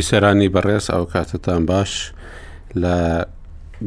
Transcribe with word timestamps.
بیسەرانی 0.00 0.48
بەڕێز 0.56 0.86
ئەو 0.94 1.04
کاتتان 1.14 1.62
باش 1.70 1.92
لە 2.82 2.96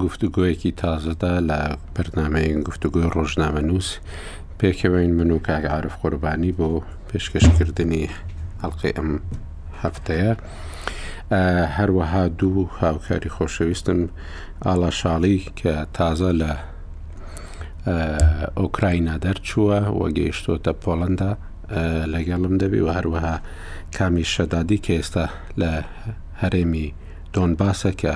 گفتوگویەکی 0.03 0.71
تازەدا 0.81 1.33
لە 1.49 1.59
بەرنمەیەن 1.95 2.59
گفتوگوی 2.67 3.05
ڕۆژنامە 3.15 3.61
نووس 3.69 3.89
پێکەوەین 4.59 5.11
من 5.19 5.29
و 5.35 5.39
کاگعاعرف 5.47 5.95
قوربانی 6.01 6.51
بۆ 6.57 6.69
پێشکەشکردنی 7.09 8.03
هەڵلقی 8.61 8.91
ئەم 8.97 9.09
هەفتەیە 9.83 10.31
هەروەها 11.77 12.23
دوو 12.39 12.61
هاوکاری 12.81 13.33
خۆشەویستم 13.35 13.99
ئاڵا 14.65 14.89
شاڵی 14.99 15.37
کە 15.59 15.73
تازە 15.97 16.31
لە 16.41 16.51
ئۆکراینە 18.61 19.15
دەرچووە 19.25 19.79
وە 19.99 20.07
گەیشتۆتە 20.17 20.71
پۆلندا 20.83 21.31
لەگەڵم 22.13 22.55
دەبی 22.63 22.79
و 22.85 22.89
هەروەها 22.97 23.35
کامی 23.97 24.25
شەدادی 24.35 24.77
کە 24.85 24.93
ئێستا 24.99 25.25
لە 25.61 25.71
هەرێمی 26.41 26.89
دۆنباسە 27.35 27.91
کە 28.01 28.15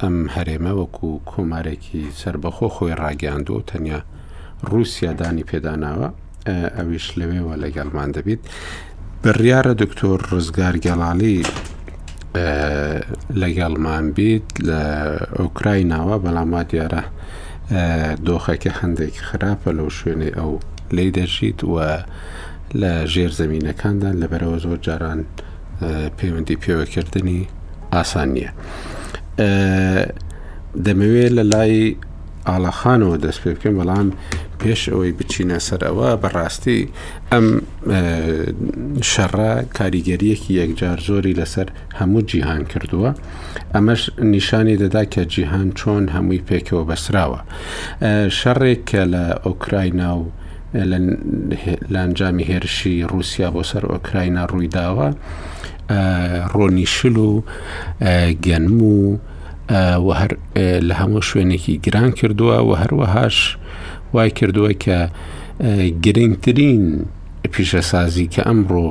ئەم 0.00 0.16
هەرێمە 0.36 0.72
وەکو 0.80 1.08
کۆمارێکی 1.30 2.02
سربەخۆ 2.22 2.68
خۆی 2.74 2.94
ڕاگەاندوە 3.02 3.60
تەنیا 3.68 4.00
رووسیادانی 4.70 5.48
پێداناوە 5.50 6.08
ئەویش 6.76 7.06
لەوێوە 7.18 7.54
لەگەڵمان 7.64 8.10
دەبیت 8.16 8.42
بڕیاە 9.22 9.72
دکتۆر 9.82 10.18
ڕزگار 10.30 10.76
گەڵالی 10.86 11.38
لەگەڵمان 13.42 14.04
بیت 14.16 14.48
لە 14.68 14.82
ئۆکرایناوە 15.40 16.14
بەڵامما 16.24 16.62
دیارە 16.70 17.02
دۆخەکە 18.26 18.72
هەندێک 18.80 19.14
خراپە 19.26 19.70
لەو 19.78 19.88
شوێنێ 19.98 20.30
ئەو 20.38 20.52
لی 20.96 21.10
دەژیت 21.18 21.60
و 21.72 21.74
لە 22.80 22.92
ژێر 23.14 23.30
زمینینەکاندان 23.40 24.14
لەبەرەوە 24.22 24.58
زۆر 24.64 24.78
جاران 24.86 25.20
پەیوەندی 26.18 26.56
پێوەکردنی 26.64 27.40
ئاسان 27.94 28.28
نییە. 28.34 28.50
دەمەوێت 30.84 31.30
لە 31.38 31.44
لای 31.52 31.96
ئاڵەخانەوە 32.48 33.16
دەست 33.24 33.40
پێ 33.42 33.50
بکەم 33.56 33.74
بەڵام 33.80 34.08
پێش 34.60 34.82
ئەوەی 34.92 35.12
بچینە 35.18 35.58
سەرەوە 35.68 36.08
بەڕاستی 36.22 36.80
ئەم 37.32 37.46
شەڕە 39.12 39.52
کاریگەریەکی 39.78 40.52
یەکجار 40.60 40.98
زۆری 41.08 41.38
لەسەر 41.40 41.68
هەموو 41.98 42.26
جیهان 42.30 42.62
کردووە 42.72 43.10
ئەمەش 43.74 44.02
نیشانی 44.34 44.76
دەدا 44.82 45.02
کە 45.12 45.20
جیهان 45.34 45.68
چۆن 45.78 46.04
هەمووی 46.14 46.44
پێکەوە 46.48 46.82
بەسراوە 46.88 47.40
شەڕێک 48.40 48.80
کە 48.90 49.02
لە 49.12 49.24
ئۆکراینا 49.46 50.10
و 50.20 50.24
لە 50.74 50.98
ئەنجامی 51.94 52.44
هێرشی 52.50 53.02
رووسیا 53.10 53.48
بۆ 53.54 53.62
سەر 53.70 53.84
ئۆکراینا 53.92 54.42
ڕووی 54.50 54.68
داوە 54.76 55.08
ڕۆنیشل 56.54 57.16
و 57.28 57.30
گەنم 58.46 58.80
و 60.06 60.08
هەر 60.20 60.32
لە 60.88 60.94
هەموو 61.00 61.26
شوێنێکی 61.28 61.74
گران 61.84 62.10
کردووە 62.18 62.58
و 62.68 62.72
هەروەهاش 62.82 63.36
وای 64.14 64.30
کردووە 64.38 64.72
کە 64.84 64.98
گرنگترین 66.04 66.84
پیشەسازی 67.52 68.26
کە 68.34 68.42
ئەمڕۆ 68.48 68.86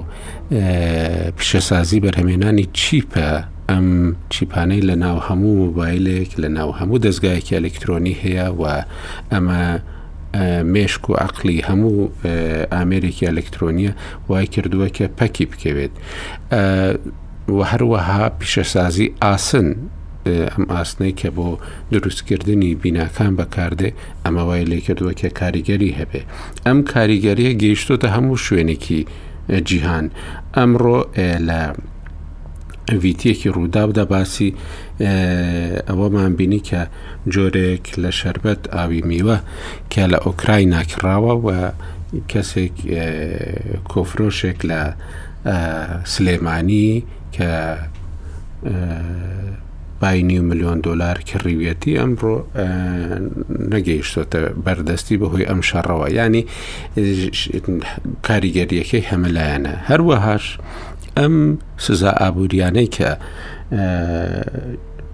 پیشەسازی 1.37 1.99
بەرهەمێنانی 2.05 2.65
چیپە 2.79 3.29
ئەم 3.69 3.87
چیپانەی 4.33 4.81
لە 4.89 4.95
ناو 5.03 5.17
هەموو 5.27 5.55
مۆبایلێک 5.63 6.31
لە 6.43 6.47
ناو 6.57 6.69
هەموو 6.79 6.97
دەستگایەکی 7.05 7.55
ئەلکترۆنی 7.57 8.19
هەیە 8.21 8.47
و 8.59 8.63
ئەمە 9.31 9.63
مێشک 10.73 11.09
و 11.09 11.13
عقلی 11.13 11.61
هەموو 11.69 12.11
ئامریکی 12.73 13.27
ئەلکترۆنیە 13.27 13.91
وای 14.29 14.45
کردووە 14.53 14.89
کە 14.97 15.05
پەکی 15.19 15.45
بکەوێت 15.51 15.93
و 17.55 17.59
هەروەها 17.71 18.23
پیشەسازی 18.39 19.13
ئاسن 19.23 19.67
ئەم 20.25 20.65
ئاسنەی 20.75 21.15
کە 21.21 21.29
بۆ 21.37 21.49
دروستکردنی 21.91 22.75
بیناکان 22.81 23.31
بەکاردێ 23.39 23.89
ئەمە 24.25 24.43
وای 24.47 24.63
لێ 24.69 24.79
کردووە 24.87 25.13
کە 25.21 25.29
کاریگەری 25.39 25.95
هەبێ 25.99 26.21
ئەم 26.65 26.79
کاریگەریە 26.93 27.51
گەیشتۆتە 27.63 28.07
هەموو 28.15 28.43
شوێنێکی 28.45 29.01
جیهان 29.67 30.05
ئەمڕۆ 30.57 30.99
لە 31.49 31.59
ویتیەکی 33.03 33.49
ڕووداودا 33.55 34.05
باسی 34.13 34.49
ئەوەمان 35.01 36.33
بینی 36.37 36.61
کە 36.69 36.81
جۆرێک 37.33 37.85
لە 38.03 38.11
شربەت 38.19 38.61
ئاوی 38.75 39.01
میوە 39.09 39.37
کە 39.89 40.03
لە 40.11 40.17
ئۆکرای 40.25 40.63
ناکراوە 40.73 41.33
و 41.47 41.49
کەسێک 42.31 42.75
کۆفرۆشێک 43.91 44.59
لە 44.69 44.81
سلێمانی 46.13 47.03
کە 47.35 47.51
باینی 50.01 50.39
و 50.39 50.43
میلیۆن 50.49 50.79
دلار 50.87 51.17
کڕیویەتی 51.29 51.97
ئەمڕۆ 51.99 52.35
نەگەیشتۆتە 53.73 54.39
بەردەستی 54.65 55.17
بەهۆی 55.21 55.47
ئەم 55.49 55.61
شەڕەوە 55.69 56.07
ینی 56.17 56.43
کاریگەریەکەی 58.27 59.07
هەمەلایەنە 59.09 59.73
هەروەهاش 59.89 60.45
ئەم 61.17 61.35
سزا 61.85 62.11
ئابوووریانەی 62.21 62.89
کە 62.95 63.09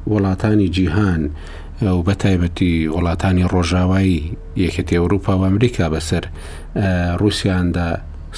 وڵاتانی 0.07 0.67
جیهان 0.69 1.29
و 1.81 2.01
بە 2.03 2.13
تایبەتی 2.23 2.87
وڵاتانی 2.91 3.43
ڕۆژاوایی 3.53 4.21
یەکەتی 4.65 4.97
ئەوروپا 4.99 5.33
و 5.37 5.43
ئەمریکا 5.47 5.85
بەسەر 5.95 6.23
رووسیاندا 7.21 7.87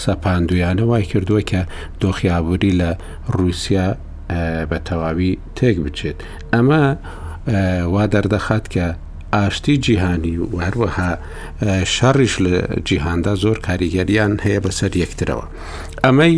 سەپاندویانە 0.04 0.82
وای 0.92 1.04
کردووە 1.12 1.42
کە 1.52 1.62
دۆخیابووری 2.02 2.72
لە 2.82 2.90
رووسیا 3.38 3.86
بە 4.70 4.78
تەواوی 4.88 5.32
تێک 5.58 5.76
بچێت 5.86 6.18
ئەمە 6.54 6.84
وا 7.94 8.04
دەردەخات 8.14 8.66
کە 8.74 8.88
ئاشتی 9.34 9.78
جیهانی 9.86 10.34
و 10.38 10.46
هەروەها 10.60 11.16
شەڕیش 11.96 12.34
لە 12.46 12.56
جیهاندا 12.88 13.34
زۆر 13.44 13.58
کاریگەریان 13.68 14.34
هەیە 14.46 14.60
بەسەر 14.66 14.92
یەکترەوە 15.04 15.46
ئەمەی 16.06 16.36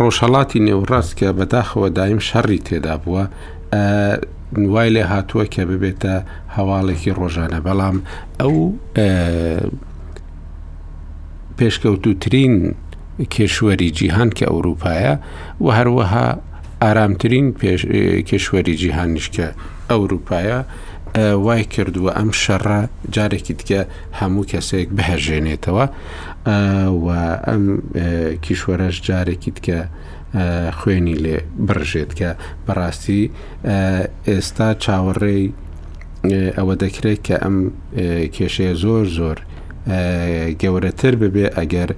ڕۆژهڵاتی 0.00 0.60
نێوڕاست 0.66 1.12
کە 1.18 1.28
بەداخەوە 1.38 1.88
دایم 1.98 2.20
شەڕی 2.30 2.60
تێدا 2.66 2.94
بووە 3.02 3.24
وای 4.72 4.90
لێ 4.94 5.04
هاتووە 5.12 5.44
کە 5.54 5.62
ببێتە 5.70 6.14
هەواڵێکی 6.56 7.12
ڕۆژانە 7.18 7.58
بەڵام 7.66 7.96
ئەو 8.40 8.56
پێشکەوتوترین 11.58 12.54
کێشوەری 13.34 13.90
جیهان 13.98 14.30
کە 14.38 14.44
ئەوروپایە 14.52 15.14
و 15.64 15.66
هەروەها 15.78 16.26
ئارامترین 16.82 17.46
کێشوەری 18.28 18.74
جیهانیشکە 18.82 19.46
ئەوروپایە 19.90 20.60
وای 21.16 21.64
کردووە 21.64 22.10
ئەم 22.18 22.30
شەڕە 22.42 22.78
جارێکی 23.14 23.54
دیکە 23.58 23.80
هەموو 24.20 24.48
کەسێک 24.52 24.88
بەهژێنێتەوە 24.96 25.84
و 27.04 27.06
ئەم 27.48 27.64
کیشوەرەش 28.44 28.96
جارێکی 29.06 29.50
دیکە 29.56 29.80
خوێنی 30.78 31.16
لێ 31.24 31.36
بڕژێت 31.66 32.10
کە 32.18 32.30
بەڕاستی 32.66 33.22
ئێستا 34.28 34.68
چاوەڕێی 34.84 35.44
ئەوە 36.58 36.74
دەکرێت 36.82 37.20
کە 37.26 37.36
ئەم 37.44 37.56
کێشەیە 38.36 38.74
زۆر 38.82 39.06
زۆر 39.18 39.38
گەورەتر 40.60 41.14
ببێ 41.22 41.46
ئەگەر 41.58 41.90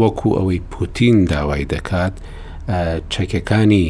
وەکو 0.00 0.28
ئەوەی 0.38 0.60
پوتین 0.72 1.16
داوای 1.32 1.64
دەکات 1.74 2.14
چەکەکانی 3.12 3.88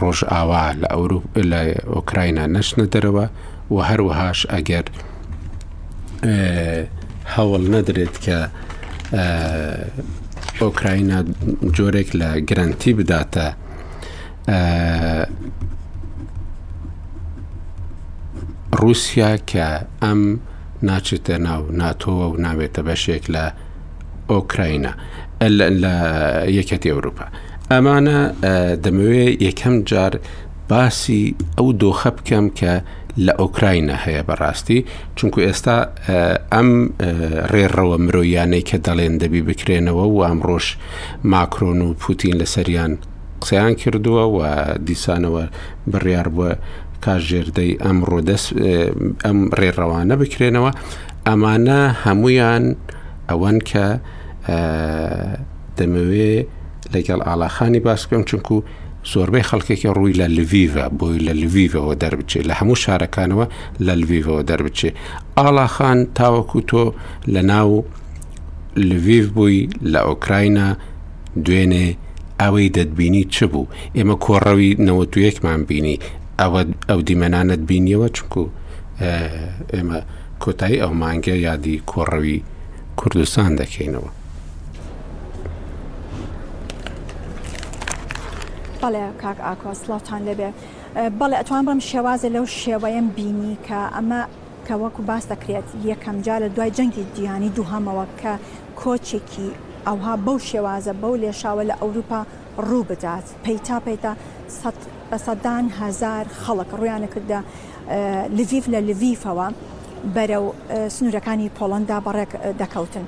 ڕۆژ 0.00 0.18
ئاوا 0.32 0.64
لە 0.80 0.86
ئەوروپ 0.94 1.24
لە 1.50 1.60
ئۆکراینا 1.94 2.44
نەشنە 2.54 2.84
دەرەوە 2.94 3.26
و 3.70 3.76
هەروەهاش 3.88 4.40
ئەگەر 4.54 4.86
هەوڵ 7.34 7.62
نەدرێت 7.74 8.14
کە 8.24 8.38
ئۆکراینا 10.62 11.18
جۆرێک 11.76 12.08
لە 12.20 12.28
گرنتی 12.48 12.92
بداتە 12.98 13.46
رووسیا 18.80 19.30
کە 19.50 19.66
ئەم 20.02 20.20
ناچێتە 20.88 21.34
ناو 21.46 21.62
ناتۆوە 21.80 22.26
و 22.30 22.36
ناوێتە 22.44 22.80
بەشێک 22.88 23.24
لە 23.34 23.44
ئۆکراینا 24.30 24.92
لە 25.82 25.94
یەکەتی 26.58 26.90
ئەوروپا. 26.94 27.26
ئەمانە 27.72 28.20
دەمەوێت 28.84 29.32
یەکەم 29.48 29.74
جار 29.90 30.12
باسی 30.70 31.22
ئەو 31.56 31.68
دۆخە 31.82 32.10
بکەم 32.18 32.46
کە 32.58 32.72
لە 33.24 33.32
ئۆکراینە 33.40 33.96
هەیە 34.04 34.22
بەڕاستی 34.28 34.78
چونکو 35.16 35.38
ئێستا 35.48 35.76
ئەم 36.54 36.70
ڕێڕەوە 37.52 37.96
مرۆیانەی 38.04 38.62
کە 38.68 38.76
دەڵێن 38.86 39.14
دەبی 39.22 39.40
بکرێنەوە 39.48 40.04
و 40.14 40.18
ئامڕۆژ 40.26 40.66
ماکرۆن 41.32 41.80
و 41.86 41.88
پوتین 42.02 42.34
لەسەریان 42.42 42.92
قسەیان 43.42 43.74
کردووە 43.80 44.24
و 44.36 44.38
دیسانەوە 44.86 45.44
بڕیار 45.92 46.28
بووە 46.34 46.50
کاژێردەی 47.04 47.72
ئەمڕۆ 47.84 48.18
دەست 48.28 48.48
ئەم 49.24 49.38
ڕێڕەوانە 49.60 50.14
بکرێنەوە 50.22 50.70
ئەمانە 51.26 51.80
هەمویان 52.04 52.64
ئەوەن 53.28 53.58
کە 53.70 53.86
دەمەوێت 55.76 56.46
لەگەڵ 56.94 57.20
ئالاخانی 57.28 57.80
باس 57.86 58.02
بکەم 58.06 58.22
چونکو 58.30 58.54
زۆربەی 59.12 59.44
خەڵکێکی 59.50 59.88
ڕووی 59.96 60.14
لە 60.20 60.26
لڤیڤە 60.36 60.84
بۆی 60.98 61.18
لە 61.26 61.32
لڤیڤەوە 61.40 61.94
دەربچێ 62.02 62.40
لە 62.48 62.54
هەموو 62.60 62.80
شارەکانەوە 62.84 63.46
لە 63.86 63.92
لڤیڤەوە 64.00 64.42
دەربچێ 64.50 64.90
ئالاخان 65.38 65.98
تاوەکو 66.18 66.58
تۆ 66.70 66.84
لە 67.34 67.42
ناو 67.52 67.70
لڤیڤ 68.88 69.26
بووی 69.36 69.58
لە 69.92 70.00
ئۆکراینە 70.08 70.68
دوێنێ 71.44 71.86
ئەوەی 72.42 72.68
دەتبینی 72.76 73.24
چ 73.34 73.36
بوو 73.52 73.70
ئێمە 73.96 74.16
کۆڕەوی 74.26 74.70
نەوەتوەکمان 74.86 75.60
بینی 75.68 75.96
ئەوە 76.40 76.60
ئەو 76.90 77.00
دیمەنانت 77.08 77.60
بینیەوە 77.68 78.08
چکو 78.16 78.44
ئێمە 79.74 79.98
کۆتایی 80.42 80.80
ئەو 80.82 80.92
مانگە 81.02 81.34
یادی 81.48 81.82
کۆڕەوی 81.90 82.36
کوردستان 82.98 83.50
دەکەینەوە 83.60 84.10
بەڵێ 88.82 89.04
کاک 89.22 89.38
ئاکۆ 89.46 89.70
سڵاوان 89.80 90.20
لەبێ 90.28 90.48
بەڵێ 91.20 91.36
ئەتوان 91.40 91.62
بم 91.68 91.80
شێوازە 91.90 92.28
لەو 92.36 92.46
شێوەیەم 92.62 93.06
بینی 93.16 93.54
کە 93.66 93.80
ئەمە 93.96 94.20
کە 94.66 94.74
وەکو 94.82 95.02
باس 95.10 95.24
دەکرێت 95.32 95.66
یەکەم 95.90 96.16
جا 96.26 96.36
لە 96.42 96.48
دوای 96.56 96.70
جەنگی 96.78 97.02
جیهانی 97.16 97.50
دووهامەوە 97.56 98.04
کە 98.20 98.32
کۆچێکی 98.82 99.48
ئەوها 99.88 100.14
بەو 100.26 100.38
شێوازە 100.50 100.92
بەو 101.02 101.14
لێشاوە 101.22 101.62
لە 101.70 101.74
ئەوروپا 101.82 102.20
ڕوو 102.68 102.84
بدات 102.90 103.26
پەیتا 103.44 103.76
پەیتا 103.86 104.12
بە 105.10 105.16
سەدان 105.26 105.64
هزار 105.80 106.24
خەڵک 106.42 106.70
ڕویانە 106.78 107.08
کردە 107.14 107.40
لڤیف 108.36 108.64
لە 108.74 108.80
لڤیفەوە 108.88 109.46
بەرەو 110.16 110.44
سنوورەکانی 110.94 111.48
پۆڵندا 111.58 111.98
بەڕێک 112.06 112.32
دەکەوتن. 112.60 113.06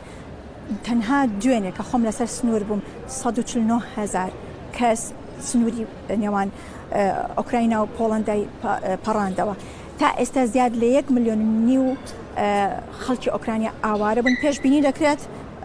تەنها 0.86 1.18
دوێنێ 1.42 1.70
کە 1.76 1.82
خۆم 1.88 2.02
لەسەر 2.08 2.28
سنوور 2.36 2.62
بووم 2.68 2.82
1970 3.08 3.86
هزار 3.96 4.30
کەس 4.76 5.02
سنووری 5.52 5.86
نێوان 6.22 6.48
ئۆکراینا 7.38 7.78
و 7.82 7.86
پۆڵندای 7.98 8.42
پەڕاندەوە 9.04 9.54
تا 10.00 10.08
ئێستا 10.18 10.42
زیاد 10.54 10.72
لە 10.80 10.84
1 10.98 11.06
میلیۆن 11.14 11.38
نی 11.66 11.78
و 11.78 11.86
خەڵکی 13.04 13.30
ئۆکرانیا 13.34 13.70
ئاوارە 13.84 14.20
بن 14.26 14.36
پێشببینی 14.42 14.84
دەکرێت 14.88 15.20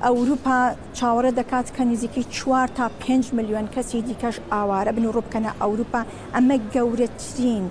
ئەوروپا 0.06 0.60
چاوەڕە 0.98 1.32
دەکات 1.40 1.68
کە 1.76 1.82
نزیکی 1.92 2.24
چوار 2.36 2.68
تا 2.78 2.86
5 3.04 3.26
میلیۆن 3.38 3.66
کەسی 3.76 4.02
دیکەش 4.10 4.36
ئاوارە 4.54 4.92
بن 4.98 5.06
و 5.06 5.12
ڕووبکەنە 5.16 5.52
ئەوروپا 5.62 6.02
ئەمە 6.36 6.56
گەورەترین 6.76 7.66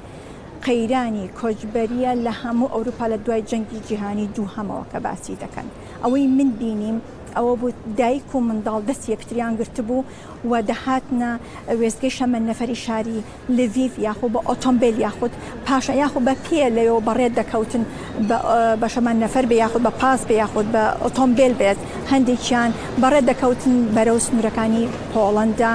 قەیرانی 0.67 1.27
کۆچبەریە 1.41 2.13
لە 2.25 2.33
هەموو 2.43 2.73
ئەوروپا 2.75 3.07
لە 3.13 3.19
دوای 3.27 3.43
جەنگی 3.51 3.81
جیهانی 3.89 4.27
دوو 4.35 4.49
هەمەوە 4.57 4.85
کە 4.93 4.99
باسی 5.05 5.37
دەکەن 5.43 5.67
ئەوەی 6.03 6.27
من 6.37 6.51
بینیم 6.61 6.97
ئەوە 7.37 7.53
بوو 7.61 7.71
دایک 8.01 8.29
و 8.35 8.41
منداڵ 8.49 8.81
دەستی 8.91 9.17
پتریان 9.21 9.55
گرت 9.59 9.79
بوو 9.89 10.05
و 10.51 10.63
دەهاتە 10.69 11.27
وێستگەی 11.81 12.13
شەمە 12.19 12.39
نەفری 12.49 12.75
شاری 12.85 13.19
لڤیف 13.57 13.93
یاخۆ 14.07 14.27
بە 14.35 14.41
ئۆتۆمبیل 14.49 14.97
یاخود 15.07 15.33
پاشە 15.67 15.91
یاخۆ 16.03 16.21
بە 16.27 16.35
پێ 16.45 16.65
لەوێ 16.77 17.01
بەڕێت 17.09 17.33
دەکەوتن 17.41 17.83
بە 18.81 18.89
شەمان 18.95 19.17
نەفەر 19.25 19.45
بە 19.51 19.55
یاخود 19.63 19.83
بە 19.87 19.93
پاس 20.01 20.21
بە 20.29 20.35
یاخود 20.43 20.67
بە 20.75 20.83
ئۆتۆمبیل 21.05 21.53
بێت 21.61 21.79
هەندێکیان 22.13 22.71
بەڕێ 23.03 23.21
دەکەوتن 23.31 23.75
بەرەو 23.97 24.19
سنوورەکانی 24.27 24.85
پۆڵندا 25.13 25.73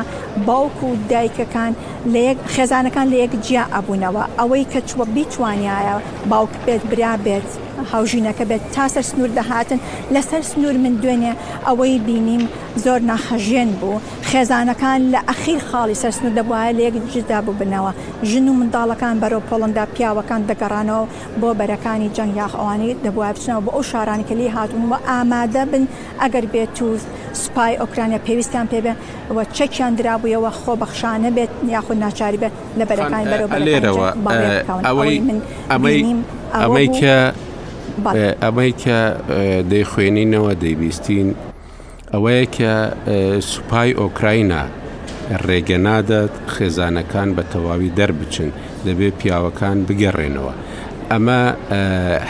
باوکو 0.47 0.85
و 0.91 0.95
دایکەکان 1.11 1.73
لە 2.13 2.19
یەک 2.29 2.37
خێزانەکان 2.53 3.07
لە 3.13 3.17
یەک 3.23 3.33
جیا 3.45 3.63
ئەبوونەوە 3.75 4.23
ئەوەی 4.39 4.65
کە 4.71 4.79
چوە 4.89 5.03
بیتوانایە 5.15 5.95
باوک 6.31 6.51
بێت 6.65 6.83
برا 6.91 7.13
بێت 7.25 7.49
هاوژینەکە 7.93 8.43
بێت 8.49 8.61
تاسەر 8.75 9.01
سنوور 9.09 9.29
دەهاتن 9.37 9.79
لەسەر 10.15 10.41
سنوور 10.51 10.77
من 10.83 10.93
دوێنێ 11.01 11.33
ئەوەی 11.67 11.95
بینیم 12.07 12.43
زۆر 12.83 12.99
ناخەژێن 13.11 13.69
بوو 13.81 14.01
خێزانەکان 14.29 14.99
لە 15.13 15.19
ئەخیر 15.29 15.59
خاڵی 15.69 15.95
سەر 16.01 16.11
سنوور 16.17 16.33
دەبواە 16.39 16.67
لە 16.77 16.81
یەک 16.87 16.95
جدا 17.13 17.39
بوو 17.45 17.55
بنەوە 17.59 17.91
ژن 18.29 18.47
و 18.47 18.53
منداڵەکان 18.59 19.15
بەرەو 19.23 19.41
پۆڵندا 19.49 19.83
پیاوەکان 19.95 20.41
دەگەڕانەوە 20.49 21.05
بۆ 21.41 21.49
بەرەکانی 21.59 22.09
جەنگ 22.15 22.31
یاخەوانی 22.41 22.95
دەبواە 23.05 23.29
بچنەوە 23.35 23.61
بۆ 23.65 23.69
ئەو 23.75 23.83
شارانی 23.91 24.25
کە 24.29 24.33
لی 24.39 24.47
هاتون 24.55 24.83
بۆ 24.91 24.97
ئامادە 25.09 25.63
بن 25.71 25.83
ئەگەر 26.21 26.45
بێت 26.53 26.69
تووز 26.77 27.01
سوپای 27.43 27.73
ئۆکرانیا 27.81 28.19
پێویستیان 28.27 28.67
پێبێ 28.73 28.93
وە 29.35 29.43
چەکیان 29.57 29.91
درابوویەوە 29.99 30.51
خۆبەخشانە 30.61 31.29
بێت 31.37 31.51
یاخود 31.75 31.97
ناچاری 32.05 32.39
بێت 32.43 32.53
لە 32.79 32.83
بەرەکانی 32.89 33.25
بەرەوە 33.31 33.55
لێرەوە 33.67 34.07
ئەوەی 34.87 35.19
من 35.27 35.39
ئەمەی 35.71 35.99
ئەمەی 36.61 36.87
کە 36.99 37.15
ئەمەی 38.41 38.71
کە 38.83 38.97
دەیخوێنینەوە 39.71 40.53
دەیبیستین 40.63 41.27
ئەوەیە 42.13 42.45
کە 42.57 42.73
سوپای 43.51 43.91
ئۆکراینە 43.99 44.63
ڕێگەنادات 45.47 46.33
خێزانەکان 46.55 47.29
بە 47.35 47.43
تەواوی 47.53 47.91
دەربچن 47.97 48.49
دەبێ 48.85 49.09
پیاوەکان 49.19 49.77
بگەڕێنەوە. 49.87 50.53
ئەمە 51.11 51.41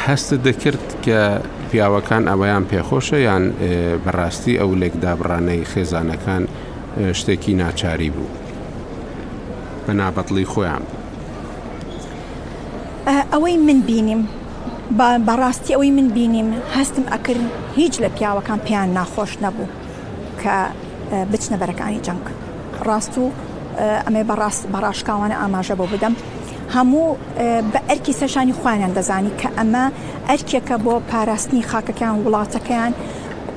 هەستە 0.06 0.36
دەکرد 0.48 0.86
کە 1.06 1.22
پیاوەکان 1.70 2.24
ئەمەیان 2.32 2.64
پێخۆشە 2.72 3.20
یان 3.28 3.44
بەڕاستی 4.04 4.56
ئەو 4.62 4.72
لێکدابڕانەی 4.82 5.64
خێزانەکان 5.72 6.44
شتێکی 7.20 7.54
ناچاری 7.62 8.10
بوو 8.16 8.32
بەنابەتڵی 9.86 10.46
خۆیان. 10.52 10.84
ئەوەی 13.32 13.58
من 13.68 13.80
بینیم 13.88 14.22
بەڕاستی 15.28 15.74
ئەوەی 15.74 15.92
من 15.98 16.08
بینیم 16.16 16.50
هەستم 16.76 17.04
ئەکردن 17.14 17.50
هیچ 17.78 17.94
لە 18.04 18.10
پیاوەکان 18.18 18.60
پێیان 18.68 18.90
ناخۆش 18.98 19.32
نەبوو 19.44 19.68
کە 20.42 20.56
بچنە 21.32 21.56
بەرەکانی 21.62 22.00
جەنگ 22.06 22.24
ڕاست 22.88 23.14
و 23.18 23.26
ئەمێ 24.06 24.24
بەڕاست 24.30 24.64
بەڕاشکاوانە 24.74 25.36
ئاماژە 25.42 25.76
بۆ 25.80 25.86
بدەم 25.94 26.16
هەموو 26.76 27.18
بە 27.72 27.80
ئەرکی 27.90 28.14
سەشانی 28.22 28.54
خوانیان 28.60 28.92
دەزانی 28.98 29.34
کە 29.42 29.50
ئەمە 29.58 29.86
ئەرکێکە 30.30 30.76
بۆ 30.86 30.94
پاراستنی 31.12 31.62
خاکەکان 31.72 32.16
وڵاتەکەیان 32.26 32.94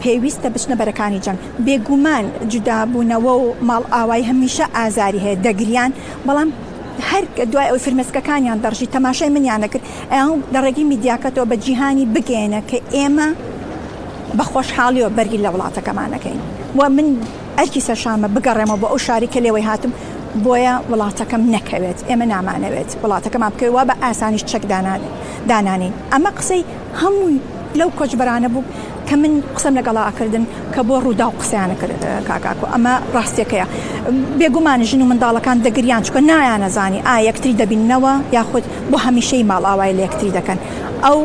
پێویستە 0.02 0.49
بچنە 0.55 0.75
بەرەکانی 0.81 1.20
جەنگ 1.26 1.38
بێگومان 1.67 2.25
جودابوونەوە 2.50 3.32
و 3.43 3.46
ماڵ 3.69 3.82
ئاوای 3.94 4.22
هەمیشە 4.31 4.64
ئازاری 4.76 5.20
هەیە 5.25 5.38
دەگریان 5.46 5.90
بەڵام 6.26 6.49
هەر 7.10 7.25
دوای 7.52 7.66
ئەو 7.70 7.78
فرمێسکەکانیان 7.87 8.58
دەڕژی 8.64 8.93
تەماشای 8.96 9.31
منیانەکرد 9.37 9.84
ئەو 10.14 10.31
دەڕێگی 10.54 10.84
میدیاکەتەوە 10.93 11.46
بە 11.50 11.56
جیهانی 11.65 12.06
بگەێنە 12.15 12.60
کە 12.70 12.79
ئێمە 12.96 13.29
بە 14.38 14.44
خۆشحاڵیەوە 14.53 15.10
بەرگی 15.17 15.38
لە 15.44 15.50
وڵاتەکەمانەکەین 15.55 16.38
و 16.79 16.82
من 16.96 17.06
ئەرکی 17.58 17.81
سەشامە 17.88 18.29
بگەڕێمەوە 18.34 18.79
بۆ 18.82 18.86
ئەو 18.93 18.98
شاری 19.06 19.29
کە 19.34 19.38
لێوەی 19.44 19.65
هاتم 19.70 19.93
بۆیە 20.44 20.74
وڵاتەکەم 20.91 21.43
نەکەوێت 21.55 21.98
ئێمە 22.08 22.26
نامانەوێت 22.32 22.91
وڵاتەکەمان 23.03 23.50
بکەوە 23.55 23.82
بە 23.88 23.94
ئاسانیش 24.03 24.44
چەک 24.50 24.62
دانانی 25.50 25.91
ئەمە 26.12 26.31
قسەی 26.38 26.62
هەمووی 27.03 27.36
لەو 27.79 27.88
کۆچبرانە 27.98 28.48
بوو 28.55 28.65
کە 29.10 29.15
من 29.22 29.32
قسم 29.56 29.72
لەگەڵاکردن 29.79 30.44
کە 30.75 30.81
بۆ 30.89 30.96
ڕوودا 31.05 31.27
و 31.29 31.32
قسەیانە 31.41 31.77
کرد 31.81 31.94
کاکاکو 32.29 32.67
ئەمە 32.75 32.93
ڕاستیەکەیە 33.17 33.67
بێگومان 34.41 34.81
ژن 34.91 35.01
و 35.03 35.08
منداڵەکان 35.13 35.56
دەگریان 35.67 36.03
چکە 36.06 36.20
نایانەزانی 36.31 37.01
ئا 37.08 37.15
یەکتری 37.29 37.58
دەبینەوە 37.63 38.13
یاخود 38.39 38.65
بۆ 38.91 38.96
هەمیشەی 39.06 39.43
ماڵاوای 39.51 39.93
لە 39.98 40.03
یەکتری 40.06 40.32
دەکەن 40.39 40.58
ئەو 41.05 41.19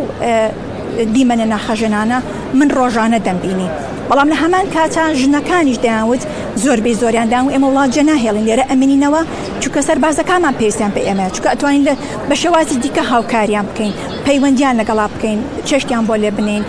دیمەنە 1.14 1.46
ناخەژێنانە 1.54 2.18
من 2.60 2.70
ڕۆژانە 2.78 3.20
دەمبینی 3.28 3.70
بەڵام 4.12 4.30
لە 4.34 4.38
هەمان 4.44 4.66
کاتان 4.76 5.12
ژنەکانیش 5.22 5.78
داوت 5.88 6.22
زۆربەی 6.64 6.96
زۆریاندان 7.02 7.44
و 7.46 7.52
ئێمە 7.54 7.68
وڵات 7.72 7.90
جەناهێڵین 7.98 8.46
لێرە 8.48 8.66
ئەمنینەوە 8.72 9.22
چووکە 9.62 9.82
سەر 9.88 9.98
بازەکانمان 10.06 10.56
پێستیان 10.62 10.92
بە 10.96 11.00
ئێمە 11.08 11.26
چکە 11.36 11.48
ئەتوانین 11.54 11.84
لە 11.88 11.94
بە 12.30 12.36
شێوازی 12.42 12.76
دیکە 12.84 13.02
هاوکاریان 13.12 13.66
بکەین 13.70 13.94
پەیوەندیان 14.28 14.76
لەگەڵا 14.82 15.06
بکەین 15.14 15.40
چشتیان 15.70 16.04
بۆ 16.10 16.16
لێ 16.24 16.30
بنین 16.38 16.64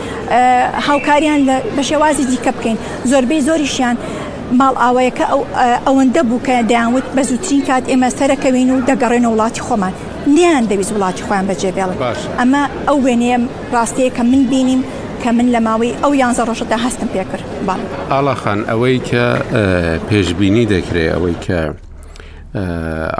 هاوکاریان 0.88 1.40
بە 1.76 1.82
شێوازی 1.90 2.25
دیکە 2.32 2.50
بکەین 2.56 2.78
زۆربەی 3.11 3.40
زۆریشیان 3.49 3.96
ماڵ 4.61 4.75
ئاوایەکە 4.82 5.25
ئەوەندە 5.87 6.22
بوو 6.28 6.40
کە 6.46 6.54
داوت 6.75 7.06
بە 7.16 7.22
زووترین 7.28 7.62
کات 7.68 7.84
ئێمە 7.90 8.08
سەرەکەوین 8.18 8.68
و 8.75 8.78
دەگەڕێنە 8.90 9.28
وڵاتی 9.32 9.62
خۆمان 9.66 9.92
نیان 10.37 10.64
دەویست 10.70 10.92
وڵاتی 10.96 11.22
خۆیان 11.26 11.46
بەجێبێڵ 11.50 11.90
ئەمە 12.40 12.62
ئەو 12.88 12.99
وێنەیە 13.04 13.38
ڕاستەیە 13.75 14.11
کە 14.16 14.22
من 14.32 14.44
بینیم 14.52 14.82
کە 15.25 15.29
من 15.38 15.49
لە 15.55 15.61
ماوەی 15.67 15.93
ئەو 16.02 16.12
یانزە 16.23 16.43
ڕۆژەدا 16.49 16.76
هەستم 16.85 17.09
پێکرد 17.14 17.45
ئاڵاخان 18.12 18.61
ئەوەی 18.71 18.99
کە 19.09 19.25
پێشببینی 20.11 20.64
دەکرێت 20.75 21.12
ئەوەی 21.14 21.37
کە 21.47 21.59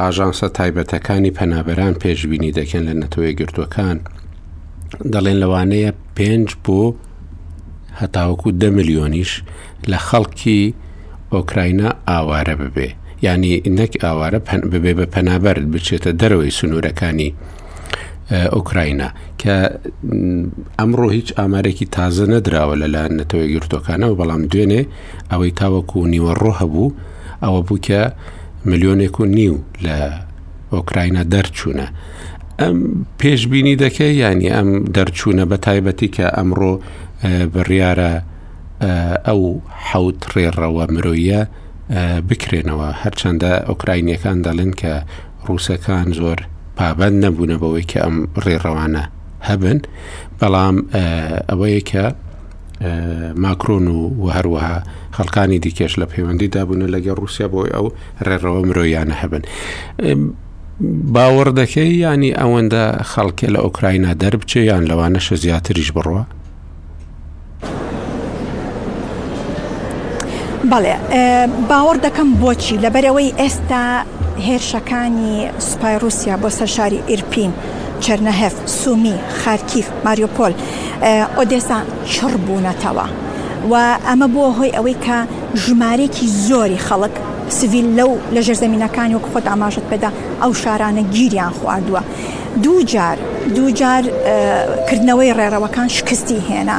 ئاژانسە 0.03 0.47
تایبەتەکانی 0.59 1.33
پەنابەران 1.39 1.95
پێشببینی 2.03 2.51
دەکەن 2.59 2.83
لە 2.89 2.95
نەتەوەی 3.03 3.37
گرتوەکان 3.41 3.97
دەڵێن 5.13 5.39
لەوانەیە 5.43 5.91
پێنج 6.17 6.49
بۆ 6.65 6.83
هەتاوەکو 8.01 8.49
ده 8.61 8.69
میلیۆنیش 8.77 9.33
لە 9.91 9.99
خەڵکی 10.09 10.61
ئۆکراینە 11.35 11.89
ئاوارە 12.09 12.55
ببێ 12.63 12.89
ینی 13.27 13.55
نەک 13.79 13.93
ئاوارە 14.05 14.41
ببێ 14.73 14.93
بە 14.99 15.07
پەنابەر 15.15 15.57
بچێتە 15.73 16.11
دەرەوەی 16.21 16.55
سنوورەکانی 16.59 17.31
ئۆکراینە 18.35 19.09
کە 19.41 19.57
ئەمڕۆ 20.79 21.09
هیچ 21.17 21.29
ئامارێکی 21.39 21.87
تازە 21.97 22.25
نەدراوە 22.33 22.75
لە 22.83 22.87
لا 22.95 23.03
نەتەوەی 23.19 23.49
گرتوەکانەوە 23.55 24.15
بەڵام 24.21 24.43
دوێنێ 24.51 24.83
ئەوەی 25.31 25.51
تاوەکو 25.61 25.99
نیوەڕۆ 26.13 26.51
هەبوو 26.61 26.95
ئەوە 27.45 27.61
بوو 27.67 27.79
کە 27.87 28.01
ملیۆنێک 28.71 29.17
و 29.21 29.25
نیو 29.39 29.55
لە 29.85 29.97
ئۆکراینە 30.75 31.23
دەرچوونە 31.33 31.87
ئەم 32.61 32.79
پێشببینی 33.21 33.75
دەکەی 33.85 34.13
ینی 34.25 34.49
ئەم 34.57 34.69
دەرچوونە 34.97 35.45
بە 35.51 35.57
تایبەتی 35.67 36.09
کە 36.17 36.27
ئەمڕۆ 36.37 36.73
بڕیارە 37.55 38.13
ئەو 39.29 39.41
حوت 39.91 40.21
ڕێڕەوە 40.35 40.85
مرۆیە 40.95 41.41
بکرێنەوە 42.29 42.89
هەرچەندە 43.03 43.51
ئۆکراینیەکان 43.69 44.39
دەڵێن 44.47 44.73
کە 44.81 44.93
ڕووسەکان 45.47 46.09
زۆر 46.21 46.39
پابەند 46.79 47.17
نەبوونە 47.25 47.57
بەوەی 47.63 47.85
کە 47.91 47.99
ئەم 48.05 48.17
ڕێڕەوانە 48.45 49.05
هەبن 49.49 49.79
بەڵام 50.39 50.77
ئەوەیە 51.51 51.83
کە 51.91 52.05
ماکرۆن 53.45 53.87
و 54.23 54.27
هەروەها 54.37 54.77
خەڵکانی 55.17 55.59
دیکەش 55.65 55.93
لە 56.01 56.07
پەیوەندی 56.11 56.49
دابوون 56.55 56.83
لەگە 56.95 57.13
رووسیا 57.19 57.49
بۆی 57.55 57.71
ئەو 57.75 57.87
ڕێڕەوە 58.27 58.61
مرۆیانە 58.69 59.17
هەبن. 59.23 59.43
باوەڕ 61.15 61.49
دەکەی 61.61 61.91
ینی 62.07 62.33
ئەوەندە 62.41 62.85
خەڵکێ 63.13 63.49
لە 63.55 63.61
ئۆکراینا 63.65 64.13
دەربچێ 64.23 64.61
یان 64.71 64.85
لەوانەشە 64.91 65.35
زیاتریش 65.45 65.91
بڕوە 65.97 66.23
بەڵێ 70.71 70.95
باوەڕ 71.71 71.97
دەکەم 72.07 72.29
بۆچی 72.41 72.77
لەبەرەوەی 72.85 73.31
ئێستا 73.41 73.83
هێرشەکانی 74.47 75.35
سوپای 75.69 75.97
رووسیا 76.03 76.37
بۆ 76.43 76.49
سەرشاری 76.59 77.01
ئیرپین 77.11 77.53
چرنەهف 78.05 78.55
سومی 78.81 79.17
خارکیف 79.45 79.87
ماریۆپۆل 80.05 80.53
ئۆدێسا 81.37 81.79
چڕ 82.13 82.33
بوونەتەوە 82.47 83.07
و 83.71 83.75
ئەمە 84.09 84.27
بۆ 84.35 84.45
هۆی 84.59 84.73
ئەوەی 84.77 84.97
کە 85.05 85.17
ژمارێکی 85.65 86.27
زۆری 86.49 86.81
خەڵک 86.87 87.15
سڤیل 87.57 87.89
لەو 87.99 88.11
لە 88.35 88.41
ژێرزەمینەکانی 88.47 89.15
وەک 89.17 89.27
خۆت 89.33 89.47
ئاماژت 89.51 89.85
بدا 89.91 90.11
ئەو 90.43 90.53
شارانە 90.63 91.03
گیریان 91.17 91.53
خواردووە 91.59 92.03
دوو 92.65 92.83
جار 92.93 93.17
دوو 93.57 93.69
جارکردنەوەی 93.81 95.33
ڕێڕەوەکان 95.39 95.89
شکستی 95.97 96.41
هێنا 96.49 96.79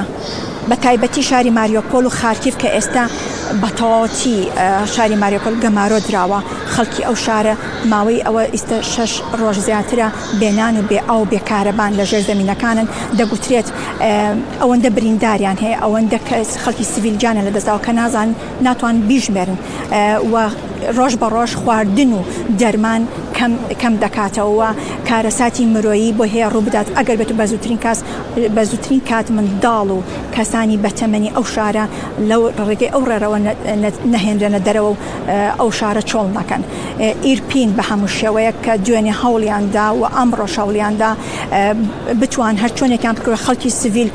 بە 0.70 0.76
تایبەتی 0.76 1.24
شاری 1.24 1.50
ماریۆپۆل 1.52 2.04
و 2.08 2.10
خارکیف 2.10 2.56
کە 2.62 2.68
ئێستا 2.76 3.04
بەتەواتی 3.64 4.36
شاری 4.96 5.16
ماریۆپۆل 5.24 5.56
گەمارۆ 5.64 5.98
دراوە 6.08 6.40
خەڵکی 6.74 7.02
ئەو 7.08 7.16
شارە 7.26 7.54
ماوەی 7.92 8.24
ئەوە 8.26 8.44
ئیستا 8.54 8.78
شش 8.94 9.12
ڕۆژ 9.40 9.58
زیاترە 9.68 10.08
بێنان 10.42 10.74
و 10.80 10.84
بێ 10.90 11.00
ئەو 11.10 11.22
بێکارەبان 11.32 11.92
لە 12.00 12.04
ژێر 12.10 12.24
زمینەکانن 12.32 12.88
دەگوترێت 13.20 13.68
ئەوەندە 14.62 14.90
برینداریان 14.96 15.58
هەیە 15.64 15.78
ئەوەندە 15.84 16.18
خەڵکی 16.64 16.86
سیڤیلجانە 16.92 17.42
لە 17.48 17.52
دەستاوە 17.58 17.80
کە 17.86 17.92
نازان 18.00 18.30
ناتوان 18.66 18.96
بیژمێرن 19.10 19.58
و 20.32 20.36
ڕۆژ 20.98 21.14
بە 21.22 21.28
ڕۆژ 21.36 21.52
خواردن 21.62 22.12
و 22.14 22.20
دەرمان 22.60 23.02
کەم 23.82 23.94
دەکاتەوە 24.04 24.70
کارەساتی 25.10 25.64
مرۆیی 25.74 26.12
بۆ 26.18 26.26
هەیە 26.34 26.48
ڕووبدات 26.56 26.88
ئەگەر 26.98 27.16
بێت 27.20 27.32
بە 27.40 27.46
زووترین 27.52 27.78
کاس 27.84 28.00
بە 28.56 28.64
زووترین 28.70 29.02
کات 29.10 29.28
منداڵ 29.38 29.88
و 29.96 30.02
کەسانی 30.36 30.78
بەتەمەنی 30.86 31.30
ئەو 31.36 31.46
شارە 31.56 31.86
لەو 32.30 32.42
ڕێگەی 32.68 32.94
ئەو 32.94 33.04
ڕێرەوە 33.10 33.38
نەهێنرێنە 34.14 34.60
دەرەوە 34.68 34.92
و 34.92 34.96
ئەو 35.60 35.70
شارە 35.80 36.02
چۆڵ 36.10 36.28
نەکەن 36.38 36.62
ئیرپین 37.26 37.70
بە 37.78 37.84
هەموو 37.90 38.14
شێوەیە 38.20 38.52
کە 38.66 38.74
دوێنێ 38.86 39.14
هەوڵیاندا 39.22 39.86
و 40.00 40.04
ئەمڕۆ 40.16 40.46
شەولیاندا 40.56 41.10
بتوان 42.22 42.56
هەر 42.64 42.72
چۆنێکیان 42.78 43.16
بکڕ 43.18 43.36
خەڵکی 43.46 43.70
سیڤیل 43.80 44.10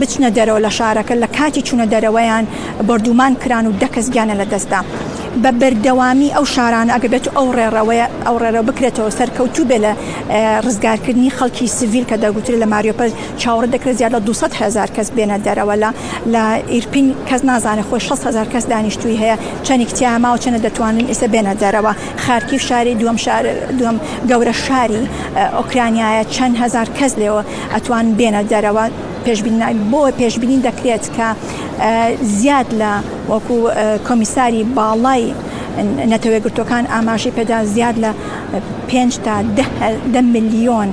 بچنە 0.00 0.28
دەرەوە 0.36 0.60
لە 0.66 0.70
شارەکە 0.78 1.14
لە 1.22 1.28
کاتی 1.38 1.62
چوونە 1.66 1.86
دەرەوەیان 1.94 2.44
بردومان 2.88 3.32
کران 3.42 3.66
و 3.66 3.72
دەکەس 3.82 4.06
گیانە 4.14 4.34
لە 4.40 4.46
دەستدا. 4.52 4.80
بە 5.42 5.50
بەردەوامی 5.60 6.30
ئەو 6.36 6.44
شارانە 6.54 6.90
ئەگە 6.94 7.08
بێت 7.12 7.26
ئەو 7.36 7.46
ڕێڕەوەی 7.58 8.00
ئەو 8.26 8.36
ڕێرە 8.42 8.62
بکرێتەوە 8.68 9.10
سەرکەوتو 9.18 9.62
بێ 9.70 9.78
لە 9.84 9.92
ڕزگارکردنی 10.66 11.30
خەڵکی 11.38 11.66
سیڤیل 11.76 12.04
کە 12.10 12.16
دەگوتری 12.24 12.58
لە 12.62 12.66
ماریۆپە 12.72 13.04
چاوەڕ 13.42 13.66
دەکرێت 13.74 13.96
زیاد 14.00 14.12
لە 14.16 14.20
200 14.20 14.54
هزار 14.62 14.88
کەس 14.96 15.08
بێنە 15.16 15.38
دەرەوە 15.46 15.74
لە 15.82 15.90
لە 16.32 16.44
ئیرپین 16.72 17.06
کەس 17.28 17.40
نازانە 17.50 17.84
خۆی 17.88 18.00
6 18.08 18.20
هزار 18.28 18.46
کەس 18.52 18.64
دانیشتوی 18.70 19.16
هەیە 19.22 19.36
چەند 19.66 19.82
کتیاما 19.90 20.30
و 20.34 20.40
چەنە 20.42 20.60
دەتوانن 20.66 21.06
ئێستا 21.10 21.26
بێنە 21.34 21.54
دەرەوە 21.62 21.92
خارکی 22.24 22.58
شاری 22.68 22.94
دوم 23.00 23.16
شار 23.24 23.44
دوم 23.78 23.96
گەورە 24.30 24.54
شاری 24.66 25.02
ئۆکرانیایە 25.58 26.24
چەند 26.34 26.54
هزار 26.62 26.86
کەس 26.98 27.12
لێەوە 27.20 27.42
ئەتوان 27.74 28.06
بێنە 28.18 28.42
دەرەوە 28.52 28.84
پێشبین 29.26 29.54
بۆ 29.92 30.02
پێشبینی 30.20 30.58
دەکرێت 30.68 31.04
کە 31.16 31.28
زیاد 32.38 32.66
لە 32.82 32.90
وەکو 33.32 33.56
کۆمیساری 34.08 34.62
باڵای 34.76 35.22
نەتەوێگرتوەکان 36.12 36.84
ئاماژی 36.94 37.32
پێدا 37.36 37.58
زیاد 37.74 37.96
لە 38.04 38.10
5 38.88 39.18
تا 39.24 39.34
10 40.12 40.20
میلیۆن 40.34 40.88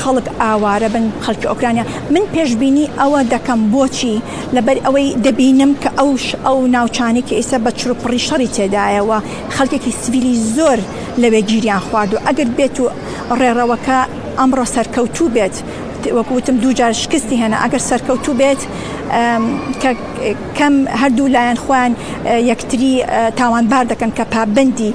خەڵک 0.00 0.26
ئاوارە 0.42 0.88
بن 0.94 1.04
خەڵکی 1.24 1.46
ئۆکرانیا 1.50 1.84
من 2.10 2.24
پێشببینی 2.34 2.86
ئەوە 3.00 3.20
دەکەم 3.34 3.60
بۆچی 3.74 4.14
لەبەر 4.56 4.76
ئەوەی 4.86 5.08
دەبینم 5.24 5.72
کە 5.82 5.90
ئەوش 5.98 6.24
ئەو 6.46 6.58
ناوچانی 6.76 7.22
کە 7.28 7.34
ئێستا 7.38 7.58
بە 7.64 7.70
چروپڕی 7.80 8.20
شەڕی 8.28 8.52
تێدایەوە 8.56 9.18
خەڵکێکی 9.56 9.92
سویلی 10.02 10.34
زۆر 10.56 10.78
لەوێ 11.22 11.40
گیریان 11.50 11.78
خوارد 11.88 12.12
و 12.14 12.18
ئەگەر 12.26 12.48
بێت 12.56 12.76
و 12.80 12.86
ڕێڕەوەکە 13.40 13.98
ئەمڕۆ 14.38 14.64
سەرکەوتوو 14.74 15.32
بێت 15.36 15.56
وەکوتم 16.16 16.56
دووجار 16.62 16.92
شکستی 17.02 17.36
هێنا 17.42 17.58
ئەگەر 17.64 17.82
سەرکەوتو 17.90 18.32
بێت 18.40 18.60
کەم 20.58 20.74
هەردوو 21.02 21.28
لایەن 21.34 21.58
خوان 21.64 21.92
یەکتری 22.50 22.94
تاوانبار 23.40 23.84
دەکەن 23.92 24.10
کە 24.18 24.24
پابندی 24.34 24.90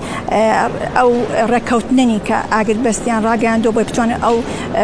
ئەو 0.98 1.12
ڕێککەوتنی 1.51 2.19
کە 2.27 2.38
ئاگر 2.53 2.77
بەستیان 2.86 3.22
ڕاگەیاندۆ 3.27 3.69
بۆی 3.75 3.86
بتوانن 3.89 4.19
ئەو 4.25 4.38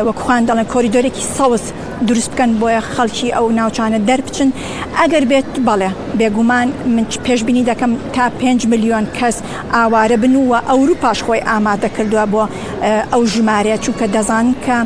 وەکوخواان 0.08 0.44
دەڵێن 0.48 0.68
کۆریدۆرێکی 0.74 1.24
سەوس 1.38 1.64
دروست 2.08 2.32
بکەن 2.34 2.50
بۆیە 2.62 2.82
خەڵکی 2.94 3.30
ئەو 3.36 3.46
ناوچانە 3.60 4.00
دەربچن 4.10 4.50
ئەگەر 5.00 5.24
بێت 5.32 5.50
بەڵێ 5.68 5.90
بێگومان 6.20 6.68
من 6.96 7.06
پێشببینی 7.28 7.64
دەکەم 7.72 7.92
تا 8.16 8.24
5 8.42 8.66
میلیۆن 8.72 9.06
کەس 9.20 9.36
ئاوارە 9.76 10.18
بن 10.24 10.36
و 10.36 10.54
ئەوروپاش 10.70 11.20
خۆی 11.26 11.42
ئامادە 11.50 11.90
کردووە 11.98 12.26
بۆ 12.34 12.44
ئەو 13.12 13.24
ژمارە 13.34 13.76
چووکە 13.86 14.06
دەزان 14.16 14.48
کە 14.66 14.78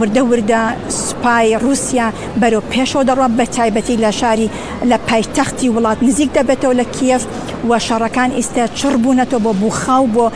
وردە 0.00 0.22
وردە 0.30 0.62
سوپای 1.04 1.58
رووسیا 1.62 2.08
بەرەو 2.40 2.62
پێشەوە 2.72 3.02
دەڕە 3.08 3.28
بە 3.38 3.44
تایبەتی 3.56 3.96
لە 4.04 4.10
شاری 4.20 4.48
لە 4.90 4.96
پایتەختی 5.08 5.70
وڵات 5.74 5.98
نزیک 6.06 6.30
دەبێتەوە 6.38 6.74
لە 6.80 6.86
کیف 6.96 7.22
و 7.68 7.78
شەڕەکان 7.86 8.30
ئیستا 8.38 8.64
چڕ 8.78 8.94
بوونەتەوە 9.02 9.40
بۆ 9.44 9.52
بووخاو 9.62 10.04
بۆ 10.14 10.26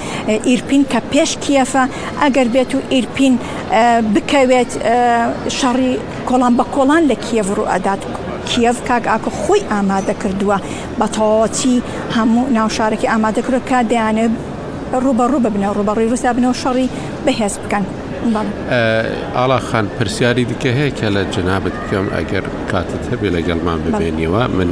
ئیرپین 0.48 0.82
کە 0.92 1.00
پێش 1.12 1.30
کیفە 1.44 1.84
ئەگەر 2.22 2.48
بێت 2.54 2.70
و 2.74 2.78
ئیرپین 2.92 3.34
بکەوێت 4.14 4.70
شەڕی 5.58 5.92
کۆڵان 6.28 6.54
بە 6.58 6.64
کۆڵان 6.74 7.02
لە 7.10 7.16
کیف 7.26 7.46
ڕوو 7.56 7.70
ئەدات 7.72 8.00
کیف 8.50 8.76
کاک 8.88 9.04
ئاکە 9.12 9.30
خۆی 9.40 9.62
ئامادە 9.72 10.14
کردووە 10.22 10.58
بە 10.98 11.06
تەواتی 11.14 11.74
هەموو 12.16 12.50
ناوشارێکی 12.56 13.10
ئامادەکرد 13.12 13.62
کە 13.68 13.78
دەیانێت 13.90 14.32
ڕوبەڕوو 15.00 15.40
ببنە 15.40 15.72
ڕوبەڕی 15.78 16.06
رووسیا 16.10 16.32
بنەوە 16.32 16.54
شەڕی 16.62 16.88
بەهێز 17.26 17.54
بکەن. 17.64 17.84
ئالا 19.34 19.58
خان 19.58 19.86
پرسیاری 19.98 20.44
دیکە 20.50 20.70
هەیە 20.78 20.92
کە 20.98 21.08
لە 21.16 21.22
جنابەت 21.34 21.76
پێم 21.88 22.08
ئەگەر 22.16 22.44
کاتت 22.70 23.04
هەبێ 23.12 23.28
لەگەڵمان 23.36 23.78
ببێنیەوە 23.86 24.42
من 24.58 24.70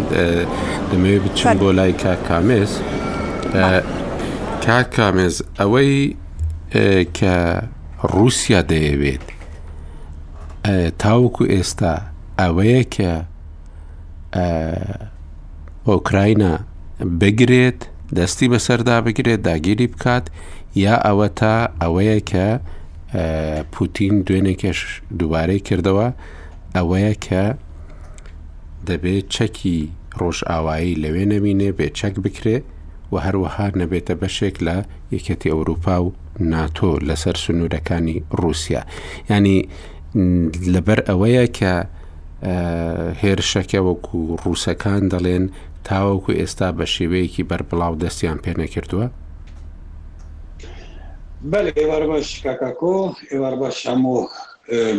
دەمەوێ 0.90 1.18
بچین 1.24 1.58
بۆ 1.60 1.72
لای 1.76 1.92
کا 2.02 2.14
کامێز 2.28 2.72
کا 4.64 4.82
کامێز 4.94 5.34
ئەوەی 5.60 6.16
کە 7.18 7.36
رووسیا 8.12 8.60
دەیەوێت 8.70 9.26
تاوکو 10.98 11.44
ئێستا 11.44 11.94
ئەوەیە 12.40 12.82
کە 12.94 13.12
ئۆکراینە 15.88 16.52
بگرێت 17.20 17.80
دەستی 18.16 18.48
بەسەردا 18.52 18.96
بگرێت 19.06 19.40
داگیری 19.48 19.86
بکات 19.92 20.24
یا 20.84 20.96
ئەوە 21.06 21.28
تا 21.38 21.54
ئەوەیە 21.82 22.18
کە 22.30 22.46
پوتین 23.72 24.14
دوێنێکش 24.26 24.78
دووبارەی 25.18 25.60
کردەوە 25.68 26.06
ئەوەیە 26.76 27.14
کە 27.26 27.44
دەبێت 28.88 29.26
چەکی 29.34 29.78
ڕۆژئاوایی 30.20 30.98
لەوێ 31.02 31.24
نەبینێ 31.32 31.70
بێ 31.78 31.88
چەک 31.98 32.14
بکرێ 32.24 32.58
و 33.12 33.14
هەروەها 33.24 33.66
نەبێتە 33.80 34.14
بەشێک 34.20 34.56
لە 34.66 34.76
یەکەتی 35.14 35.52
ئەوروپا 35.54 35.96
و 36.04 36.08
ناتۆ 36.52 36.92
لەسەر 37.08 37.36
سنوورەکانی 37.44 38.16
رووسیا 38.40 38.82
ینی 39.30 39.56
لەبەر 40.74 40.98
ئەوەیە 41.08 41.44
کە 41.58 41.74
هێرشەکە 43.22 43.80
وەکو 43.88 44.18
ڕووسەکان 44.42 45.02
دەڵێن 45.12 45.44
تاوەکو 45.88 46.32
ئێستا 46.38 46.68
بە 46.78 46.84
شێوەیەکی 46.94 47.46
بەربڵاو 47.50 47.94
دەستیان 48.02 48.38
پێ 48.44 48.52
نەکردووە 48.62 49.06
بەێ 51.50 51.70
ئێوار 51.78 52.04
باش 52.10 52.28
کاکۆ 52.44 52.96
ئێوار 53.32 53.54
باش 53.62 53.76
هەموو 53.88 54.20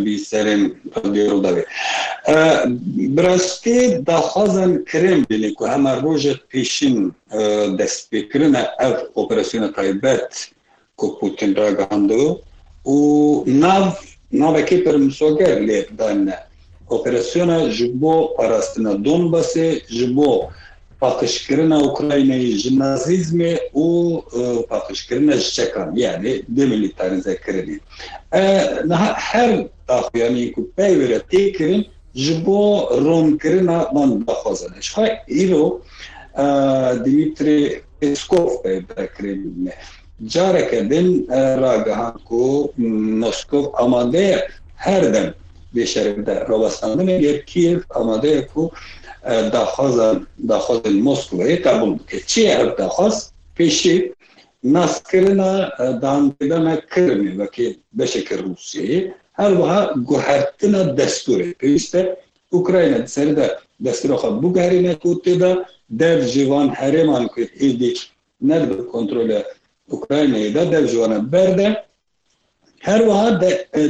بیسەرێن 0.03 0.63
بێڕ 1.13 1.33
دەوێت 1.45 1.67
براستی 3.15 3.79
داخوازن 4.09 4.71
کرێن 4.89 5.19
بینێک 5.29 5.57
و 5.61 5.65
هەمە 5.73 5.93
ڕۆژت 6.03 6.39
پێشین 6.51 6.97
دەستپێکردە 7.79 8.61
ئەف 8.81 8.97
ئۆپەرسیۆنە 9.15 9.69
تایبەت 9.77 10.29
کو 10.99 11.05
پوتین 11.19 11.51
راگەاندو 11.61 12.25
و 12.93 12.97
ناو 13.63 13.83
ناوەکەی 14.41 14.83
پرمسۆگەر 14.85 15.55
لێدانە 15.67 16.35
ئۆپەرسیۆنە 16.91 17.57
ji 17.75 17.83
بۆ 18.01 18.15
پاراستنە 18.37 18.93
دۆن 19.05 19.21
بەسێ 19.33 19.67
ji 19.95 20.05
بۆ 20.17 20.31
патышкирина 21.01 21.77
Украины, 21.89 22.37
жимназизме 22.63 23.59
у 23.73 24.21
патышкирина 24.69 25.35
жчекан, 25.43 25.89
yani 25.95 26.43
demilitarize 26.47 27.33
kirin. 27.45 27.81
E, 28.33 28.43
her 29.31 29.51
yani 30.13 30.51
ku 30.53 30.71
peyvere 30.77 31.19
tekirin 31.31 31.85
ji 32.15 32.33
bo 32.45 32.61
ronkirina 33.05 33.77
man 33.93 34.09
daxwazan. 34.27 34.73
Şha 34.87 35.03
ilo 35.27 35.81
e, 36.37 36.45
Dimitri 37.05 37.81
Peskov 37.99 38.61
peyvere 38.63 39.09
kirin. 39.17 39.69
Careke 40.33 40.89
din 40.89 41.27
e, 41.31 41.41
ragahan 41.61 42.17
ku 42.27 42.71
Moskov 43.23 43.73
amade 43.77 44.47
her 44.75 45.13
dem 45.13 45.33
beşerinde 45.75 46.45
robasandı 46.49 47.05
ne 47.05 47.11
yer 47.13 47.45
Kiev 47.45 47.79
amade 47.95 48.47
ku 48.47 48.71
که 49.23 50.25
چی 50.43 51.59
که 51.61 51.63
Кабулки. 51.63 52.21
Чья 52.25 53.13
پیشی 53.55 54.11
نه 54.63 54.85
دانده 54.87 55.99
داندیدن 56.01 56.77
کرمی 56.95 57.35
و 57.37 57.45
که 57.45 57.75
که 58.27 58.35
روسیه 58.37 59.13
هر 59.33 59.53
وحا 59.53 59.93
گوهرتنا 60.05 60.83
دستوره 60.83 61.53
پیسته 61.53 62.17
اوکراین 62.49 63.05
در 63.35 63.51
دستور 63.85 64.15
خواه 64.15 64.41
بگهرینه 64.41 64.95
کوتی 64.95 65.35
دا 65.37 65.55
در 65.97 66.21
جوان 66.21 66.69
هرمان 66.69 67.27
که 67.35 67.49
ایدی 67.59 67.93
ند 68.41 68.69
به 68.69 68.83
کنترول 68.83 69.41
اوکراین 69.87 70.35
ایدا 70.35 70.63
در 70.65 70.83
جوان 70.85 71.25
برده 71.29 71.77
هر 72.81 73.01
وحا 73.07 73.29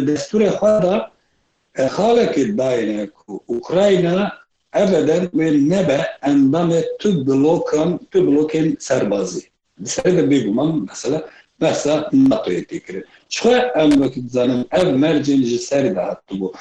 دستور 0.09 0.49
خواه 0.49 0.79
دا 0.83 2.25
که 2.25 2.43
داینه 2.45 3.05
که 3.05 3.39
اوکراین 3.45 4.27
ebeden 4.73 5.29
will 5.33 5.55
never 5.67 6.05
endame 6.21 6.83
tüblokan 6.99 7.99
tüblokin 8.11 8.77
serbazi. 8.79 9.41
Dışarı 9.85 10.17
da 10.17 10.29
bir 10.29 10.47
guman 10.47 10.85
mesela 10.89 11.29
mesela 11.61 12.09
NATO'ya 12.13 12.63
tekrar. 12.65 13.03
Çoğu 13.29 13.53
emlaki 13.55 14.21
zanım 14.29 14.65
ev 14.71 14.87
mercinci 14.93 15.59
seri 15.59 15.95
de 15.95 15.99
hattı 15.99 16.39
bu. 16.39 16.53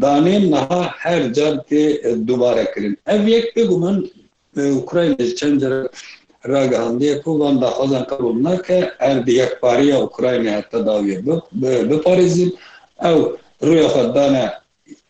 Danim 0.00 0.50
naha 0.50 0.88
her 0.98 1.32
cadde 1.34 1.90
e, 1.90 2.26
dubara 2.26 2.74
kirin. 2.74 2.98
Ev 3.06 3.26
yek 3.26 3.56
bir 3.56 3.68
guman 3.68 4.10
e, 4.56 4.72
Ukrayna 4.72 5.34
çencere 5.36 5.88
ragandiye 6.48 7.22
ku 7.22 7.40
van 7.40 7.60
da 7.60 7.68
xwazan 7.70 8.06
kabul 8.06 8.42
nake 8.42 8.74
ev 8.74 8.84
er 8.98 9.26
bi 9.26 9.32
yekpariya 9.34 10.02
Ukrayna 10.02 10.52
hatta 10.56 10.86
daviye 10.86 11.18
biparêzin 11.20 12.48
ew 13.02 13.18
rûya 13.62 13.86
xwe 13.86 14.14
dane 14.14 14.50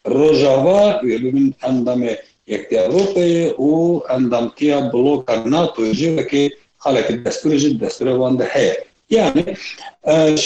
rojava 0.08 1.00
bibin 1.02 1.54
endamê 1.62 2.16
Европы 2.50 3.54
у 3.56 4.02
андамтия 4.08 4.78
блока 4.92 5.34
НАТО 5.44 5.94
жива 5.94 6.24
ки 6.24 6.54
халаки 6.78 7.16
дастури 7.24 7.56
жид 7.56 7.78
дастури 7.82 8.12
ванда 8.22 8.44
ҳая. 8.52 8.74
Яъне 9.20 9.46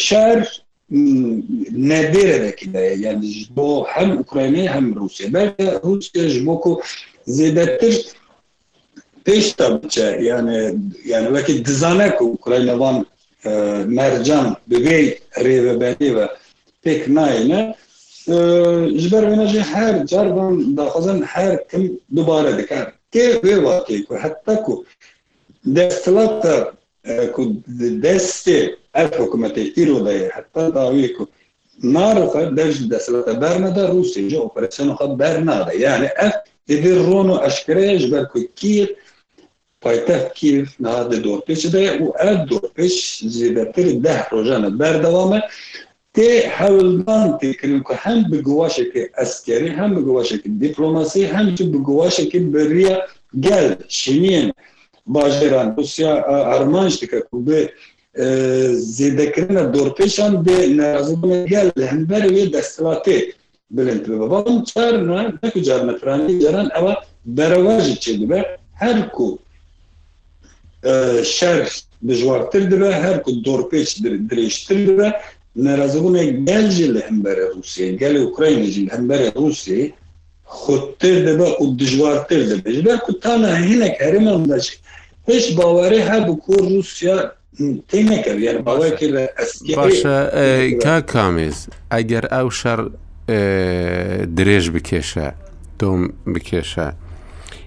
шаҳр 0.05 0.41
наберада 1.91 2.51
кидая 2.61 2.93
яъне 3.09 3.29
бо 3.57 3.67
ҳам 3.93 4.09
Украина 4.23 4.61
ҳам 4.75 4.87
Русия. 5.01 5.29
Барда 5.37 5.71
Русия 5.89 6.25
жмо 6.35 6.55
ку 6.65 6.73
зиедатир 7.35 7.95
пеш 9.25 9.45
табча 9.59 10.07
яъне 10.35 10.61
яъне 11.15 11.29
ваки 11.35 11.55
дизана 11.67 12.09
ку 12.19 12.25
Украинаван 12.37 12.97
марҷан 13.99 14.47
бигей 14.69 15.05
ревабарӣ 15.45 16.09
ва 16.17 16.27
пек 16.83 17.01
найна 17.17 17.63
جبر 18.29 19.25
بنا 19.25 19.45
جي 19.47 19.63
حارب 19.63 20.05
جربن 20.05 20.75
داخزن 20.75 21.25
حارب 21.25 21.59
كم 21.69 21.89
دوباره 22.09 22.51
دكار 22.51 22.93
كيف 23.13 23.43
بي 23.43 23.55
واقعي 23.55 24.03
كو 24.03 24.17
حتى 24.17 24.57
كو 24.57 24.85
دستلات 25.65 26.43
كو 27.33 27.53
دستي 27.79 28.77
الحكومة 28.97 29.73
إيرو 29.79 29.99
داي 29.99 30.31
حتى 30.31 30.71
داوي 30.71 31.09
كو 31.09 31.27
نعرف 31.83 32.37
درج 32.37 32.89
دستلات 32.89 33.31
برنا 33.37 33.69
دا 33.71 33.89
روسي 33.89 34.29
جو 34.29 34.41
اوبراسيون 34.43 34.97
خد 34.97 35.17
برنا 35.17 35.63
دا 35.63 35.73
يعني 35.73 36.07
اف 36.07 36.33
يدرونو 36.69 37.37
اشكري 37.37 37.97
جبر 37.97 38.25
كو 38.25 38.41
كيف 38.57 38.89
پایتخت 39.87 40.33
کیف 40.39 40.81
نهاد 40.81 41.23
دور 41.23 41.41
پیش 41.49 41.67
ده 41.67 42.03
و 42.03 42.11
اد 42.17 42.47
دور 42.47 42.71
پیش 42.79 43.25
زیدتر 43.25 43.91
ده 43.93 44.27
روزانه 44.33 44.69
بر 44.69 45.01
تی 46.15 46.27
حولدان 46.57 47.29
تی 47.39 47.49
که 47.61 47.69
هم 48.05 48.23
به 48.31 48.39
که 48.95 49.11
اسکری 49.23 49.69
هم 49.79 49.91
به 50.05 50.23
که 50.25 50.37
دیپلوماسی، 50.63 51.25
هم 51.25 51.55
چه 51.55 51.65
به 51.65 52.11
که 52.33 52.41
بریا 52.55 52.97
گل 53.45 53.73
شنین 53.89 54.53
باجران 55.07 55.77
روسیا 55.77 56.13
ارمانش 56.55 56.97
تی 56.97 57.07
که 57.07 57.19
به 57.47 57.59
زیده 58.97 59.27
دورپیشان 59.75 60.43
به 60.43 60.57
نرازو 60.79 61.17
گل 61.53 61.69
هم 61.91 62.05
بروی 62.11 62.43
دستواتی 62.49 63.19
بلند 63.71 64.03
ببا 64.09 64.27
با 64.27 64.39
اون 64.41 64.65
چار 64.65 64.93
نه 65.09 65.39
نکو 65.45 65.61
جار 65.61 65.83
نفرانی 65.91 66.39
جاران 66.43 66.69
اما 66.77 66.95
برواجی 67.37 67.95
چه 67.95 68.17
دبه 68.17 68.47
هر 68.75 69.01
کو 69.01 69.37
شرخ 71.25 71.71
بجوارتر 72.09 72.61
دبه 72.61 72.97
هر 72.97 73.17
کو 73.19 73.31
دورپیش 73.33 73.91
دریشتر 74.31 74.75
دبه 74.87 75.15
نرازگونه 75.57 76.31
گل 76.33 76.69
جل 76.69 76.97
هم 77.09 77.23
برای 77.23 77.47
روسیه 77.57 77.93
گل 77.93 78.17
اوکراین 78.17 78.71
جل 78.71 78.89
هم 78.91 79.09
برای 79.09 79.33
روسیه 79.35 79.93
خودتر 80.45 81.25
دبا 81.25 81.63
و 81.63 81.75
دجوارتر 81.77 82.43
دبا 82.43 82.71
جبا 82.71 82.93
کتانا 83.09 83.55
هینک 83.55 83.97
هرم 84.01 84.29
هم 84.29 84.43
داشت 84.43 84.81
هیچ 85.27 85.55
باوری 85.57 85.99
ها 85.99 86.21
بکور 86.21 86.57
روسیا 86.59 87.33
تینکر 87.89 88.39
یعنی 88.39 88.59
باوری 88.59 88.97
که 88.97 89.07
لأسکی 89.07 89.75
باشه 89.77 90.79
که 90.83 91.01
کامیز 91.01 91.67
اگر 91.91 92.35
او 92.35 92.51
شر 92.51 92.91
دریج 94.37 94.69
بکشه 94.71 95.33
دوم 95.79 96.13
بکشه 96.27 96.93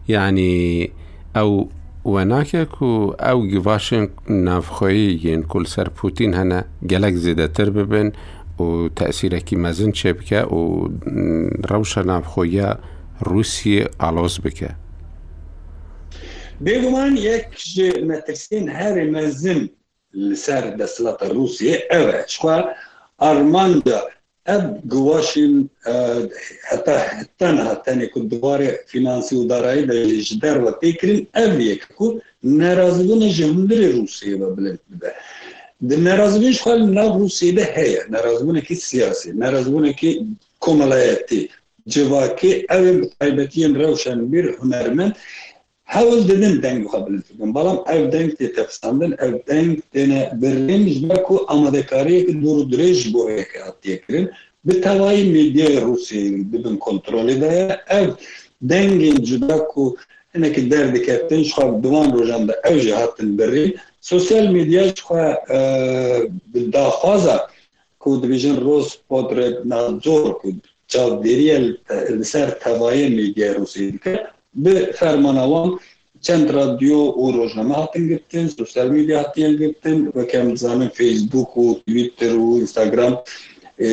یعنی 0.07 0.89
او 1.35 1.69
وەناکێک 2.13 2.73
و 2.81 2.91
ئەو 3.25 3.39
گیڤاشن 3.51 4.03
نافخۆیی 4.47 5.07
یەن 5.27 5.41
کولسەر 5.51 5.87
پووتین 5.97 6.31
هەنە 6.39 6.59
گەلک 6.91 7.15
زیدەتر 7.23 7.69
ببن 7.77 8.07
و 8.65 8.67
تەسیرەکی 8.99 9.55
مەزن 9.63 9.91
چێ 9.99 10.09
بکە 10.17 10.41
و 10.55 10.59
ڕەوشە 11.69 12.01
نافخۆیە 12.11 12.69
رووسیە 13.29 13.85
ئالۆز 14.01 14.35
بکە. 14.43 14.69
بێگومان 16.63 17.13
یەک 17.29 17.47
نەتەکسین 18.09 18.65
هەرێ 18.79 19.05
مەزن 19.15 19.61
لەسەر 20.27 20.63
دەسڵەتە 20.79 21.25
رووسیە 21.37 21.75
ئەوە 21.91 22.15
چخوا 22.31 22.57
ئەرماندا 23.23 24.01
اب 24.49 24.81
جواشن 24.93 25.67
آه، 25.87 26.29
حتى 26.63 26.97
حتى 26.99 27.47
حتى 27.47 28.07
كنت 28.07 28.31
دواري 28.33 28.77
فينانسي 28.87 29.35
وداراي 29.35 29.81
دا 29.85 30.05
جدار 30.19 30.61
وتيكرين 30.61 31.27
اب 31.35 31.59
يكو 31.59 32.19
نارازلون 32.43 33.29
جهندر 33.29 33.91
روسيا 33.91 34.35
بلد 34.37 34.79
بدا 35.81 35.97
نارازلون 35.97 36.53
شخال 36.53 36.93
ناب 36.93 37.17
روسيا 37.21 37.51
ده 37.51 37.63
هي 37.63 37.99
نارازلون 38.09 38.59
كي 38.59 38.75
سياسي 38.75 39.31
نارازلون 39.31 39.91
كي 39.91 40.25
كوملاياتي 40.59 41.49
جواكي 41.87 42.65
او 42.71 43.01
بطيبتين 43.01 43.81
روشن 43.81 44.27
بير 44.27 44.57
هنرمن 44.63 45.11
Hevel 45.87 46.27
dedim 46.27 46.59
denk 46.63 46.81
yukabildim. 46.83 47.53
Balam 47.53 47.83
ev 47.89 48.11
denk 48.11 48.39
diye 48.39 48.53
tefsandır. 48.53 49.19
Ev 49.19 49.33
denk 49.47 49.93
dene 49.93 50.31
birimiz 50.35 51.09
beku 51.09 51.45
amadekariye 51.47 52.25
ki 52.25 52.41
durduruş 52.43 53.13
bu 53.13 53.29
hekayat 53.29 53.85
yekirin. 53.85 54.29
Bir 54.65 54.81
tavayı 54.81 55.31
medya 55.33 55.81
Rusya'yı 55.81 56.53
dedim 56.53 56.77
kontrol 56.77 57.29
edeye. 57.29 57.79
Ev 57.89 58.07
dengin 58.61 59.23
cübeku 59.23 59.97
eneki 60.35 60.71
derdik 60.71 61.09
ettin 61.09 61.43
şu 61.43 61.63
an 61.63 61.83
duman 61.83 62.13
rojanda 62.19 62.61
ev 62.63 62.79
cihatın 62.79 63.37
birri. 63.37 63.75
Sosyal 64.01 64.43
medya 64.47 64.85
şu 65.07 65.15
an 65.15 65.33
e, 65.49 65.57
daha 66.73 66.91
fazla 66.99 67.47
ku 67.99 68.23
dibijin 68.23 68.61
roz 68.65 68.99
podreb 69.09 69.57
nadzor 69.65 70.33
ku 70.33 70.51
çavderiye 70.87 71.67
e, 72.19 72.23
ser 72.23 72.59
tavayı 72.59 73.15
medya 73.15 73.55
Rusya'yı 73.55 73.93
bi 74.57 74.75
fermanawan 74.99 75.69
çend 76.25 76.49
radyo 76.59 76.97
û 77.21 77.23
rojname 77.37 77.73
hatin 77.81 78.47
sosyal 78.59 78.87
medya 78.87 79.23
hatiye 79.23 79.53
girtin 79.53 80.11
ve 80.15 80.27
kem 80.27 80.57
zamin 80.57 80.89
Facebook 80.89 81.49
û 81.57 81.79
Twitter 81.87 82.31
û 82.31 82.47
Instagram 82.61 83.13
e, 83.79 83.87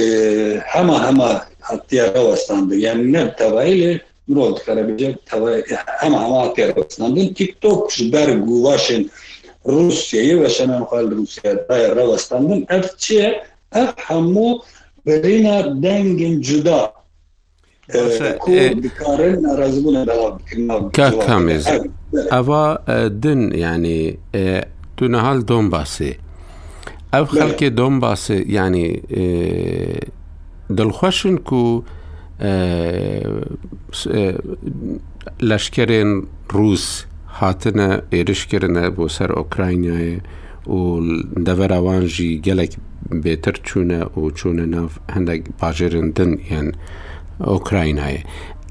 hema 0.64 1.06
hema 1.06 1.44
hatiye 1.60 2.04
revastandı. 2.14 2.76
Yani 2.76 3.12
ne 3.12 3.34
tevayili 3.36 4.00
mirov 4.28 4.56
dikarabilecek 4.56 5.16
hema 5.30 6.22
hema 6.26 6.40
hatiye 6.42 6.68
revastandı. 6.68 7.34
TikTok 7.34 7.92
ji 7.92 8.12
ber 8.12 8.28
Rusya'yı 9.66 10.40
ve 10.42 10.48
şenem 10.48 10.82
hal 10.84 11.10
Rusya'ya 11.10 11.68
dair 11.68 11.96
revastandı. 11.96 12.64
Ev 12.68 12.82
çiye? 12.98 13.44
Ev 13.74 13.86
berina 15.06 15.82
dengin 15.82 16.40
cüda 16.40 16.92
کامێز 21.26 21.64
ئەوا 22.32 22.64
دن 23.22 23.40
ینی 23.64 24.02
تو 24.96 25.04
نەهال 25.14 25.38
دۆم 25.50 25.66
باسێ 25.74 26.12
ئەو 27.14 27.24
خەڵکێ 27.36 27.68
دۆم 27.80 27.94
باسێ 28.04 28.36
ینی 28.56 28.88
دڵخۆشن 30.78 31.34
و 31.60 31.64
لەشکرێن 35.48 36.10
ڕوس 36.56 36.86
هاتنە 37.40 37.88
ئێرشکردە 38.14 38.84
بۆ 38.96 39.04
سەر 39.16 39.30
ئۆکراینایە 39.38 40.18
و 40.76 40.80
دەڤراوانژی 41.46 42.30
گەلێک 42.46 42.72
بێتر 43.24 43.54
چوونە 43.66 44.00
و 44.18 44.22
چوونە 44.38 44.66
ناو 44.74 44.86
هەندێک 45.14 45.42
پاژێرن 45.60 46.08
دن 46.18 46.30
یان 46.52 46.68
ئۆکراینایە 47.52 48.22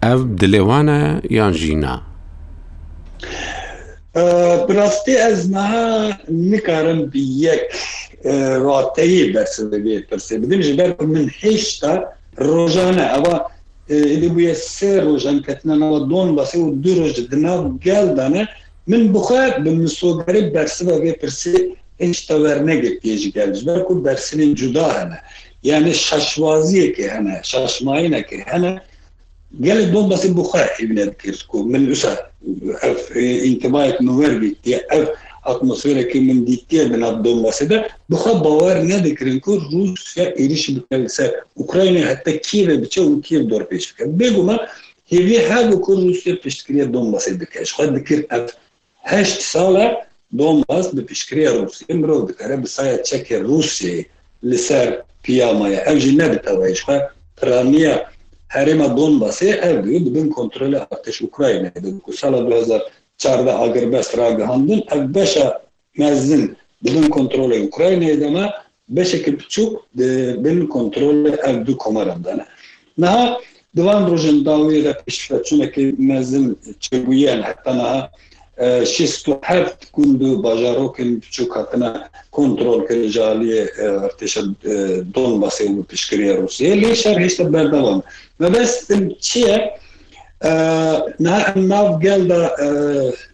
ئەو 0.03 0.19
دلێوانە 0.41 0.99
یان 1.37 1.53
ژینا 1.61 1.95
بڕاستی 4.67 5.15
ئەزمەها 5.23 5.87
نکارم 6.51 6.99
یەک 7.45 7.63
ڕاتەیە 8.65 9.25
بەرسێت 9.33 10.03
پرسێ 10.09 10.33
بدم 10.41 10.61
ji 10.67 10.73
ber 10.79 10.89
من 11.13 11.25
هێشتا 11.41 11.93
ڕۆژانە 12.47 13.05
ئەوە 13.13 13.35
بووە 14.21 14.53
سێ 14.75 14.93
ڕۆژان 15.07 15.37
کەتنەوە 15.47 15.99
دۆن 16.11 16.27
بەسێ 16.37 16.57
و 16.61 16.69
دو 16.83 16.91
ڕۆژ 16.99 17.15
دنا 17.31 17.55
گەلدانە 17.85 18.43
من 18.89 19.03
بخوا 19.13 19.43
بە 19.63 19.71
مسۆگەری 19.81 20.43
بەرسەوە 20.53 20.95
بێ 21.03 21.13
پرسێ 21.21 21.57
هێشتا 22.01 22.35
وەرنەگە 22.43 22.91
پێژگەل 23.01 23.51
ber 23.65 23.79
ku 23.87 23.93
بەرسین 24.05 24.51
جودا 24.59 24.87
هەنە. 24.99 25.19
يعني 25.63 25.93
ششوازية 25.93 27.17
هنا 27.19 27.41
ششماينة 27.41 28.25
هنا 28.31 28.81
قالت 29.67 29.89
بس 29.93 30.25
بخاء 30.25 30.83
ابن 30.83 30.99
الكيسكو 30.99 31.63
من 31.63 31.75
الأسر 31.75 32.17
أف 32.71 33.11
انتباهك 33.17 34.01
بيتي 34.01 34.75
أف 34.91 35.09
اتموسفير 35.45 36.01
كي 36.01 36.19
من 36.19 36.45
ديتي 36.45 36.85
من 36.87 37.03
الدوم 37.03 37.45
وسدا 37.45 37.85
بخاء 38.09 38.33
باور 38.37 38.77
ندك 38.81 39.23
رنكو 39.23 39.59
روسيا 39.73 40.39
إيريش 40.39 40.71
بتلسا 40.71 41.31
أوكرانيا 41.57 42.07
حتى 42.07 42.31
كيف 42.37 42.67
بتشا 42.69 43.01
وكيف 43.01 43.41
دور 43.41 43.63
بيش 43.63 43.93
بيجو 43.99 44.43
ما 44.43 44.59
هي 45.09 45.49
حاجة 45.53 45.75
كل 45.75 46.07
روسيا 46.07 46.33
بتشتري 46.33 46.85
دوم 46.85 47.11
بس 47.11 47.29
بكاش 47.29 47.73
خد 47.73 47.87
بكير 47.93 48.27
أف 48.31 48.53
هشت 49.03 49.39
سالة 49.41 49.97
دون 50.31 50.63
بس 50.71 50.87
بتشتري 50.87 51.47
روسيا 51.47 51.95
مرو 51.95 52.21
بكرة 52.21 52.55
بسايا 52.55 52.95
تشكي 52.97 53.37
روسيا 53.37 54.05
لسر 54.43 55.01
piyamaya, 55.23 55.79
ev 55.81 55.97
jî 56.03 56.17
ne 56.19 56.31
bitewayî 56.31 56.75
ji 56.75 56.81
tiraniya 57.37 57.95
herêma 58.47 58.87
Donbasê 58.99 59.45
ev 59.69 59.75
bû 59.85 60.05
dibin 60.05 60.29
kontrolü 60.29 60.77
ateş 60.79 61.21
Ukraynayê 61.21 61.99
ku 61.99 62.13
sala 62.13 62.37
2014 63.17 63.49
agirbest 63.61 64.17
ragihandin 64.17 64.83
ev 64.91 65.13
beşa 65.13 65.61
mezin 65.97 66.57
dibin 66.83 67.09
kontrolü 67.09 67.53
Ukraynayê 67.55 68.19
de 68.21 68.27
Beşe 68.35 68.49
beşekî 68.89 69.37
piçûk 69.37 69.77
kontrolü 70.67 70.69
kontrola 70.69 71.29
ev 71.29 71.65
du 71.65 71.77
komaran 71.77 72.23
de 72.23 72.37
ne. 72.37 72.45
Niha 72.97 73.37
divan 73.75 74.01
rojên 74.11 74.45
dawiyê 74.45 74.83
de 74.83 74.89
pêşveçûnekî 74.91 75.95
mezin 75.97 76.59
çêbûyên 76.79 77.43
heta 77.43 77.73
niha 77.73 78.11
شست 78.87 79.29
و 79.29 79.37
هفت 79.43 79.91
کند 79.91 80.23
اه، 80.23 80.29
اه، 80.29 80.35
و 80.37 80.41
باجارو 80.41 80.87
کن 80.87 81.17
بچوک 81.17 81.49
هاتنا 81.49 81.91
کنترول 82.31 83.07
جالی 83.09 83.53
ارتش 83.81 84.37
دون 85.13 85.33
باسی 85.39 85.67
و 85.73 85.83
پشکری 85.83 86.29
روسیه 86.29 86.75
هر 86.85 87.19
هشتا 87.21 87.43
بردوام 87.43 88.03
و 88.39 88.49
بس 88.49 88.91
چیه 89.21 89.71
اه، 90.41 91.03
نه 91.25 91.57
ناو 91.71 91.89
گل 92.03 92.21
دا 92.31 92.41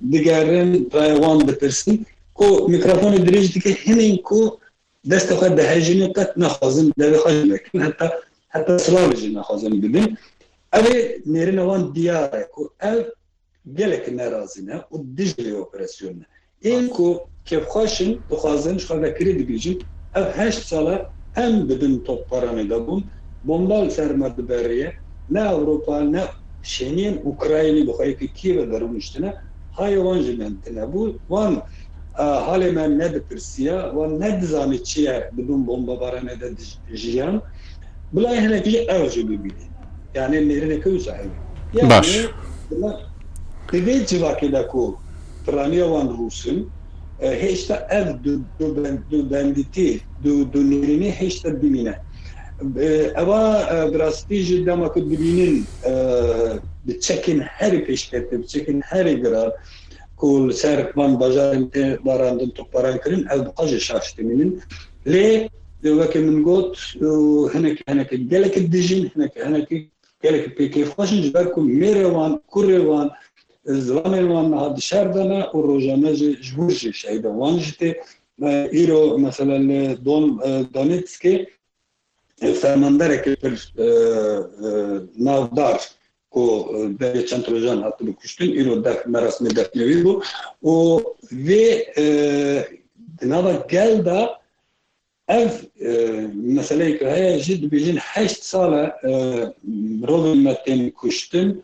دیگرین 0.09 0.69
رایوان 0.95 1.37
بپرسن 1.47 1.97
کو 2.37 2.47
میکروفون 2.71 3.13
دریج 3.25 3.53
دیگه 3.53 3.77
همین 3.87 4.17
کو 4.17 4.39
دست 5.11 5.33
خود 5.33 5.55
به 5.55 5.63
هجینه 5.63 6.07
قط 6.07 6.29
نخوازن 6.37 6.91
دوی 6.97 7.17
خواهیم 7.17 7.47
بکن 7.53 7.79
حتی 7.81 8.05
حتی 8.49 8.77
سلاوی 8.77 9.15
جی 9.21 9.29
نخوازن 9.35 9.69
بدن 9.83 10.07
اوه 10.73 10.93
نیرین 11.25 11.59
وان 11.59 11.91
دیاره 11.93 12.47
کو 12.53 12.61
او 12.83 12.95
gelek 13.75 14.11
nerazine 14.11 14.75
u 14.91 15.03
dijli 15.03 15.55
operasyonne. 15.57 16.23
Ev 16.63 16.87
ku 16.89 17.19
kevxaşın 17.45 18.21
şu 18.79 18.93
anda 18.93 19.13
kredi 19.15 19.47
bijin 19.47 19.83
ev 20.15 20.23
heşt 20.25 20.63
sala 20.67 21.09
hem 21.35 21.69
bidin 21.69 22.03
top 22.03 22.29
paranı 22.29 22.69
da 22.69 22.87
bun 22.87 23.03
bombal 23.43 23.89
sermadı 23.89 24.49
beriye 24.49 24.93
ne 25.29 25.41
Avrupa 25.41 25.99
ne 26.01 26.23
Şenin 26.63 27.21
Ukrayna 27.25 27.87
bu 27.87 27.99
hayki 27.99 28.33
Kiev'e 28.33 28.71
darılmıştına 28.71 29.33
hayvan 29.73 30.19
jimentine 30.21 30.93
bu 30.93 31.15
van 31.29 31.53
e, 32.19 32.23
hale 32.23 32.71
men 32.71 32.99
ne 32.99 33.13
de 33.13 33.21
Persiya 33.21 33.95
van 33.95 34.19
ne 34.19 34.41
dizami 34.41 34.83
çiye 34.83 35.29
bidin 35.33 35.67
bomba 35.67 36.01
barane 36.01 36.41
de 36.41 36.51
jiyan 36.95 37.41
bulay 38.13 38.39
hene 38.41 38.63
ki 38.63 38.79
ev 38.79 39.09
jibi 39.09 39.43
bili 39.43 39.53
yani 40.15 40.49
nerine 40.49 40.81
kuysa 40.81 41.17
ev 41.17 41.27
yani 41.73 41.89
Baş. 41.89 42.27
Кведжива 43.69 44.35
кидако 44.37 44.95
траньован 45.45 46.07
русин, 46.17 46.65
хешта 47.21 47.85
ев 47.91 48.17
ду 48.23 48.43
бендити, 49.23 50.03
ду 50.23 50.59
нирини 50.59 51.13
Ama 51.55 51.59
бимине. 51.61 51.95
demek 53.91 54.21
ki 54.43 54.65
demakı 54.65 55.09
bir 56.85 56.99
çekin 56.99 57.39
her 57.39 57.85
peşkette, 57.85 58.47
çekin 58.47 58.81
her 58.81 59.05
gira 59.05 59.51
kul 60.17 60.51
serpman 60.51 61.19
bajarın 61.19 61.67
te 61.69 61.97
barandın 62.05 62.49
toparan 62.49 62.97
kırın 62.99 63.27
ev 63.31 63.39
bajı 63.57 63.79
şaştiminin 63.79 64.61
le 65.07 65.49
vekin 65.83 66.23
min 66.23 66.43
got 66.43 66.79
henek 67.53 67.79
henek 67.87 68.09
gelek 68.29 68.71
dijin 68.71 69.11
hene 69.43 69.65
ki 69.65 69.89
gelek 70.23 70.57
peki 70.57 70.85
hoşun 70.85 71.21
ciber 71.21 71.51
kum 71.51 71.77
merevan 71.79 72.41
kurevan 72.47 73.09
zvanil 73.69 74.27
wan 74.27 74.51
niha 74.51 74.75
dişer 74.77 75.07
dane 75.15 75.41
û 75.53 75.57
rojane 75.69 76.11
jî 76.19 76.29
ji 76.45 76.51
wir 76.57 76.73
jî 76.81 76.91
şehîdin 77.01 77.33
wan 77.41 77.55
jî 77.65 77.73
tê 77.79 77.89
îro 78.81 79.17
mesela 79.19 79.55
li 79.69 79.97
Don 80.05 80.25
e, 80.27 80.49
Donetskê 80.75 81.35
e, 82.41 82.47
fermanderekê 82.61 83.35
pir 83.43 83.73
e, 83.85 83.87
navdar 85.25 85.79
ku 86.31 86.43
derê 86.99 87.25
çend 87.25 87.45
rojan 87.51 87.79
hatibû 87.81 88.13
kuştin 88.15 88.51
îro 88.61 88.83
def 88.85 88.97
merasmê 89.05 89.55
defnewî 89.55 89.97
bû 90.05 90.23
û 90.63 90.73
vê 91.47 91.65
di 93.21 93.29
nava 93.29 93.65
gel 93.69 94.05
da 94.05 94.41
ev 95.29 95.49
meseleyek 96.33 97.01
heye 97.01 97.39
jî 97.39 97.53
dibêjin 97.63 97.97
heşt 97.97 98.43
sal 98.43 98.73
e 98.73 98.87
mirovên 100.01 100.39
me 100.45 100.53
tên 100.65 100.91
kuştin 100.91 101.63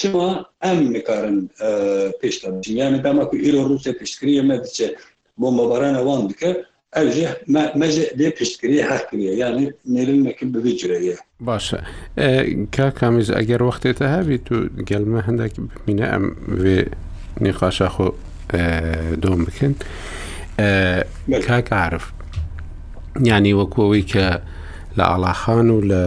چما 0.00 0.28
ئەمی 0.66 0.88
نکارن 0.96 1.36
پێشتا 2.20 2.48
بچینیان 2.54 2.92
داماکو 3.04 3.36
ئیرۆ 3.44 3.62
رووسە 3.68 3.92
پشتکریە 4.00 4.42
مە 4.48 4.56
بچێ 4.64 4.88
بۆ 5.40 5.48
مەبارانە 5.58 6.00
وان 6.08 6.22
بکە 6.30 6.50
ئەژێ 6.96 7.28
مەژێ 7.80 8.06
لێ 8.18 8.28
پشتکری 8.38 8.78
حکریە 8.90 9.32
یانی 9.42 9.66
نێرنەکە 9.94 10.44
ببی 10.54 10.72
جرەیە 10.80 11.16
باشە 11.48 11.78
کا 12.74 12.86
کامیز 13.00 13.28
ئەگەر 13.38 13.60
وەختێتە 13.68 14.06
هاوی 14.14 14.38
تو 14.46 14.54
گەلمە 14.88 15.20
هەندێک 15.28 15.54
بینە 15.86 16.06
ئەم 16.12 16.24
وێ 16.62 16.78
نێخاشاخۆ 17.44 18.08
دۆم 19.22 19.40
بکەن 19.46 19.74
کاکعاعرف 21.48 22.04
یعنی 23.30 23.52
وەکوەوەی 23.60 24.04
کە 24.12 24.24
لە 24.98 25.04
ئاڵاخان 25.10 25.66
و 25.74 25.78
لە 25.90 26.02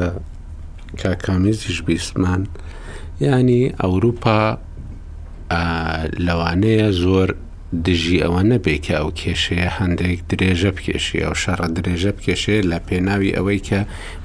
کاکامیزیش 1.02 1.78
بیسمان. 1.88 2.44
ینی 3.22 3.74
ئەوروپا 3.84 4.58
لەوانەیە 6.28 6.90
زۆر 7.02 7.30
دژی 7.86 8.18
ئەوە 8.24 8.42
نەبێکە 8.52 8.94
ئەو 9.00 9.10
کێشەیە 9.20 9.70
هەندێک 9.80 10.20
درێژە 10.30 10.72
بکێشی 10.78 11.20
ئەو 11.26 11.34
شەڕە 11.44 11.68
درێژە 11.78 12.12
بکێشێ 12.18 12.58
لە 12.70 12.78
پێناوی 12.88 13.36
ئەوەی 13.38 13.60
کە 13.68 13.80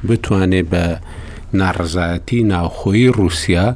بتوانێت 0.09 0.67
بە 0.73 0.85
ناڕزایەتی 1.61 2.41
ناوخۆی 2.53 3.09
رووسیا 3.19 3.67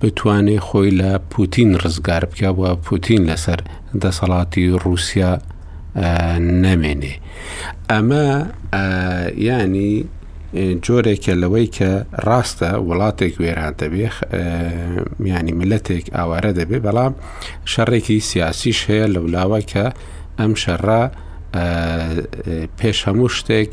بتوانێت 0.00 0.60
خۆی 0.68 0.90
لە 1.00 1.10
پوتین 1.32 1.70
ڕزگار 1.82 2.24
بکە 2.30 2.48
بووە 2.56 2.70
پوتین 2.86 3.20
لەسەر 3.30 3.58
دەسەڵاتی 4.02 4.66
رووسیا 4.84 5.32
نەمێنێ 6.64 7.14
ئەمە 7.90 8.26
ینی 9.60 9.92
جۆرێکە 10.86 11.34
لەوەی 11.42 11.68
کە 11.76 11.90
ڕاستە 12.26 12.70
وڵاتێک 12.88 13.34
وێران 13.42 13.74
دەبێ 13.80 14.06
میانی 15.22 15.54
ملەتێک 15.60 16.04
ئاوارە 16.16 16.52
دەبێ 16.60 16.78
بەڵام 16.86 17.12
شەڕێکی 17.72 18.18
سیاسیش 18.30 18.78
هەیە 18.88 19.06
لەولاوە 19.14 19.60
کە 19.70 19.86
ئەم 20.40 20.52
شەڕا 20.62 21.02
پێش 22.78 22.98
هەموو 23.06 23.28
شتێک 23.38 23.70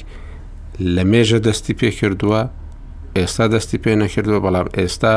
لە 0.95 1.03
مێژە 1.11 1.39
دەستی 1.47 1.75
پێ 1.79 1.89
کردووە 1.99 2.41
ئێستا 3.17 3.45
دەستی 3.53 3.79
پێ 3.83 3.93
نەکردووە 4.03 4.39
بەڵام 4.45 4.67
ئێستا 4.77 5.15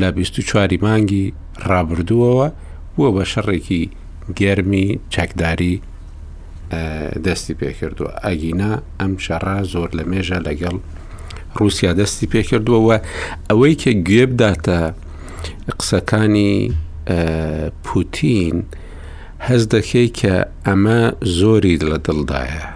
لە 0.00 0.08
24واری 0.18 0.78
مانگی 0.84 1.24
ڕابردووەوە 1.68 2.46
بووە 2.94 3.10
بە 3.16 3.24
شەڕێکی 3.32 3.82
گەرمی 4.40 4.86
چەکداری 5.14 5.76
دەستی 7.26 7.54
پێکردووە 7.60 8.10
ئەگینا 8.24 8.72
ئەم 9.00 9.12
شەڕا 9.24 9.56
زۆر 9.72 9.88
لە 9.98 10.04
مێژە 10.10 10.38
لەگەڵ 10.48 10.76
رووسیا 11.58 11.92
دەستی 12.00 12.26
پێکردووەوە 12.32 12.96
ئەوەی 13.48 13.74
کە 13.82 13.90
گوێبداتە 14.06 14.80
قسەکانی 15.80 16.52
پوتین 17.84 18.56
هەز 19.48 19.62
دەکەی 19.74 20.08
کە 20.20 20.34
ئەمە 20.66 21.00
زۆری 21.38 21.76
لە 21.90 21.98
دڵدایە 22.06 22.66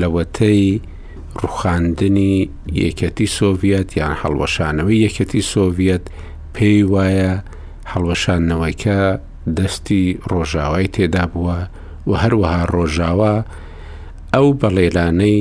لەوەتەی 0.00 0.64
ڕوخاندنی 1.40 2.34
یەکەتی 2.84 3.28
سۆڤەت 3.36 3.90
یان 4.00 4.14
هەڵوەشانەوەی 4.22 5.02
یەکەتی 5.06 5.42
سۆڤەت 5.52 6.04
پێی 6.54 6.80
وایە 6.92 7.32
هەڵوەشانەوەیکە 7.92 8.98
دەستی 9.58 10.04
ڕۆژاوای 10.30 10.88
تێدا 10.94 11.24
بووە 11.32 11.58
و 12.06 12.10
هەروەها 12.22 12.62
ڕۆژاوە 12.74 13.34
ئەو 14.34 14.46
بەڵێلانەی 14.60 15.40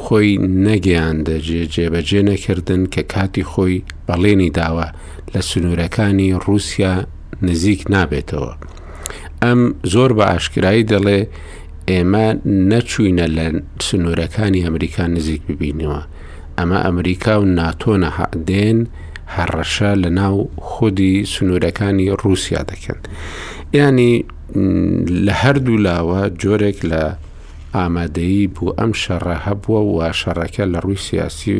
خۆی 0.00 0.30
نەگەیاندە 0.66 1.36
جێبەجێ 1.74 2.20
نەکردن 2.30 2.82
کە 2.94 3.02
کاتی 3.12 3.44
خۆی 3.52 3.76
بەڵێنی 4.08 4.50
داوە 4.58 4.86
لە 5.32 5.40
سنوورەکانی 5.48 6.30
رووسیا 6.44 6.94
نزیک 7.48 7.80
نابێتەوە. 7.94 8.52
ئەم 9.42 9.60
زۆر 9.92 10.10
بە 10.18 10.24
ئاشکایی 10.30 10.86
دەڵێ 10.92 11.20
ئێمە 11.90 12.26
نەچوینە 12.70 13.26
لە 13.36 13.46
سنوورەکانی 13.86 14.64
ئەمریکا 14.66 15.04
نزیک 15.16 15.42
ببینەوە. 15.48 16.00
ئەمە 16.58 16.78
ئەمریکا 16.86 17.34
و 17.40 17.44
ناتۆنە 17.58 18.10
حدێن 18.18 18.78
هەڕەشە 19.34 19.92
لە 20.02 20.10
ناو 20.20 20.36
خودی 20.68 21.14
سنوورەکانی 21.32 22.08
رووسیا 22.22 22.60
دەکەن. 22.70 22.98
ینی 23.78 24.12
لە 25.26 25.32
هەردوو 25.42 25.78
لاوە 25.86 26.20
جۆرێک 26.42 26.78
لە 26.92 27.02
ئامادەیی 27.76 28.46
بوو 28.54 28.74
ئەم 28.78 28.92
شەڕە 29.02 29.36
هەبووە 29.46 29.80
و 29.90 29.94
شەڕەکە 30.20 30.64
لە 30.72 30.78
ڕووی 30.84 31.02
سیاسی 31.08 31.52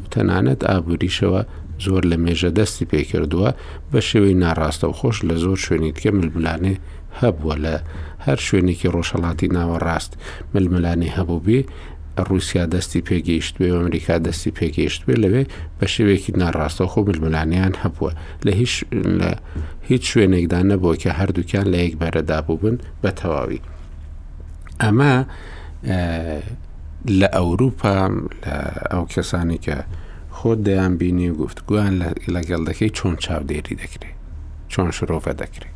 و 0.00 0.04
تەنانەت 0.12 0.60
ئابوووریشەوە 0.68 1.42
زۆر 1.84 2.02
لە 2.10 2.16
مێژە 2.24 2.50
دەستی 2.58 2.88
پێکردووە 2.92 3.48
بە 3.90 4.00
شێوەی 4.08 4.38
ناڕاستە 4.42 4.86
و 4.88 4.96
خۆش 4.98 5.16
لە 5.28 5.34
زۆر 5.44 5.58
شوێنی 5.64 5.92
دیکە 5.94 6.10
ملبلانێ 6.18 6.74
هەبووە 7.20 7.54
لە 7.64 7.74
هەر 8.24 8.38
شوێنێکی 8.46 8.88
ڕۆژەڵاتی 8.94 9.48
ناوە 9.56 9.76
ڕاست 9.86 10.12
ململانی 10.54 11.14
هەبوو 11.16 11.38
بێ 11.46 11.60
رووسیا 12.28 12.66
دەستی 12.66 13.00
پێگەیشت 13.08 13.54
بێ 13.60 13.68
ئەمریکا 13.76 14.16
دەستی 14.26 14.50
پێگەیشت 14.58 15.00
بێ 15.06 15.14
لەوێ 15.22 15.42
بە 15.78 15.86
شێوێکی 15.94 16.32
ناڕاستە 16.40 16.84
خۆ 16.92 16.98
ململانیان 17.08 17.74
هەبووە 17.82 18.10
لە 18.46 18.52
هیچ 18.60 18.74
لە 19.20 19.30
هیچ 19.88 20.02
شوێنێکدا 20.12 20.60
نەبووە 20.70 20.94
کە 21.02 21.10
هەردووکیان 21.18 21.66
لە 21.72 21.78
یەک 21.86 21.94
بەرەدابوو 22.02 22.56
بن 22.62 22.76
بە 23.02 23.10
تەواوی 23.18 23.60
ئەمە 24.82 25.14
لە 27.20 27.28
ئەوروپا 27.36 27.96
لە 28.46 28.58
ئەو 28.92 29.04
کەسانی 29.14 29.58
کە 29.66 29.76
خۆت 30.36 30.58
دەیان 30.66 30.92
بینی 31.00 31.28
و 31.30 31.34
گفتگویان 31.42 31.94
لەگەڵ 32.34 32.60
دەکەی 32.68 32.90
چۆن 32.98 33.14
چاودێری 33.24 33.74
دەکرێت 33.82 34.16
چۆن 34.72 34.88
شرۆڤە 34.96 35.34
دەکرێت 35.42 35.71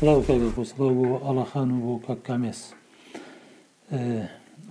سلااو 0.00 0.22
کاک 0.26 0.40
بۆ 0.56 0.62
سلااو 0.72 0.92
بۆ 0.98 1.08
ئاڵاخان 1.26 1.68
و 1.72 1.78
بۆ 1.84 1.94
کاک 2.06 2.20
کامێس 2.28 2.60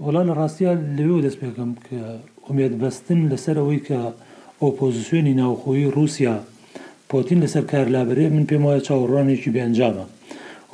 وەلانە 0.06 0.34
ڕاستە 0.40 0.70
لەوێ 0.98 1.20
دەست 1.26 1.38
پێکەم 1.42 1.72
کە 1.88 2.02
ئومێت 2.48 2.74
بەستن 2.82 3.20
لەسەر 3.32 3.58
ئەوەی 3.62 3.82
کە 3.88 4.00
ئۆپۆزیسیۆنی 4.62 5.34
ناوخۆی 5.42 5.92
رووسیا 5.98 6.36
پۆتین 7.12 7.40
لەسەر 7.46 7.64
کارلابرێ 7.72 8.28
من 8.36 8.44
پێم 8.50 8.64
وایە 8.66 8.82
چاوەڕانێکی 8.88 9.54
بێنجامە 9.56 10.06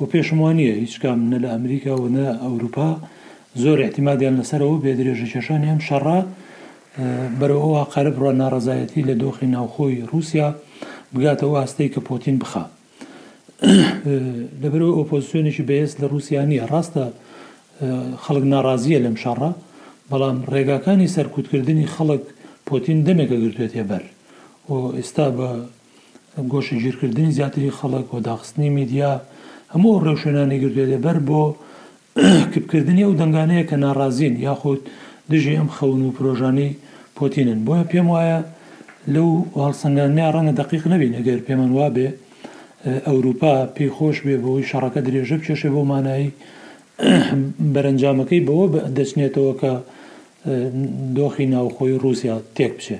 پێشمانە 0.12 0.66
هیچ 0.82 0.94
کام 1.02 1.20
نە 1.32 1.38
لە 1.44 1.48
ئەمریکا 1.54 1.92
و 2.02 2.06
نە 2.16 2.24
ئەوروپا 2.44 2.90
زۆر 3.62 3.78
احتیمادیان 3.84 4.34
لەسەرەوە 4.40 4.76
بێ 4.82 4.92
درێژە 4.98 5.26
کێشانی 5.32 5.70
هەم 5.72 5.80
شەڕە 5.88 6.18
بەرەوە 7.40 7.64
ئەوە 7.64 7.82
قەرب 7.94 8.16
ڕۆ 8.22 8.30
ناڕزایەتی 8.40 9.02
لە 9.08 9.14
دۆخی 9.22 9.46
ناوخۆی 9.56 10.06
رووسیا 10.10 10.48
بگاتەوە 11.14 11.56
ئاستەی 11.60 11.88
کە 11.94 12.00
پۆتین 12.08 12.38
بخات 12.42 12.70
لەبەرەوە 14.62 14.92
ئۆپۆزیسیۆنێکی 14.98 15.64
بەس 15.70 15.90
لە 16.00 16.06
رووسیانە 16.12 16.56
ڕاستە 16.72 17.04
خەڵک 18.22 18.44
ناڕازیە 18.52 18.98
لەم 19.04 19.16
شەڕە 19.22 19.50
بەڵام 20.10 20.36
ڕێگاکانی 20.52 21.12
سەرکوتکردنی 21.14 21.90
خەڵک 21.94 22.22
پۆتین 22.68 22.98
دەمێکە 23.06 23.36
گرتوێتێ 23.42 23.82
بەر 23.90 24.02
و 24.68 24.72
ئێستا 24.98 25.26
بە 25.38 25.48
گۆشە 26.52 26.76
گیرکردنی 26.84 27.34
زیاتری 27.38 27.70
خەڵک 27.78 28.06
و 28.14 28.18
داخستنی 28.28 28.70
میدیا 28.78 29.10
هەموو 29.74 30.02
ڕێوشێنانی 30.04 30.60
گرتوێتێ 30.62 30.98
بەر 31.06 31.18
بۆ 31.28 31.42
کردنی 32.70 33.04
ئەو 33.06 33.14
دەنگانەیە 33.20 33.64
کە 33.70 33.76
ناڕازین 33.84 34.34
یاخود 34.46 34.80
دژی 35.30 35.56
ئەم 35.58 35.68
خەون 35.76 36.00
و 36.06 36.14
پرۆژانی 36.16 36.70
پۆتینن 37.16 37.60
بۆیە 37.66 37.84
پێم 37.90 38.06
وایە 38.14 38.38
لەو 39.14 39.28
هەڵسەنگانیا 39.64 40.28
ڕەنگە 40.34 40.54
دقیق 40.60 40.84
نەبین 40.92 41.12
ئەگەر 41.18 41.40
پێمان 41.46 41.70
وا 41.78 41.88
بێ 41.96 42.08
ئەوروپا 42.86 43.52
پێی 43.74 43.90
خۆش 43.96 44.16
بێ 44.24 44.36
بەوەی 44.42 44.68
شەڕەکە 44.70 45.00
درێژە 45.06 45.36
بچێشێ 45.40 45.70
بۆ 45.74 45.82
مانایی 45.92 46.28
بەرەنجامەکەی 47.74 48.42
بەوە 48.46 48.64
دەچنێتەوە 48.98 49.52
کە 49.60 49.72
دۆخی 51.16 51.46
ناوخۆی 51.54 51.98
رووسیا 52.02 52.36
تێک 52.56 52.72
بچێ 52.78 52.98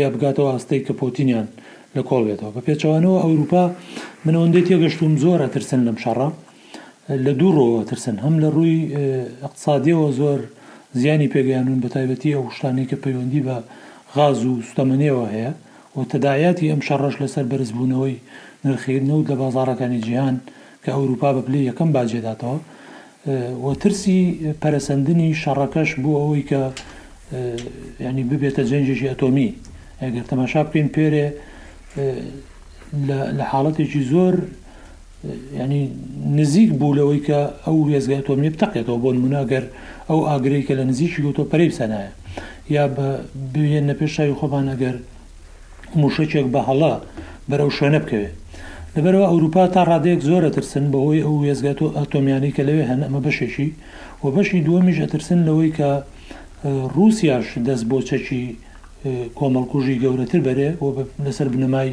یا 0.00 0.06
بگاتەوە 0.14 0.50
هەستەی 0.56 0.82
کە 0.86 0.92
پۆتینیان 1.00 1.46
لە 1.96 2.02
کۆڵ 2.08 2.22
بێتەوە 2.28 2.50
بە 2.56 2.60
پێچوانەوە 2.66 3.16
ئەوروپا 3.24 3.64
منەوەندەی 4.24 4.66
تێگەشتوم 4.68 5.12
زۆرە 5.22 5.46
ترسن 5.54 5.80
لەم 5.86 5.96
شەڕە 6.04 6.28
لە 7.24 7.32
دوو 7.40 7.50
ڕۆوە 7.56 7.80
ترسن 7.90 8.16
هەم 8.24 8.34
لە 8.42 8.48
ڕووی 8.54 8.76
اقتصادیەوە 9.46 10.08
زۆر 10.20 10.40
زیانی 11.00 11.28
پێگەیانون 11.34 11.78
بە 11.84 11.88
تایبەتی 11.94 12.34
ئەو 12.36 12.44
شتانی 12.56 12.86
کە 12.90 12.96
پەیوەندی 13.04 13.42
بە 13.46 13.56
غاز 14.14 14.38
و 14.50 14.54
سوتەمەنێەوە 14.68 15.26
هەیە 15.34 15.52
و 15.96 16.00
تەدایەتی 16.12 16.70
ئەم 16.70 16.80
شەڕەش 16.88 17.14
لەسەر 17.22 17.44
بەرزبوونەوەی 17.50 18.16
نرخێنەوت 18.68 19.26
لە 19.30 19.34
بازارەکانی 19.42 20.00
جیهان 20.06 20.36
کە 20.84 20.90
ئەوروپا 20.96 21.30
بە 21.36 21.40
پلی 21.46 21.60
یەکەم 21.70 21.90
باجێداتەوە 21.96 22.58
وەترسی 23.66 24.20
پەرسەندنی 24.62 25.30
شەڕەکەش 25.42 25.90
بوو 26.02 26.16
ئەوەی 26.22 26.44
کە 26.50 26.60
ینی 28.06 28.24
ببێتە 28.30 28.62
جەنجێکی 28.70 29.08
ئەتۆمی 29.10 29.48
ئەگەر 30.02 30.24
تەماشا 30.30 30.62
بکەین 30.66 30.88
پێرێ 30.96 31.26
لە 33.38 33.44
حاڵەتێکی 33.50 34.00
زۆر 34.12 34.34
ینی 35.62 35.82
نزیک 36.38 36.70
بوولەوەی 36.80 37.20
کە 37.28 37.38
ئەو 37.66 37.78
وێزگای 37.88 38.22
تۆمی 38.28 38.50
بتەقێتەوە 38.54 38.98
بۆ 39.04 39.10
مناگەر 39.24 39.64
ئەو 40.08 40.18
ئاگرەی 40.28 40.64
کە 40.68 40.72
لە 40.78 40.84
نزیکی 40.90 41.20
گوتۆ 41.26 41.42
پەرەیسەنایە 41.50 42.10
یا 42.76 42.84
بوێن 43.52 43.84
نە 43.90 43.94
پێشاوی 44.00 44.38
خۆبان 44.40 44.66
ئەگەر 44.72 44.96
موشەکێک 46.00 46.46
بە 46.54 46.60
هەڵا 46.68 46.94
بەرەو 47.48 47.70
شوێنە 47.78 48.00
بکەوێت 48.04 48.34
لەبەرەوە 48.96 49.26
ئەوروپا 49.30 49.64
تا 49.74 49.82
ڕادەیەک 49.90 50.20
زۆرە 50.28 50.50
ترسن 50.56 50.84
بەهۆی 50.92 51.22
ئەو 51.26 51.34
وێزگات 51.42 51.78
و 51.82 51.86
ئەتۆمیانی 51.98 52.52
کە 52.56 52.62
لەوێ 52.68 52.84
هەن 52.90 53.00
ئەمە 53.06 53.20
بەشێکی 53.26 53.68
و 54.22 54.26
بەشی 54.34 54.64
دووەمیش 54.66 54.98
ئەترسن 55.02 55.40
لەوەی 55.48 55.70
کە 55.78 55.88
رووسیاش 56.94 57.46
دەست 57.68 57.84
بۆ 57.90 57.98
چەکی 58.08 58.42
کۆمەڵکوژی 59.38 60.00
گەورەتر 60.02 60.40
بەرێ 60.46 60.70
و 60.82 60.86
لەسەر 61.26 61.48
بنەمای 61.54 61.90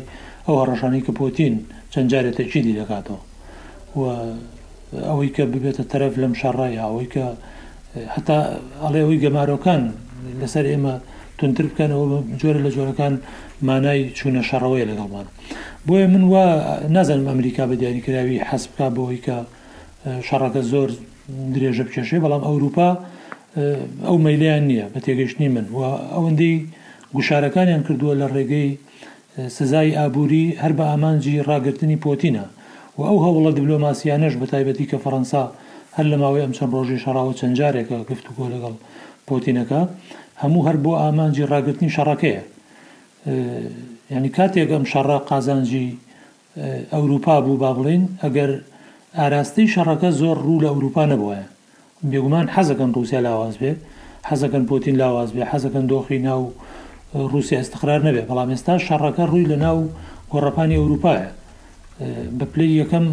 ئەو 0.47 0.55
هەڕەشانی 0.61 1.01
کە 1.05 1.11
پۆتین 1.19 1.53
چەند 1.93 2.07
جارێتێکی 2.11 2.61
دی 2.65 2.73
دەکاتەوە 2.79 3.19
ئەوەی 5.09 5.29
کە 5.35 5.43
ببێتە 5.51 5.83
تەرەف 5.91 6.13
لەم 6.21 6.33
شەڕایە 6.41 6.81
ئەوەی 6.85 7.07
کە 7.13 7.25
هەتا 8.15 8.37
ئەڵێ 8.83 8.99
ئەوی 9.05 9.19
گەمارۆکان 9.23 9.81
لەسەر 10.41 10.65
ئێمە 10.71 10.95
تونتر 11.39 11.65
بکەن 11.71 11.91
ئەو 11.95 12.05
جۆرە 12.41 12.59
لە 12.65 12.69
جۆرەکان 12.75 13.13
مانای 13.69 13.99
چوونە 14.17 14.41
شەڕەوەی 14.49 14.83
لەگەڵمان 14.89 15.25
بۆیە 15.87 16.07
من 16.13 16.23
وا 16.33 16.45
نازانم 16.97 17.27
ئەمریکا 17.31 17.63
بە 17.69 17.75
دیاریکراوی 17.81 18.37
حەس 18.49 18.63
بک 18.71 18.79
بۆەوەی 18.95 19.21
کە 19.25 19.37
شەڕەکە 20.27 20.61
زۆر 20.71 20.89
درێژە 21.53 21.83
بکێشێ 21.87 22.17
بەڵام 22.23 22.43
ئەوروپا 22.47 22.89
ئەو 24.07 24.17
مەلیان 24.25 24.63
نییە 24.69 24.85
بە 24.93 24.99
تێگەشتنی 25.05 25.49
من 25.55 25.65
و 25.77 25.79
ئەوەندەی 26.15 26.53
گوشارەکانیان 27.15 27.81
کردووە 27.87 28.13
لە 28.21 28.27
ڕێگەی 28.35 28.69
سزای 29.57 29.95
ئابووری 29.99 30.45
هەر 30.63 30.73
بە 30.77 30.83
ئامانجی 30.91 31.35
ڕاگررتنی 31.49 32.01
پۆتینە 32.05 32.45
و 32.97 33.01
ئەو 33.09 33.17
هەوڵە 33.25 33.51
دیبلۆماسیانەش 33.57 34.33
بە 34.41 34.45
تایبەتی 34.51 34.85
کە 34.91 34.97
فەەنسا 35.03 35.43
هەر 35.97 36.05
لە 36.11 36.17
ماوەی 36.23 36.43
ئەم 36.45 36.53
چەند 36.57 36.71
ڕۆژی 36.75 37.01
شەراوە 37.03 37.33
چەند 37.39 37.55
جارێکە 37.59 37.97
گفتوگۆ 38.09 38.45
لەگەڵ 38.53 38.75
پۆتینەکە 39.27 39.81
هەموو 40.41 40.65
هەر 40.67 40.77
بۆ 40.83 40.91
ئامانجی 41.01 41.49
ڕاگررتنی 41.51 41.93
شەڕەکەیە 41.95 42.41
ینی 44.15 44.29
کاتێک 44.37 44.69
ئەم 44.73 44.85
شەڕە 44.91 45.17
قازانجی 45.29 45.87
ئەوروپا 46.93 47.35
بوو 47.45 47.57
با 47.63 47.71
بڵین 47.77 48.03
ئەگەر 48.23 48.51
ئاراستەی 49.17 49.67
شەڕەکە 49.73 50.09
زۆر 50.21 50.37
ڕوو 50.45 50.61
لە 50.63 50.67
ئەوروپا 50.71 51.03
نەبووە 51.11 51.39
بێگومان 52.11 52.47
حەزەکەن 52.55 52.91
رووسیا 52.95 53.19
لاواز 53.25 53.55
بێت 53.61 53.79
حەزەکەن 54.29 54.63
پۆتین 54.69 54.95
لاواز 55.01 55.29
بێ 55.35 55.43
حەزەکەن 55.51 55.85
دۆخی 55.91 56.19
ناو 56.27 56.41
رووسیا 57.31 57.57
ئەستقرار 57.61 58.01
نەبێت 58.07 58.25
بەڵام 58.31 58.49
ئێستا 58.53 58.73
شەڕەکە 58.87 59.23
ڕووی 59.31 59.45
لە 59.51 59.57
ناو 59.65 59.77
گۆڕەپانی 60.31 60.77
ئەوروپایە 60.81 61.27
بە 62.37 62.45
پلی 62.53 62.69
یەکەم 62.81 63.05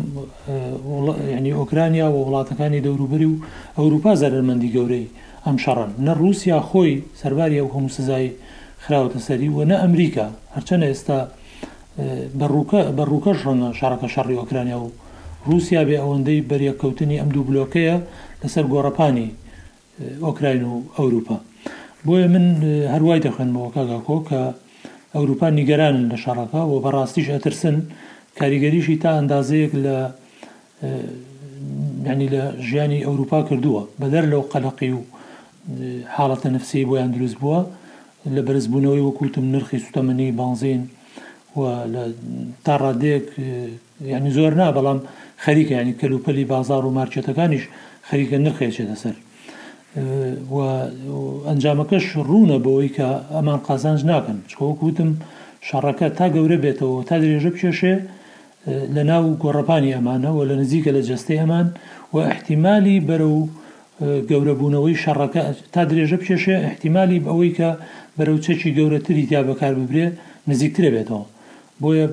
ینی 1.37 1.53
ئۆکرانیا 1.61 2.07
و 2.13 2.19
وڵاتەکانی 2.25 2.81
دەوروبری 2.87 3.29
و 3.33 3.37
ئەوروپا 3.79 4.13
زەرمەندی 4.23 4.71
گەورەی 4.77 5.07
ئەم 5.45 5.57
شەڕن 5.65 5.91
نە 6.07 6.13
رووسیا 6.21 6.59
خۆی 6.69 6.93
سەرباری 7.23 7.59
ئەو 7.61 7.69
هەموو 7.75 7.95
سزای 7.97 8.27
خراوەتە 8.87 9.19
سەری 9.27 9.49
وە 9.57 9.65
نە 9.71 9.77
ئەمریکا 9.83 10.27
هەرچەنە 10.57 10.85
ئێستا 10.91 11.19
بەڕووکە 12.41 12.81
بەڕووکەش 12.99 13.39
ڕەنە 13.47 13.69
شارەکە 13.79 14.09
شەڕی 14.15 14.39
ئۆکرانیا 14.41 14.79
و 14.85 14.89
رووسیا 15.49 15.83
بێ 15.89 15.97
ئەوەندەی 16.03 16.45
بەریەکەوتنی 16.51 17.19
ئەم 17.21 17.29
دوو 17.35 17.47
بلۆکەیە 17.49 17.97
لەسەر 18.43 18.65
گۆڕەپانی 18.73 19.29
ئۆکراین 20.27 20.63
و 20.71 20.75
ئەوروپا 20.97 21.37
بۆیە 22.07 22.27
من 22.35 22.45
هەروای 22.95 23.23
دەخێنمەوە 23.27 23.69
کاگاکۆ 23.75 24.19
کە 24.29 24.41
ئەوروپا 25.17 25.49
نیگەرانن 25.59 26.05
لە 26.13 26.17
شارەکە 26.25 26.61
و 26.71 26.75
بەڕاستیش 26.85 27.27
ئەترسن 27.35 27.77
کاریگەریشی 28.39 28.97
تا 29.03 29.11
ئەندازەیەک 29.19 29.73
لە 29.85 29.97
ینی 32.11 32.29
لە 32.35 32.43
ژیانی 32.69 33.05
ئەوروپا 33.07 33.39
کردووە 33.49 33.83
بەدەر 34.01 34.25
لەو 34.33 34.43
قەلقی 34.53 34.91
و 34.99 35.03
حاڵەتە 36.15 36.49
نفسی 36.57 36.85
بۆیان 36.89 37.11
دروست 37.17 37.37
بووە 37.43 37.61
لە 38.37 38.43
بەرزبوونەوەی 38.49 39.03
وەکوتم 39.09 39.45
نرخی 39.55 39.79
سوتەمەنی 39.87 40.31
بانزین 40.41 40.81
و 41.57 41.61
تا 42.65 42.75
ڕادێک 42.83 43.27
ینی 44.13 44.31
زۆر 44.39 44.53
نا 44.61 44.69
بەڵام 44.77 44.99
خەریکە 45.45 45.73
ینی 45.81 45.95
کەلوپەلی 46.01 46.45
بازار 46.53 46.83
و 46.87 46.95
مارچێتەکانیش 46.99 47.65
خەریکە 48.09 48.37
نرخێچێتە 48.45 48.97
سەر 49.03 49.17
ئەنجامەکەش 51.49 52.05
ڕوونە 52.29 52.59
بەوەی 52.65 52.91
کە 52.97 53.09
ئەمان 53.35 53.61
قازانج 53.69 54.01
ناکەن 54.11 54.39
چکەوەکوتم 54.51 55.11
شەڕەکە 55.69 56.07
تا 56.19 56.27
گەورە 56.35 56.57
بێتەوە 56.65 57.01
تا 57.09 57.15
درێژە 57.23 57.51
بچێشێ 57.55 57.95
لە 58.95 59.03
ناو 59.11 59.25
گۆڕپانی 59.43 59.95
ئەمانەوە 59.97 60.43
لە 60.51 60.55
نزیکە 60.63 60.91
لە 60.97 61.03
جستەی 61.09 61.41
ئەمان 61.43 61.67
و 62.13 62.17
احتیممالی 62.33 62.97
بەرە 63.09 63.29
و 63.37 63.41
گەورەبوونەوەی 64.31 65.01
شەڕەکە 65.03 65.43
تا 65.73 65.81
درێژە 65.91 66.17
بچێشێ 66.23 66.57
احتیممالی 66.69 67.19
بەوەی 67.27 67.53
کە 67.59 67.71
بەرەو 68.19 68.39
چەکی 68.47 68.71
گەورەتری 68.79 69.25
تیا 69.29 69.43
بەکار 69.51 69.75
ببرێ 69.83 70.07
نزیکترە 70.51 70.91
بێتەوە 70.95 71.25
بۆیە 71.83 72.07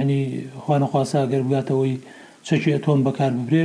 ینی 0.00 0.22
خوانەخواسا 0.62 1.20
گەربگاتەوەی 1.32 1.94
چەکی 2.46 2.72
ئەتۆم 2.74 3.00
بەکار 3.06 3.32
ببرێ 3.40 3.64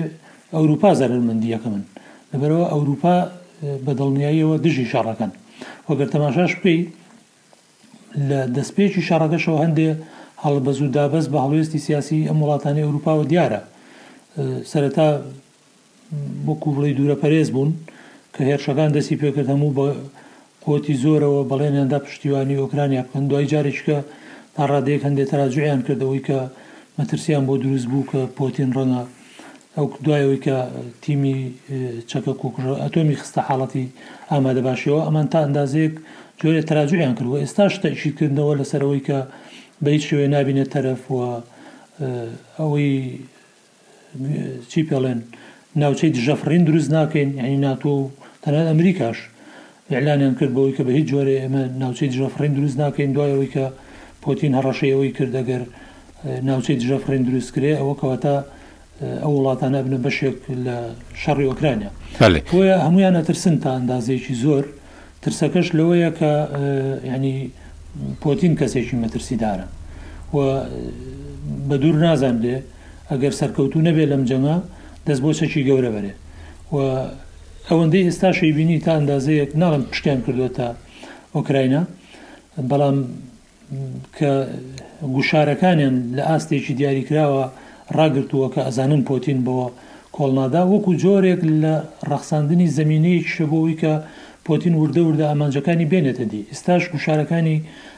ئەوروپا 0.56 0.90
زەرمەندی 1.02 1.50
یەکەمن 1.56 1.84
لەبەرەوە 2.32 2.66
ئەوروپا 2.74 3.16
بە 3.86 3.92
دڵنیاییەوە 4.00 4.56
دژی 4.66 4.86
شارەکەن 4.92 5.32
وەگەر 5.90 6.08
تەماشاش 6.14 6.54
پێی 6.62 6.80
لە 8.30 8.40
دەستپێکی 8.56 9.06
شارەکەشەوە 9.10 9.58
هەندێ 9.64 9.90
هەڵبەزوو 10.44 10.94
دابەست 10.96 11.30
بە 11.34 11.38
هەڵوێستی 11.44 11.84
سیاسی 11.88 12.20
ئەم 12.30 12.38
وڵاتانی 12.44 12.84
ئەوروپاوە 12.86 13.24
دیارە 13.32 13.62
سەرەتا 14.72 15.10
وەکو 16.48 16.70
بڵی 16.76 16.94
دوورە 16.98 17.18
پەرێز 17.24 17.48
بوون 17.56 17.72
کە 18.34 18.42
هێرشەکان 18.50 18.90
دەستی 18.96 19.16
پێکرد 19.22 19.50
هەموو 19.54 19.72
بە 19.78 19.88
کۆتی 20.68 20.94
زۆرەوە 21.04 21.42
بەڵێنیاندا 21.52 21.98
پشتیوانی 22.08 22.56
ئۆکرانیا 22.62 23.02
بکەن 23.06 23.24
دوای 23.32 23.48
جارێککە 23.54 23.98
تا 24.56 24.64
ڕادێک 24.72 25.02
هەندێک 25.08 25.28
تەراجویان 25.32 25.82
کردەوەی 25.88 26.22
کە 26.28 26.40
مەترسیان 26.98 27.44
بۆ 27.48 27.54
دروست 27.64 27.88
بوو 27.92 28.08
کە 28.12 28.20
پۆتین 28.38 28.70
ڕەنە 28.78 29.02
ئەو 29.78 29.86
دوایەوەی 30.06 30.44
کە 30.46 30.58
تیمی 31.04 31.38
چەکە 32.10 32.34
کوکڕ 32.42 32.64
ئەتۆمی 32.84 33.16
خستە 33.22 33.42
حاڵەتی 33.50 33.86
ئامادە 34.32 34.62
باشیەوە 34.68 35.02
ئەمان 35.06 35.28
تا 35.34 35.38
ئەندازێک 35.46 35.94
جۆرە 36.42 36.62
تەراجویان 36.70 37.14
کردوە 37.18 37.38
ئێستا 37.44 37.66
شتەشیکردنەوە 37.76 38.54
لەسەرەوەی 38.60 39.02
کە 39.08 39.20
بە 39.84 39.90
هیچ 39.96 40.04
شوێ 40.10 40.26
نبینێت 40.36 40.70
تەرەفوە 40.76 41.24
ئەوەی 42.60 42.92
چی 44.72 44.82
پێڵێن 44.90 45.20
ناوچەی 45.82 46.12
دژەفرین 46.16 46.64
دروست 46.70 46.90
ناکەین 46.96 47.30
یعنی 47.40 47.58
ناتۆ 47.66 47.94
تەنات 48.44 48.68
ئەمریکاش 48.72 49.18
یعلانیان 49.90 50.36
کرد 50.40 50.52
بەوەی 50.56 50.74
کە 50.78 50.84
بە 50.88 50.92
هیچ 51.00 51.08
جۆرە 51.12 51.34
ئێمە 51.42 51.62
ناوچەی 51.84 52.08
جژەفرین 52.14 52.52
دروست 52.58 52.78
ناکەین 52.82 53.12
دوایەوەی 53.16 53.50
کە 53.56 53.66
پۆتین 54.24 54.52
هەڕەشەیەوەی 54.58 55.12
کردەگەر 55.18 55.62
ناوچەی 56.50 56.76
جژەفرین 56.82 57.24
دروست 57.30 57.50
کرێ 57.56 57.74
ئەوە 57.80 57.94
کەواتە 58.02 58.36
ئەو 59.24 59.32
وڵاتانە 59.38 59.80
بنە 59.86 59.98
بەشێک 60.06 60.38
لە 60.66 60.78
شەڕی 61.22 61.48
ئۆکرانیا 61.52 61.90
تۆە 62.50 62.72
هەمویان 62.88 63.16
ئەترسن 63.20 63.56
تا 63.64 63.70
ئەندازێکی 63.78 64.34
زۆر 64.44 64.64
ترسەکەش 65.24 65.68
لەوەیە 65.78 66.10
کە 66.20 66.32
ینی 67.14 67.36
پۆتین 68.24 68.54
کەسێکی 68.60 68.96
مەترسیدارە 69.04 69.68
و 70.36 70.38
بە 71.70 71.76
دوور 71.82 71.96
نازان 72.06 72.38
لێ 72.44 72.56
ئەگەر 73.12 73.34
سەرکەوتو 73.40 73.80
نەبێ 73.88 74.04
لەم 74.12 74.24
جەنگە 74.30 74.56
دەست 75.08 75.22
بۆ 75.24 75.32
سەکی 75.40 75.62
گەورە 75.70 75.90
بەرێ 75.96 76.14
و 76.74 76.78
ئەوەندەی 77.72 78.04
ئێستا 78.10 78.30
شەیبینی 78.40 78.80
تا 78.86 78.92
ئەندازەیەک 78.98 79.50
ناڵم 79.62 79.84
پشتیان 79.92 80.20
کردووە 80.26 80.50
تا 80.58 80.68
ئۆکراینە 81.36 81.82
بەڵام 82.70 82.98
کە 84.18 84.32
گوشارەکانیان 85.16 85.96
لە 86.18 86.24
ئاستێکی 86.30 86.74
دیاریکراوە 86.80 87.44
ڕاگرتووە 87.98 88.48
کە 88.54 88.62
ئەزانن 88.66 89.02
پۆتین 89.10 89.40
بەوە 89.46 89.68
کۆڵنادا 90.16 90.64
وەکو 90.72 90.92
جۆرێک 91.04 91.42
لە 91.64 91.74
ڕەخساندنی 92.10 92.68
زمینەیەک 92.78 93.26
شەبەوەی 93.36 93.76
کە 93.82 93.94
پۆتین 94.48 94.74
وردە 94.82 95.02
وردە 95.08 95.26
ئامانجەکانی 95.30 95.90
بێنێتە 95.92 96.26
دی 96.32 96.42
ئێستاش 96.52 96.84
گوشارەکانی 96.94 97.58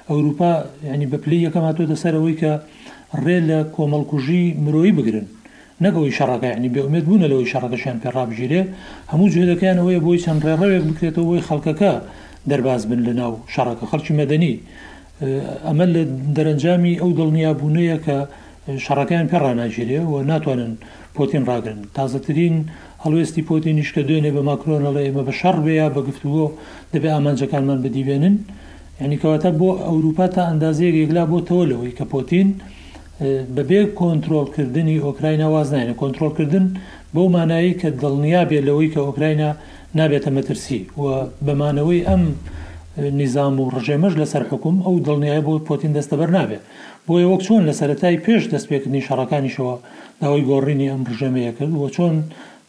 ئەوروپا 0.10 0.52
ینی 0.94 1.08
بە 1.12 1.18
پلی 1.24 1.38
یەکەم 1.48 1.64
هاتۆتە 1.70 1.96
سەرەوەی 2.04 2.36
کە 2.42 2.52
ڕێ 3.24 3.38
لە 3.50 3.60
کۆمەڵکوژی 3.76 4.44
مرۆیی 4.66 4.96
بگرن 4.98 5.28
نەگەوەی 5.86 6.12
شەڕەکەیانی 6.18 6.70
بێومێت 6.76 7.06
بوون 7.08 7.22
لەوەی 7.32 7.48
شەڕەکەشیان 7.52 7.98
پێ 8.04 8.10
ڕابژیرێ 8.16 8.62
هەموو 9.12 9.32
جێدەکەیانەوەی 9.34 10.00
بۆی 10.06 10.20
چەند 10.26 10.42
ڕێڕەوێک 10.48 10.84
بکرێتەوە 10.90 11.28
وی 11.30 11.42
خەڵکەکە 11.48 11.94
دەرباز 12.50 12.82
بن 12.90 13.02
لە 13.08 13.14
ناو 13.22 13.34
شەڕەکە 13.54 13.86
خەڵکی 13.92 14.14
مەدەنی 14.20 14.54
ئەمە 15.68 15.86
لە 15.96 16.02
دەرەنجامی 16.36 16.94
ئەو 17.02 17.12
دڵنیا 17.20 17.52
بوونەیە 17.60 17.98
کە 18.06 18.18
شەڕەکەیان 18.86 19.28
پێ 19.32 19.38
ڕناژیرێ 19.46 20.00
و 20.12 20.14
ناتوانن 20.32 20.74
پۆتین 21.16 21.44
ڕاگرن 21.50 21.80
تازەترین 21.96 22.56
هەڵوێستی 23.04 23.42
پۆتی 23.48 23.72
نیشکە 23.78 24.02
دوێنێ 24.08 24.32
بە 24.36 24.42
ماکرۆنەڵێ 24.50 25.02
ئمە 25.08 25.24
بە 25.28 25.34
شەڕ 25.42 25.56
بەیە 25.66 25.88
بەگفتووە 25.96 26.44
دەبێ 26.94 27.10
ئامانجەکانمان 27.14 27.80
بدیبێنن 27.84 28.36
ینیکەواتە 29.04 29.50
بۆ 29.60 29.70
ئەوروپا 29.90 30.28
تا 30.36 30.42
ئەندازەیە 30.50 30.94
یەکلا 31.02 31.24
بۆ 31.32 31.38
تەوە 31.48 31.64
لەوەی 31.72 31.94
کە 31.98 32.06
پۆتین 32.14 32.50
بەبێ 33.56 33.82
کۆنتترۆلکردنی 34.00 34.98
ئۆکراینە 35.06 35.48
وازناینە 35.56 35.94
کۆنتترۆلکردن 36.02 36.66
بۆ 37.16 37.24
مانایی 37.36 37.74
کە 37.80 37.90
دڵنیا 38.02 38.42
بێ 38.50 38.60
لەوەی 38.68 38.90
کە 38.94 39.00
ئۆکراینە 39.08 39.50
نابێتە 39.98 40.32
مەترسی 40.38 40.82
و 41.02 41.04
بەمانەوەی 41.46 42.02
ئەم 42.10 42.24
نیزام 43.20 43.54
و 43.62 43.70
ڕژێمەش 43.76 44.14
لەسەر 44.22 44.44
حکوم 44.52 44.76
ئەو 44.86 44.96
دڵنیای 45.08 45.42
بۆ 45.48 45.54
پۆتین 45.68 45.92
دەستەبەر 45.98 46.30
نابێت 46.38 46.64
بۆ 47.08 47.14
وەک 47.32 47.42
چۆن 47.48 47.62
لە 47.70 47.74
سەتای 47.80 48.22
پێش 48.26 48.42
دەستپێکردنی 48.54 49.06
شەڕەکانیشەوە 49.08 49.76
داوای 50.22 50.46
گۆڕینی 50.50 50.90
ئەم 50.92 51.02
ڕژێمەیە 51.10 51.52
کرد 51.58 51.74
وە 51.82 51.88
چۆن 51.96 52.16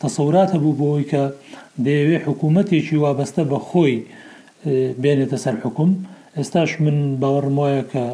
تەسەوراتە 0.03 0.57
بوو 0.63 0.77
بۆەوەی 0.79 1.07
کە 1.13 1.23
دەیەوێ 1.85 2.17
حکوومەتێکی 2.27 3.01
وابەستە 3.05 3.43
بە 3.51 3.59
خۆی 3.69 3.95
بێنێتە 5.03 5.37
سەر 5.45 5.55
حکوم 5.65 5.91
ئێستاش 6.37 6.71
من 6.85 6.97
باوەڕم 7.21 7.55
وایە 7.63 7.85
کە 7.93 8.05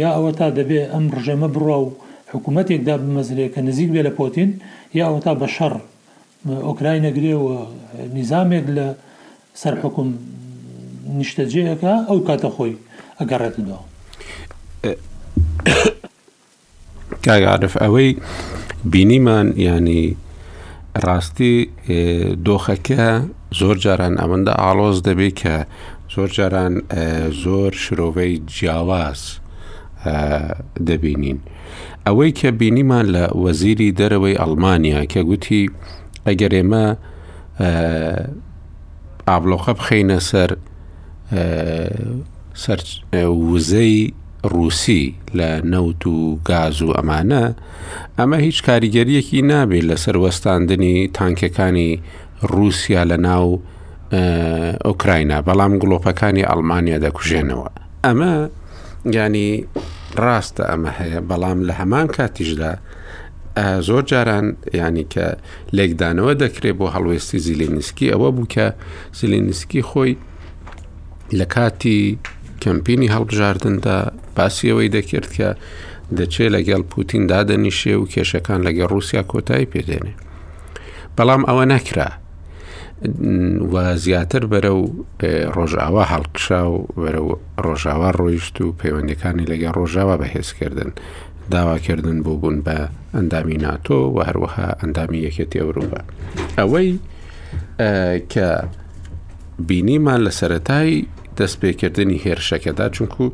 یا 0.00 0.08
ئەوە 0.16 0.32
تا 0.38 0.46
دەبێ 0.58 0.80
ئەم 0.92 1.04
ڕژێمە 1.16 1.48
بڕە 1.54 1.76
و 1.84 1.88
حکوومەتێکدا 2.32 2.94
بمەزرێ 3.02 3.46
کە 3.54 3.60
نزیک 3.68 3.90
بێ 3.94 4.02
لە 4.08 4.12
پۆتین 4.18 4.50
یا 4.98 5.04
ئەوە 5.08 5.20
تا 5.24 5.32
بە 5.40 5.48
شەڕ 5.56 5.74
ئۆکرای 6.68 7.00
نەگرێەوە 7.06 7.56
نیزامێک 8.16 8.64
لە 8.76 8.86
سەر 9.60 9.74
حکوم 9.82 10.08
نیشتەجێەکە 11.18 11.94
ئەو 12.08 12.18
کاتە 12.28 12.48
خۆی 12.56 12.74
ئەگەڕێتەوە 13.18 13.78
کاگعاعرف 17.24 17.74
ئەوەی 17.82 18.10
بینیمان 18.92 19.48
ینی 19.68 20.04
ڕاستی 21.06 21.54
دۆخەکە 22.46 23.04
زۆر 23.60 23.76
جاران 23.84 24.14
ئەمەندە 24.20 24.52
ئالۆز 24.62 24.96
دەبێت 25.08 25.34
کە 25.40 25.54
زۆر 26.14 26.28
جاران 26.36 26.74
زۆر 27.42 27.72
شرۆڤەی 27.84 28.32
جیاواز 28.54 29.20
دەبینین. 30.86 31.38
ئەوەی 32.06 32.32
کە 32.38 32.46
بینیمان 32.60 33.06
لە 33.16 33.24
وەزیری 33.42 33.88
دەرەوەی 33.98 34.40
ئەلمانیا 34.42 35.02
کە 35.12 35.18
گوتی 35.28 35.62
ئەگەر 36.26 36.52
ئێمە 36.58 36.86
ئابلۆخە 39.28 39.72
بخینە 39.78 40.18
سەر 40.30 40.50
وزەی 43.52 43.96
رووسی 44.52 45.04
لە 45.38 45.50
نەوت 45.72 46.02
و 46.06 46.38
گاز 46.48 46.76
و 46.82 46.92
ئەمانە 46.98 47.44
ئەمە 48.18 48.38
هیچ 48.46 48.58
کاریگەریەکی 48.66 49.40
نابێت 49.50 49.84
لەسەر 49.90 50.16
وەستاندنی 50.24 50.94
تانکەکانی 51.18 51.90
رووسیا 52.52 53.02
لە 53.10 53.16
ناو 53.28 53.48
ئۆکراینە 54.88 55.38
بەڵام 55.46 55.72
گلۆپەکانی 55.82 56.44
ئەلمانیا 56.50 56.98
دەکوژێنەوە 57.04 57.68
ئەمە 58.04 58.34
ینی 59.10 59.50
ڕاستە 60.24 60.62
ئەمە 60.70 60.90
هەیە 60.98 61.20
بەڵام 61.28 61.58
لە 61.68 61.72
هەمان 61.80 62.06
کاتیشدا 62.16 62.72
زۆر 63.88 64.02
جاران 64.10 64.46
ینی 64.74 65.06
کە 65.14 65.26
لێکدانەوە 65.76 66.32
دەکرێت 66.42 66.76
بۆ 66.78 66.86
هەڵوێستی 66.94 67.38
زیلینسکی 67.46 68.12
ئەوە 68.12 68.28
بوو 68.34 68.46
کە 68.54 68.66
زیلینسکی 69.18 69.82
خۆی 69.88 70.14
لە 71.38 71.44
کاتی 71.54 72.00
کەمپینی 72.64 73.12
هەڵبژاردندا 73.14 73.96
باسی 74.36 74.66
ئەوەی 74.70 74.92
دەکرد 74.96 75.28
کە 75.36 75.48
دەچێت 76.18 76.50
لەگەڵ 76.56 76.82
پوتین 76.92 77.22
دادەنیشێ 77.32 77.94
و 78.00 78.06
کێشەکان 78.12 78.60
لەگەڵ 78.66 78.86
رووسیا 78.92 79.22
کۆتایی 79.32 79.70
پێدێنێ 79.72 80.14
بەڵام 81.16 81.42
ئەوە 81.48 81.64
نەکرا 81.72 82.08
و 83.72 83.96
زیاتر 83.96 84.40
بەرە 84.52 84.70
و 84.80 84.86
ڕۆژاوا 85.54 86.02
هەڵقشا 86.12 86.62
و 86.72 86.86
بەرە 87.02 87.20
ڕۆژاوا 87.64 88.10
ڕۆیشت 88.20 88.60
و 88.60 88.72
پەیوەندەکانی 88.80 89.46
لەگەڵ 89.50 89.72
ڕۆژاوا 89.78 90.16
بەهێزکردن 90.22 90.90
داواکردن 91.50 92.18
بۆ 92.24 92.32
بوون 92.38 92.62
بە 92.66 92.76
ئەندامی 93.14 93.58
ناتۆ 93.64 93.98
و 94.14 94.18
هەروەها 94.28 94.68
ئەندامی 94.82 95.18
یەکێتی 95.26 95.58
ئەوروپا 95.62 96.00
ئەوەی 96.58 96.90
کە 98.32 98.48
بینیمان 99.68 100.20
لە 100.26 100.30
سەتای 100.40 101.06
دەستپێکردنی 101.38 102.18
هێرشەکەدا 102.24 102.86
چونکو 102.96 103.24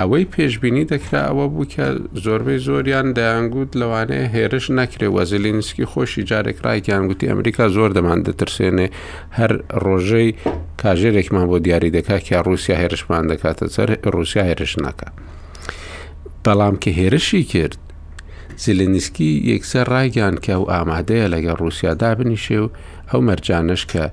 ئەوەی 0.00 0.26
پێشببینی 0.34 0.88
دەکرا 0.94 1.20
ئەوە 1.28 1.46
بوو 1.52 1.66
کە 1.74 1.86
زۆربەی 2.24 2.58
زۆریان 2.66 3.06
دایانگووت 3.18 3.70
لەوانەیە 3.80 4.26
هێرش 4.34 4.66
نەکرێ 4.78 5.08
وەزلینسکی 5.16 5.90
خۆشی 5.92 6.22
جارێک 6.30 6.58
ڕایکیان 6.66 7.02
گوتی 7.08 7.28
ئەمریکا 7.30 7.66
زۆر 7.76 7.90
دەمان 7.96 8.20
دەترسێنێ 8.26 8.88
هەر 9.38 9.52
ڕۆژەی 9.84 10.28
کاژێرێکمان 10.82 11.46
بۆ 11.50 11.56
دیاری 11.64 11.94
دەکا 11.96 12.16
کیا 12.26 12.40
رووسیا 12.46 12.76
هێرشمان 12.82 13.24
دەکاتە 13.32 13.66
سەر 13.74 13.88
رووسیا 14.14 14.42
هێرش 14.50 14.72
نەکە. 14.84 15.08
بەڵام 16.44 16.74
کە 16.82 16.90
هێرشی 16.98 17.42
کرد 17.52 17.76
زیلنیسکی 18.64 19.30
یەکسەر 19.52 19.86
ڕایگەان 19.94 20.36
کە 20.44 20.50
ئەو 20.56 20.64
ئامادەیە 20.72 21.26
لەگەڵ 21.34 21.56
رووسیا 21.62 21.92
دابنیشێ 22.02 22.58
و 22.64 22.68
ئەو 23.10 23.20
مەرجانش 23.28 23.82
کە 23.92 24.04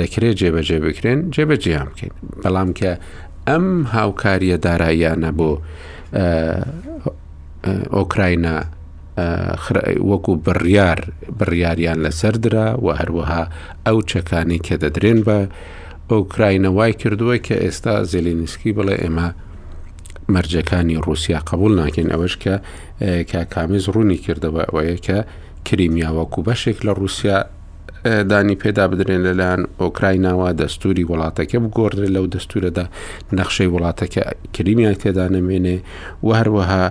دەکرێت 0.00 0.34
جێبەجێ 0.40 0.78
بکرێن 0.86 1.20
جێبەجێیان 1.34 1.88
بکەین 1.92 2.12
بەڵام 2.42 2.70
کە 2.78 2.92
ئەم 3.52 3.66
هاوکاریە 3.94 4.56
داراییانە 4.66 5.30
بۆ 5.38 5.50
ئۆکراینە 7.96 8.54
وەکو 10.10 10.32
بڕیار 10.46 11.00
بڕیاریان 11.38 11.98
لەسەردرا 12.06 12.66
و 12.84 12.88
هەروەها 13.00 13.42
ئەو 13.86 13.98
چەکانی 14.10 14.58
کە 14.66 14.74
دەدرێن 14.82 15.18
بە 15.26 15.38
ئۆکراینە 16.12 16.70
وای 16.76 16.92
کردووە 17.02 17.36
کە 17.46 17.56
ئێستا 17.64 17.94
زلینسکی 18.12 18.70
بڵێ 18.78 18.96
ئێمە 19.02 19.28
مەرجەکانی 20.34 21.00
رووسیا 21.06 21.38
قبول 21.50 21.72
ناکەین 21.80 22.08
ئەوەش 22.12 22.34
کە 22.42 22.54
کاکامیز 23.32 23.84
ڕوونی 23.94 24.18
کردەوە 24.24 24.62
ئەوەیە 24.66 24.96
کە 25.06 25.18
کریمیا 25.66 26.10
وەکو 26.18 26.40
بەشێک 26.48 26.78
لە 26.86 26.92
رووسیا 27.00 27.38
دانی 28.28 28.56
پێدا 28.62 28.86
بدرێن 28.90 29.22
لەلایەن 29.26 29.62
ئۆکرایناوە 29.80 30.48
دەستوری 30.60 31.04
وڵاتەکە 31.10 31.56
بگۆڕێت 31.64 32.10
لەو 32.16 32.26
دەستورەدا 32.34 32.84
نەخشەی 33.38 33.68
وڵاتەکە 33.74 34.22
کریمیان 34.54 34.94
تێدا 35.02 35.26
نەمێنێ 35.34 35.76
و 36.26 36.28
هەروەها 36.40 36.84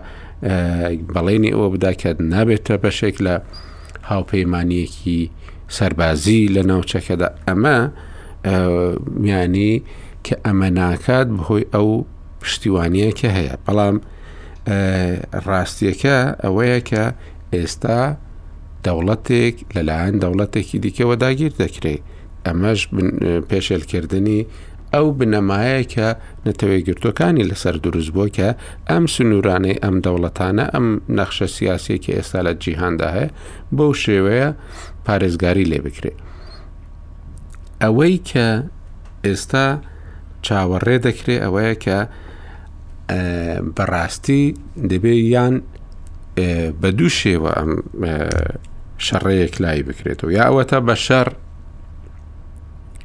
بەڵێنی 1.16 1.52
ئەوە 1.56 1.68
بداکات 1.74 2.18
نابێتە 2.34 2.76
بەشێک 2.84 3.16
لە 3.28 3.36
هاوپەیمانیەکی 4.12 5.20
سربازی 5.78 6.42
لە 6.56 6.62
ناوچەکەدا 6.70 7.30
ئەمە 7.48 7.78
میانی 9.24 9.74
کە 10.26 10.36
ئەمە 10.46 10.70
ناکات 10.80 11.28
بهۆی 11.38 11.64
ئەو 11.74 11.88
پشتیوانیە 12.42 13.10
کە 13.20 13.28
هەیە 13.38 13.56
بەڵام 13.66 13.96
ڕاستیەکە 15.48 16.18
ئەوەیە 16.44 16.80
کە 16.90 17.04
ئێستا 17.54 18.02
دەوڵەتێک 18.88 19.56
لەلایەن 19.76 20.16
دەوڵەتێکی 20.24 20.78
دیکەەوە 20.86 21.16
داگیر 21.24 21.54
دەکرێت 21.64 22.02
ئەمەش 22.46 22.82
پێشێلکردنی 23.50 24.40
ئەو 24.94 25.08
بنەمایە 25.20 25.82
کە 25.94 26.08
نەتەوەیگرتوەکانی 26.48 27.44
لەسەر 27.50 27.76
دروست 27.86 28.12
بووە 28.16 28.28
کە 28.38 28.50
ئەم 28.90 29.04
سنوورانەی 29.16 29.78
ئەم 29.84 29.96
دەوڵەتانە 30.06 30.66
ئەم 30.74 30.86
نەخشە 31.18 31.48
سیاسی 31.58 31.98
کە 32.04 32.12
ئێستا 32.18 32.40
لە 32.48 32.52
جیهاندا 32.64 33.10
هەیە 33.18 33.30
بەو 33.78 33.92
شێوەیە 34.04 34.50
پارێزگاری 35.06 35.66
لێ 35.72 35.80
بکرێت. 35.86 36.18
ئەوەی 37.84 38.16
کە 38.30 38.48
ئێستا 39.26 39.68
چاوەڕێ 40.46 40.96
دەکرێت 41.06 41.40
ئەوەیە 41.44 41.76
کە 41.84 41.98
بەڕاستی 43.78 44.44
دەبێت 44.90 45.22
یان 45.36 45.56
بە 46.82 46.90
دوو 46.98 47.10
شێوە 47.20 47.52
ئەم 47.58 47.72
شەڕەیەک 49.06 49.54
لای 49.64 49.82
بکرێتەوە 49.88 50.32
یاوەتە 50.40 50.78
بە 50.88 50.96
شەڕ 51.06 51.28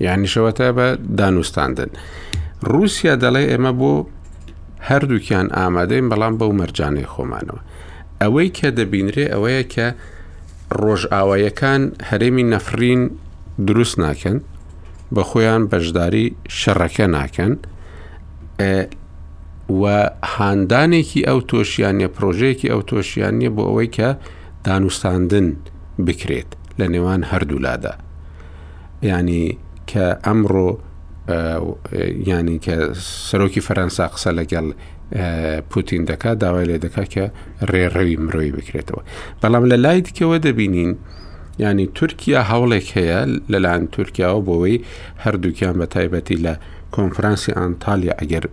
یانیشەوەتە 0.07 0.69
بە 0.77 0.87
دانوستاندن 1.19 1.91
رووسیا 2.71 3.15
دەڵێ 3.25 3.43
ئێمە 3.51 3.73
بۆ 3.81 3.93
هەردووکیان 4.89 5.47
ئامادەین 5.57 6.07
بەڵام 6.11 6.35
بەو 6.41 6.53
مەرجانەی 6.61 7.11
خۆمانەوە 7.13 7.61
ئەوەی 8.23 8.49
کە 8.59 8.69
دەبینرێ 8.79 9.27
ئەوەیە 9.33 9.65
کە 9.75 9.87
ڕۆژئاوایەکان 10.83 11.83
هەرێمی 12.09 12.45
نەفرین 12.53 13.03
دروست 13.69 13.97
ناکەن 14.05 14.39
بە 15.15 15.23
خۆیان 15.31 15.63
بەشداری 15.71 16.27
شەڕەکە 16.59 17.07
ناکەن 17.17 17.53
و 19.81 19.85
هاندانێکی 20.35 21.21
ئەو 21.29 21.41
تۆشیانە 21.51 22.07
پرۆژەیەکی 22.17 22.69
ئەو 22.73 22.81
تۆشیانە 22.91 23.49
بۆ 23.57 23.63
ئەوەی 23.69 23.89
کە 23.97 24.09
دانوستاندن 24.65 25.49
بکرێت 26.09 26.49
لە 26.81 26.87
نێوان 26.95 27.23
هەردوولادا 27.31 27.95
ینی 29.03 29.45
کە 29.91 30.07
ئەمڕۆ 30.27 30.69
ینی 32.35 32.59
کە 32.67 32.75
سەرۆکی 33.29 33.63
فەرەنسا 33.67 34.05
قسە 34.15 34.31
لەگەڵ 34.39 34.67
پوتین 35.71 36.03
دەکات 36.11 36.37
داوای 36.45 36.67
لێ 36.71 36.79
دەکات 36.87 37.09
کە 37.15 37.25
ڕێڕەوی 37.73 38.17
مرۆی 38.25 38.53
بکرێتەوە 38.57 39.03
بەڵام 39.43 39.65
لە 39.73 39.77
لای 39.85 39.99
دیکەوە 40.07 40.37
دەبینین 40.47 40.93
ینی 41.65 41.87
تورکیا 41.99 42.41
هەوڵێک 42.53 42.87
هەیە 42.97 43.19
لەلاەن 43.53 43.83
تورکیاوە 43.95 44.41
بۆەوەی 44.49 44.79
هەردووکیان 45.25 45.75
بە 45.81 45.87
تایبەتی 45.95 46.37
لە 46.47 46.55
کۆنفرانسی 46.97 47.53
ئانتالیا 47.59 48.15
ئەگەر 48.23 48.45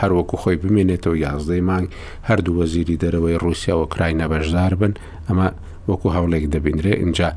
هەروەکو 0.00 0.36
خۆی 0.42 0.56
بمێنێتەوە 0.62 1.16
یازدەی 1.26 1.62
مانگ 1.70 1.88
هەردوو 2.28 2.54
وەزیری 2.60 3.00
دەرەوەی 3.02 3.36
رووسیا 3.44 3.74
و 3.78 3.88
کراینە 3.92 4.26
بەشدار 4.32 4.72
بن 4.80 4.92
ئەمە 5.28 5.48
وەکو 5.88 6.08
هەوڵێک 6.16 6.44
دەبینرێ 6.54 6.94
اینجا 7.02 7.28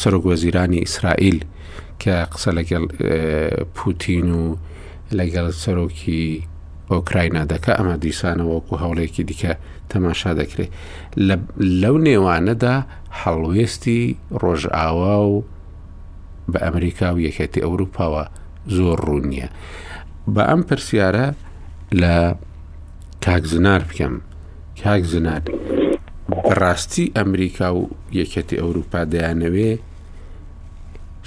سەرۆگۆزیرانی 0.00 0.78
ئیسرائیل 0.84 1.38
کە 2.02 2.14
قسە 2.32 2.50
لەگەڵ 2.58 2.84
پوتین 3.76 4.28
و 4.40 4.46
لەگەڵ 5.18 5.48
سەرۆکی 5.62 6.22
ئۆکراینە 6.90 7.42
دەکە 7.52 7.72
ئەمە 7.78 7.96
دیسانە 8.04 8.44
وەکو 8.52 8.74
هەوڵێکی 8.82 9.22
دیکە 9.30 9.52
تەماشا 9.92 10.32
دەکرێت 10.40 10.70
لەو 11.82 11.96
نێوانەدا 12.06 12.76
هەڵوێستی 13.20 14.02
ڕۆژئاوا 14.42 15.16
و 15.30 15.34
بە 16.52 16.58
ئەمریکا 16.66 17.08
و 17.14 17.18
یەکەتی 17.26 17.64
ئەوروپاوە 17.66 18.24
زۆر 18.76 18.98
ڕوو 19.06 19.22
نییە 19.30 19.48
بە 20.34 20.42
ئەم 20.50 20.60
پرسیارە 20.68 21.26
لە 22.02 22.14
کاک 23.24 23.44
زنار 23.52 23.80
بکەم 23.88 24.14
کاک 24.82 25.02
زنار 25.12 25.42
ڕاستی 26.60 27.04
ئەمریکا 27.16 27.68
و 27.76 27.80
یەکەتی 28.18 28.60
ئەوروپا 28.60 29.00
دەیانەوێ 29.12 29.72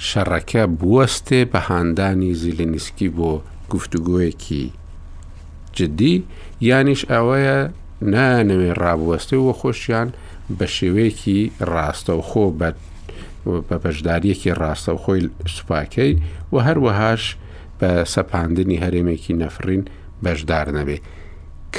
شەڕەکە 0.08 0.62
بوەستێ 0.80 1.40
بە 1.52 1.60
هاندانی 1.68 2.34
زیلنیسکی 2.42 3.08
بۆ 3.16 3.32
گفتوگوۆیەکی 3.72 4.64
جددی 5.76 6.14
یانیش 6.68 7.02
ئەوەیە 7.12 7.58
نانەوێ 8.12 8.70
ڕابوەستی 8.82 9.38
و 9.46 9.52
خۆشیان 9.60 10.08
بە 10.58 10.66
شێوەیەکی 10.76 11.40
ڕاستە 11.72 12.12
و 12.16 12.22
خۆ 12.30 12.46
بە 12.58 12.68
بە 13.68 13.76
بەشداریەکی 13.82 14.56
ڕاستە 14.60 14.90
و 14.94 14.98
خۆی 15.04 15.20
سوپاکەی 15.56 16.12
و 16.52 16.56
هەروەهاش 16.66 17.22
بە 17.78 17.90
سەپاندنی 18.14 18.80
هەرێمێکی 18.84 19.32
نەفرین 19.40 19.82
بەشدار 20.24 20.66
نەبێ 20.78 20.98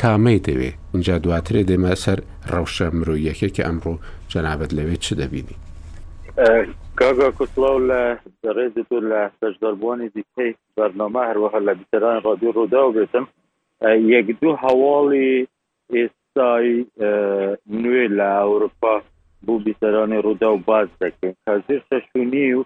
کامەی 0.02 0.40
دەوێ 0.48 0.72
اونجا 0.94 1.16
دواترێ 1.26 1.62
دێمە 1.70 1.94
سەر 2.04 2.20
ڕەوشە 2.52 2.88
مرۆیەکە 2.98 3.48
کە 3.56 3.64
ئەمڕۆ 3.68 3.94
جەنابەت 4.32 4.72
لەوێت 4.78 5.02
چ 5.08 5.10
دەبینی 5.22 5.56
کاگا 7.00 7.30
کوسلااو 7.38 7.78
لە 7.90 8.02
دەڕێزی 8.44 8.84
تۆ 8.90 8.98
لە 9.12 9.22
سەشدەربوونی 9.40 10.10
دیکەی 10.16 10.52
بەرنامە 10.76 11.24
هەروەها 11.30 11.60
لە 11.68 11.74
بیتران 11.80 12.18
ڕادیۆ 12.26 12.50
ڕوودا 12.58 12.82
و 12.86 12.92
بێتم 12.96 13.26
یەک 14.16 14.28
دوو 14.42 14.54
هەواڵی 14.66 15.30
ئێستای 15.96 16.68
نوێ 17.82 18.06
لە 18.18 18.28
ئەوروپا 18.40 18.94
بوو 19.46 19.64
بیسەرانی 19.66 20.20
ڕوودا 20.26 20.50
و 20.54 20.58
باز 20.70 20.88
دەکەین 21.04 21.34
کازیر 21.46 21.82
شەشونی 21.90 22.48
و 22.60 22.64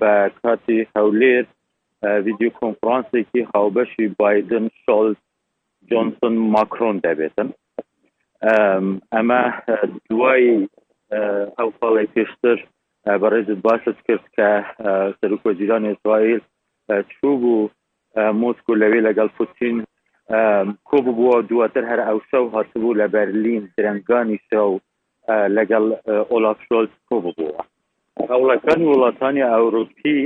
بە 0.00 0.14
کاتی 0.42 0.80
هەولێر 0.96 1.44
ویدیو 2.26 2.50
کنفرانسێکی 2.60 3.40
هاوبەشی 3.52 4.06
بادن 4.18 4.64
شالز 4.84 5.16
جۆنسن 5.92 6.34
ماکرۆن 6.54 6.96
دەبێتن 7.06 7.48
ئەمە 9.14 9.42
دوای 10.10 10.44
ئەو 11.58 11.68
ساڵی 11.80 12.06
پێشتر 12.14 12.58
بەڕێزت 13.22 13.60
باشت 13.66 13.98
کرد 14.06 14.24
کە 14.36 14.48
سەرکۆ 15.18 15.50
جیران 15.58 15.82
ئیسرائیل 15.88 16.40
چوو 17.14 17.34
بوو 17.42 17.70
مۆسکو 18.42 18.70
لەوێ 18.82 19.00
لەگەڵ 19.08 19.28
پوتین 19.38 19.76
کۆبوو 20.88 21.16
بووە 21.18 21.36
دواتر 21.50 21.84
هەر 21.90 22.00
ئەو 22.08 22.18
شەو 22.30 22.44
هاتبوو 22.54 22.98
لە 23.00 23.06
بەرلین 23.14 23.62
درنگانی 23.76 24.38
شەو 24.48 24.70
لەگەڵ 25.56 25.84
ئۆلاف 26.32 26.58
شۆلز 26.68 26.92
کۆبوو 27.08 27.36
بووە 27.38 27.60
هەوڵەکان 28.30 28.80
وڵاتانی 28.90 29.48
ئەوروپی 29.52 30.20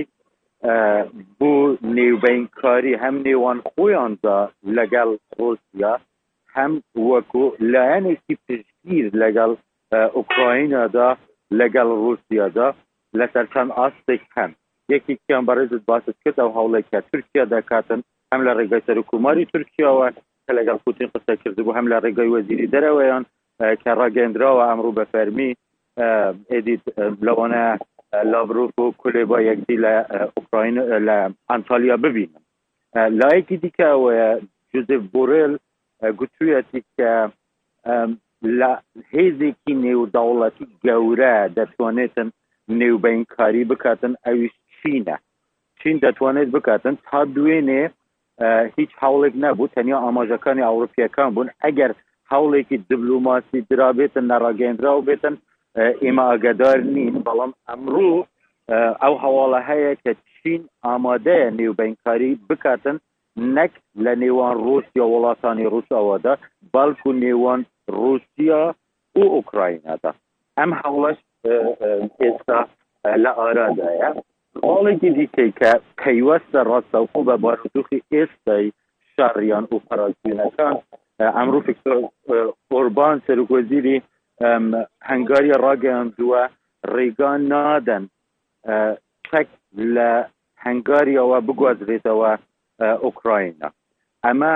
بۆ 1.39 1.51
نێوبینکاری 1.99 2.95
هەم 3.03 3.17
نێوان 3.27 3.59
خۆیاندا 3.71 4.39
لەگەڵ 4.77 5.09
ڕۆسیا 5.39 5.93
هەم 6.57 6.73
وەکو 7.11 7.45
لایەنێکی 7.73 8.35
پشتگیر 8.47 9.07
لەگەڵ 9.23 9.51
ئوکراینادا 10.17 11.09
لەگەڵ 11.61 11.89
رووسیادا 12.01 12.69
لەسەر 13.19 13.45
چەند 13.53 13.71
ئاستێک 13.79 14.23
هەم 14.37 14.51
یەکێکیان 14.95 15.43
بەڕێزت 15.49 15.83
باست 15.91 16.17
کرد 16.23 16.37
ئەو 16.43 16.51
هەوڵێکە 16.57 16.99
تورکیا 17.11 17.45
دەکاتن 17.55 18.01
هەم 18.31 18.41
لە 18.47 18.53
ڕێگەی 18.59 18.85
سەرکوماری 18.89 19.49
تورکیاوە 19.53 20.07
کە 20.45 20.53
لەگەڵ 20.59 20.77
پوتین 20.85 21.09
قسە 21.15 21.35
کردبوو 21.43 21.77
هەم 21.79 21.87
لە 21.93 21.99
ڕێگەی 22.05 22.33
وەزیری 22.35 22.71
دەرەوەیان 22.75 23.25
کە 23.83 23.91
ڕاگەندراوە 24.01 24.65
ئەمڕوو 24.69 24.97
بە 24.99 25.05
فەرمی 25.13 25.51
ئێدیت 26.53 26.83
لەوانە 27.27 27.65
لاڤروف 28.15 28.79
و 28.81 28.85
کولێ 29.03 29.25
با 29.31 29.39
یەکدی 29.49 29.77
لە 29.85 29.95
ئوکراین 30.37 30.77
لە 31.09 31.19
ئەنتالیا 31.51 31.97
ببینم 31.97 32.43
لایەکی 33.21 33.57
دیکە 33.65 33.89
جوزف 34.73 35.03
بۆرل 35.15 35.53
گوتوویەتی 36.21 36.83
کە 36.97 37.13
لە 38.61 38.71
هێزێکی 39.13 39.75
نێوداوڵەتی 39.87 40.67
گەورە 40.87 41.35
دەتوانێتن 41.59 42.29
نێوبینکاری 42.79 43.65
بکاتن 43.71 44.13
ئەویش 44.27 44.55
چینە 44.79 45.17
چین 45.83 45.97
دەتوانێت 46.05 46.49
بکاتن 46.57 46.95
تا 47.11 47.21
دوێنێ 47.35 47.83
هیچ 48.79 48.91
هەوڵێک 49.03 49.35
نەبوو 49.45 49.73
تەنیا 49.77 49.99
ئاماژەکانی 50.05 50.67
ئەوروپیەکان 50.69 51.29
بوون 51.35 51.49
ئەگەر 51.65 51.93
هەوڵێکی 52.33 52.77
دیبلوماسی 52.91 53.61
درابێتن 53.71 54.25
نەڕاگەندرا 54.33 54.93
و 54.97 55.05
بێتن 55.09 55.35
ئێمە 56.03 56.25
ئاگادار 56.31 56.79
نین 56.95 57.15
بەڵام 57.27 57.53
ئەمڕوو 57.69 58.27
ئەو 59.03 59.15
هەواڵە 59.25 59.61
هەیە 59.71 59.93
کە 60.03 60.13
چین 60.37 60.63
ئامادەیە 60.85 61.49
نێوبینکاری 61.59 62.31
بکاتن 62.49 62.97
نەک 63.57 63.73
لە 64.05 64.13
نێوان 64.23 64.55
رووسیا 64.67 65.05
وڵاتانی 65.13 65.67
رووسەوەدا 65.73 66.35
بەڵکو 66.75 67.11
نێوان 67.25 67.61
رووسیا 68.01 68.63
و 69.19 69.21
ئوکراینادا 69.35 70.11
ئەم 70.59 70.71
هەوڵش 70.81 71.19
ئێستا 72.21 72.61
لە 73.23 73.31
ئارادایە 73.39 74.11
حاڵێکی 74.71 75.11
دیکەی 75.17 75.51
کە 75.61 75.73
پەیوەستە 76.01 76.61
ڕاستەوخۆ 76.71 77.21
بە 77.29 77.35
باشدوخی 77.45 77.99
ئێستای 78.15 78.67
شەڕیان 79.15 79.65
و 79.73 79.77
فەرازیینەکان 79.87 80.77
ئەمڕوو 81.37 81.65
فکتۆر 81.67 81.97
ئۆربان 82.71 83.17
سەرکۆزیری 83.27 83.99
هەنگاری 84.43 85.51
ڕاگەاندووە 85.65 86.43
ڕێگان 86.95 87.41
نادەن 87.53 88.05
تەک 89.31 89.49
لە 89.97 90.11
هەنگاریەوە 90.65 91.39
بگوازرێتەوە 91.47 92.33
ئۆکراینە 93.05 93.69
ئەمە 94.25 94.55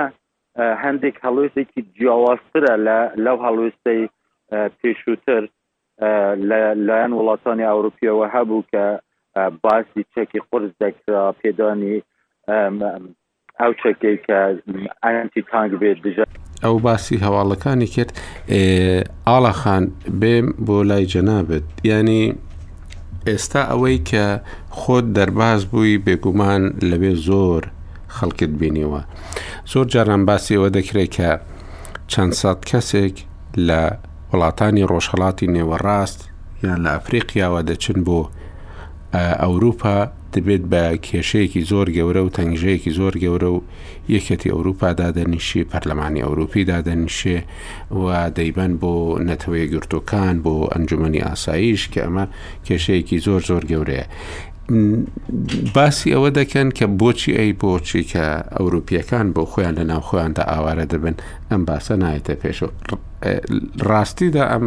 هەندێک 0.83 1.15
هەڵوێستێکی 1.25 1.81
جیاوازترە 1.97 2.73
لە 2.87 2.99
لەو 3.25 3.37
هەڵوێستەی 3.45 4.03
پێشووتر 4.79 5.43
لایەن 6.87 7.11
وڵاتانی 7.19 7.69
ئەوروپیەوە 7.69 8.25
هەبوو 8.35 8.67
کە 8.71 8.85
باسی 9.63 10.03
چەکی 10.13 10.39
قرس 10.49 10.71
دەکرا 10.83 11.23
پێدانی 11.41 11.95
ئەو 13.61 13.71
چەکەی 13.81 14.17
کە 14.25 14.39
ئەنتی 15.03 15.41
تانگ 15.51 15.71
بێت 15.81 15.99
دژە 16.05 16.25
ئەو 16.63 16.79
باسی 16.79 17.17
هەواڵەکانی 17.25 17.87
کرد 17.95 18.11
ئاڵەخان 19.29 19.83
بێم 20.21 20.47
بۆ 20.65 20.77
لای 20.89 21.05
جەنابێت 21.13 21.65
ینی 21.89 22.23
ئێستا 23.29 23.61
ئەوەی 23.71 23.97
کە 24.09 24.25
خۆت 24.79 25.05
دەرباز 25.17 25.61
بووی 25.71 26.01
بێگومان 26.05 26.63
لەوێ 26.89 27.13
زۆر 27.27 27.63
خەڵکت 28.15 28.51
بینیوە 28.59 29.01
زۆر 29.71 29.85
جاران 29.93 30.21
باسی 30.27 30.53
ئەوە 30.57 30.69
دەکرێت 30.77 31.11
کە 31.17 31.29
چەند 32.11 32.33
سات 32.41 32.59
کەسێک 32.69 33.15
لە 33.67 33.81
وڵاتانی 34.31 34.87
ڕۆژهڵاتی 34.91 35.51
نێوەڕاست 35.55 36.19
یان 36.63 36.79
لە 36.85 36.89
ئەفریقیاوە 36.95 37.61
دەچن 37.69 37.97
بۆ 38.07 38.19
ئەوروپا 39.43 39.99
دەبێت 40.35 40.63
بە 40.71 40.83
کێشەیەکی 41.07 41.61
زۆر 41.71 41.87
گەورە 41.97 42.21
و 42.25 42.33
تەنگژەیەکی 42.37 42.91
زۆر 42.99 43.13
گەورە 43.23 43.49
و 43.55 43.59
یەکەتی 44.15 44.49
ئەوروپا 44.53 44.89
دادەنیشی 45.01 45.67
پەرلەمانی 45.71 46.23
ئەوروپی 46.25 46.63
دادەنیشێ 46.71 47.37
و 48.01 48.05
دەیبەن 48.37 48.71
بۆ 48.81 48.93
نەتەوەی 49.27 49.67
گرتوەکان 49.73 50.35
بۆ 50.45 50.53
ئەنجومی 50.73 51.23
ئاساییش 51.27 51.83
کە 51.93 51.99
ئەمە 52.05 52.25
کێشەیەکی 52.67 53.17
زۆر 53.25 53.41
زۆر 53.49 53.63
گەورەیە. 53.71 54.05
باسی 55.75 56.09
ئەوە 56.15 56.29
دەکەن 56.39 56.67
کە 56.77 56.85
بۆچی 56.99 57.31
ئەی 57.39 57.51
بۆچی 57.61 58.01
کە 58.11 58.25
ئەوروپیەکان 58.57 59.27
بۆ 59.35 59.41
خۆیان 59.51 59.73
لە 59.79 59.83
ناوخۆیاندا 59.91 60.43
ئاوارە 60.51 60.85
دەبن 60.93 61.15
ئەم 61.51 61.61
باسە 61.69 61.93
نایەتە 62.01 62.33
پێشەوە 62.41 62.71
ڕاستیدا 63.89 64.43
ئەم 64.51 64.65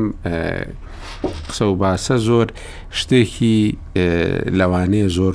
قسە 1.48 1.62
و 1.70 1.74
باسە 1.82 2.16
زۆر 2.28 2.46
شتێکی 3.00 3.56
لەوانەیە 4.58 5.08
زۆر 5.16 5.34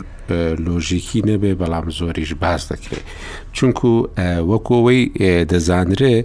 لۆژیکی 0.66 1.22
نەبێ 1.30 1.52
بەڵام 1.62 1.86
زۆریش 1.98 2.32
باز 2.44 2.62
دەکرێت 2.72 3.06
چونکو 3.58 3.92
وەکۆەوەی 4.52 5.02
دەزانرێ 5.52 6.16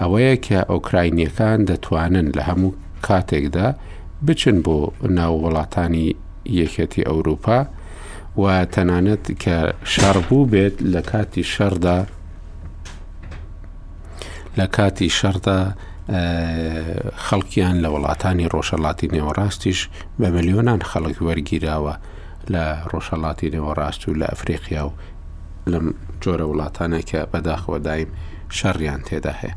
ئەوەیە 0.00 0.34
کە 0.46 0.58
ئۆکراینیەکان 0.72 1.58
دەتوانن 1.68 2.26
لە 2.36 2.42
هەموو 2.48 2.72
کاتێکدا 3.06 3.68
بچن 4.26 4.56
بۆ 4.64 4.76
ناووڵاتانی 5.18 6.08
یەکەتی 6.60 7.06
ئەوروپا 7.10 7.60
و 8.42 8.44
تەنانەت 8.74 9.24
کە 9.42 9.56
شاربوو 9.92 10.48
بێت 10.52 10.76
لە 10.94 11.00
کاتی 11.10 11.44
شەردا 11.54 11.98
لە 14.58 14.66
کاتی 14.76 15.08
شەردا 15.18 15.60
خەڵکیان 17.26 17.76
لە 17.84 17.88
وڵاتانی 17.94 18.50
ڕۆژەڵاتی 18.54 19.06
نێوەڕاستیش 19.14 19.80
بە 20.20 20.26
ملیۆنان 20.36 20.80
خەڵک 20.90 21.16
وەرگیراوە 21.26 21.94
لە 22.54 22.66
ڕۆژهڵاتی 22.92 23.48
نێوەڕاست 23.54 24.02
و 24.08 24.14
لە 24.20 24.26
ئەفریقیا 24.30 24.82
و 24.86 24.92
لەم 25.72 25.86
جۆرە 26.22 26.46
وڵاتانە 26.50 27.00
کە 27.10 27.20
بەداخەوە 27.32 27.78
دایم 27.86 28.10
شەڕیان 28.58 29.00
تێدا 29.08 29.34
هەیە. 29.40 29.54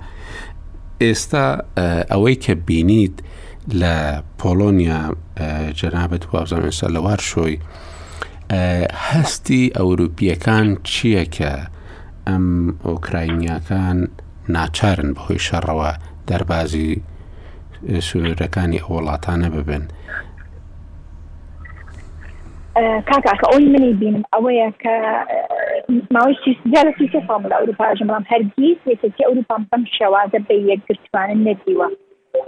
ئێستا 1.04 1.46
ئەوەی 2.12 2.36
کە 2.44 2.54
بینیت 2.68 3.18
لە 3.82 3.96
پۆلۆنیا 4.40 5.02
جەنابەت 5.80 6.24
وابزانسە 6.32 6.88
لەوار 6.96 7.22
شۆی 7.30 7.58
هەستی 9.10 9.64
ئەوروپیەکان 9.78 10.68
چییە 10.90 11.24
کە 11.38 11.54
ئەم 12.28 12.46
ئۆکراینیەکان 12.88 13.98
ناچارن 14.56 15.10
بەهۆی 15.16 15.44
شەڕەوە 15.48 15.92
دەربازی 16.30 16.90
سنوورەکانی 18.08 18.82
ئەو 18.84 18.92
وڵاتانە 18.98 19.50
ببن 19.56 19.84
کاکا 22.76 23.34
کە 23.40 23.48
ئەوی 23.52 23.66
منی 23.76 23.94
بینم 24.00 24.24
ئەوەیە 24.34 24.70
کە 24.82 24.94
ماوەی 26.16 26.38
سیجارەتی 26.44 27.12
سێ 27.14 27.20
فامل 27.28 27.52
ئەوروپا 27.58 27.88
ژمڵام 28.00 28.24
هەرگیز 28.32 28.78
لێتەتی 28.88 29.26
ئەوروپام 29.28 29.62
بەم 29.72 29.84
شێوازە 29.98 30.40
بە 30.48 30.56
یەکگرتوانن 30.72 31.40
نەدیوە 31.48 31.88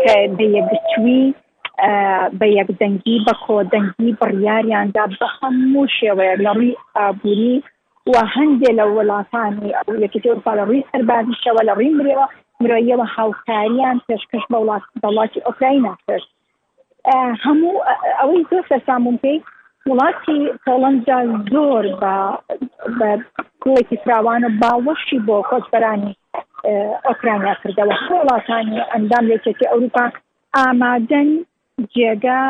کە 0.01 0.15
بە 0.37 0.45
یەکگرتووی 0.57 1.23
بە 2.39 2.47
یەکدەنگی 2.59 3.15
بە 3.27 3.33
کۆدەنگی 3.45 4.15
بڕیاریاندا 4.21 5.03
بە 5.19 5.27
هەموو 5.39 5.87
شێوەیە 5.99 6.35
لە 6.45 6.51
ڕووی 6.57 6.77
ئابووری 6.97 7.57
و 8.13 8.15
هەندێک 8.35 8.73
لە 8.79 8.85
وڵاتانی 8.95 9.71
ئەو 9.77 9.91
یەکەتی 10.03 10.29
ئەوروپا 10.29 10.53
لە 10.59 10.63
ڕووی 10.67 10.87
سەربازیشەوە 10.91 11.61
لە 11.69 11.73
ڕووی 11.79 11.95
مرێەوە 11.99 12.27
مرۆیەوە 12.61 13.05
هاوکاریان 13.15 13.97
پێشکەش 14.07 14.43
بە 14.51 14.57
وڵات 14.63 14.83
دەڵاتی 15.03 15.43
ئۆکراینە 15.47 15.93
کرد 16.05 16.25
هەموو 17.45 17.73
ئەوەی 18.19 18.47
زۆر 18.51 18.63
سەرسامون 18.69 19.17
پێی 19.23 19.39
وڵاتی 19.89 20.35
پۆڵەنجا 20.65 21.17
زۆر 21.53 21.85
بە 22.99 23.11
کوێکی 23.63 23.97
فراوانە 24.03 24.49
باوەشی 24.61 25.19
بۆ 25.27 25.35
خۆشببرانی 25.49 26.13
ئۆکرانیا 27.09 27.53
کردەوە 27.61 27.95
وڵاتانی 28.21 28.87
ئەندام 28.91 29.25
لێکێتی 29.31 29.69
ئەوروپا 29.71 30.03
ئامادەن 30.57 31.29
جێگا 31.93 32.41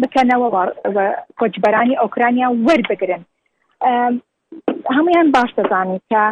بکەنەوە 0.00 0.46
کۆچبەرانی 1.40 1.98
ئۆکرانیا 2.02 2.48
وەربگرن 2.66 3.22
هەمویان 4.96 5.28
باش 5.36 5.50
دەزانانی 5.58 6.00
کە 6.10 6.22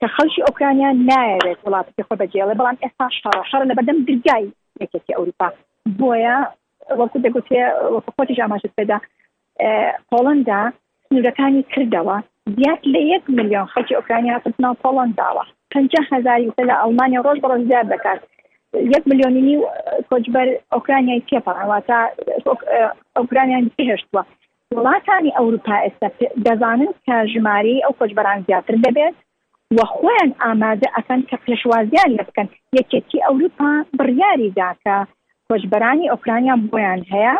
کە 0.00 0.06
خەڵکی 0.16 0.44
ئۆکرانیا 0.48 0.90
نایەوێت 1.08 1.58
وڵاتی 1.66 2.04
خۆ 2.06 2.14
بەجێڵێ 2.20 2.54
بەڵام 2.58 2.80
ئێستا 2.84 3.06
شەڕەشار 3.20 3.62
لە 3.70 3.74
بەدەم 3.78 3.98
درگای 4.08 4.44
یەکێتی 4.82 5.14
ئەوروپا 5.16 5.46
بۆیە 6.00 6.38
وەکو 7.00 7.18
دەگوتێ 7.24 7.60
خۆتیش 8.14 8.38
ئاماشت 8.42 8.72
پێدا 8.78 8.98
پۆڵندا 10.10 10.60
سنوورەکانی 11.06 11.68
کردەوە 11.72 12.16
زیاد 12.56 12.80
لە 12.94 13.00
یەک 13.12 13.24
میلیۆن 13.38 13.66
خەکی 13.74 13.96
ئۆکرانی 13.98 14.32
هاتنەوە 14.34 14.74
پۆڵنداوە 14.82 15.44
پنج 15.74 15.92
هزاری 16.12 16.52
لە 16.68 16.74
ئەڵمانیا 16.80 17.20
ڕۆژ 17.26 17.38
بەڕۆژ 17.42 17.62
زیاد 17.70 17.86
دەکات 17.94 18.20
یەک 18.94 19.02
میلیۆنی 19.10 19.56
و 19.58 19.64
کۆچبەر 20.10 20.48
ئۆکرانیای 20.74 21.24
تێپەڕەواتە 21.28 21.98
ئۆکرانیان 23.18 23.64
پێهێشتوە 23.76 24.22
وڵاتانی 24.74 25.34
ئەوروپا 25.38 25.76
ئێستا 25.84 26.08
دەزانن 26.46 26.92
کە 27.04 27.14
ژماری 27.32 27.82
ئەو 27.84 27.92
کۆچبەران 28.00 28.40
زیاتر 28.48 28.74
دەبێت 28.86 29.16
وە 29.76 29.84
خۆیان 29.94 30.30
ئامادە 30.42 30.88
ئەکەن 30.96 31.20
کە 31.28 31.36
پێشوازیان 31.44 32.10
لە 32.18 32.22
بکەن 32.28 32.48
یەکێتی 32.78 33.24
ئەوروپا 33.26 33.70
بڕیاری 33.98 34.54
داکە 34.58 34.96
کۆچبەرانی 35.52 36.10
ئۆکرانیان 36.12 36.60
بۆیان 36.72 37.00
هەیە 37.12 37.34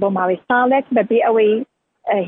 بۆ 0.00 0.06
ماوەی 0.16 0.38
ساڵێک 0.48 0.86
بەبێ 0.96 1.18
ئەوەی 1.26 1.52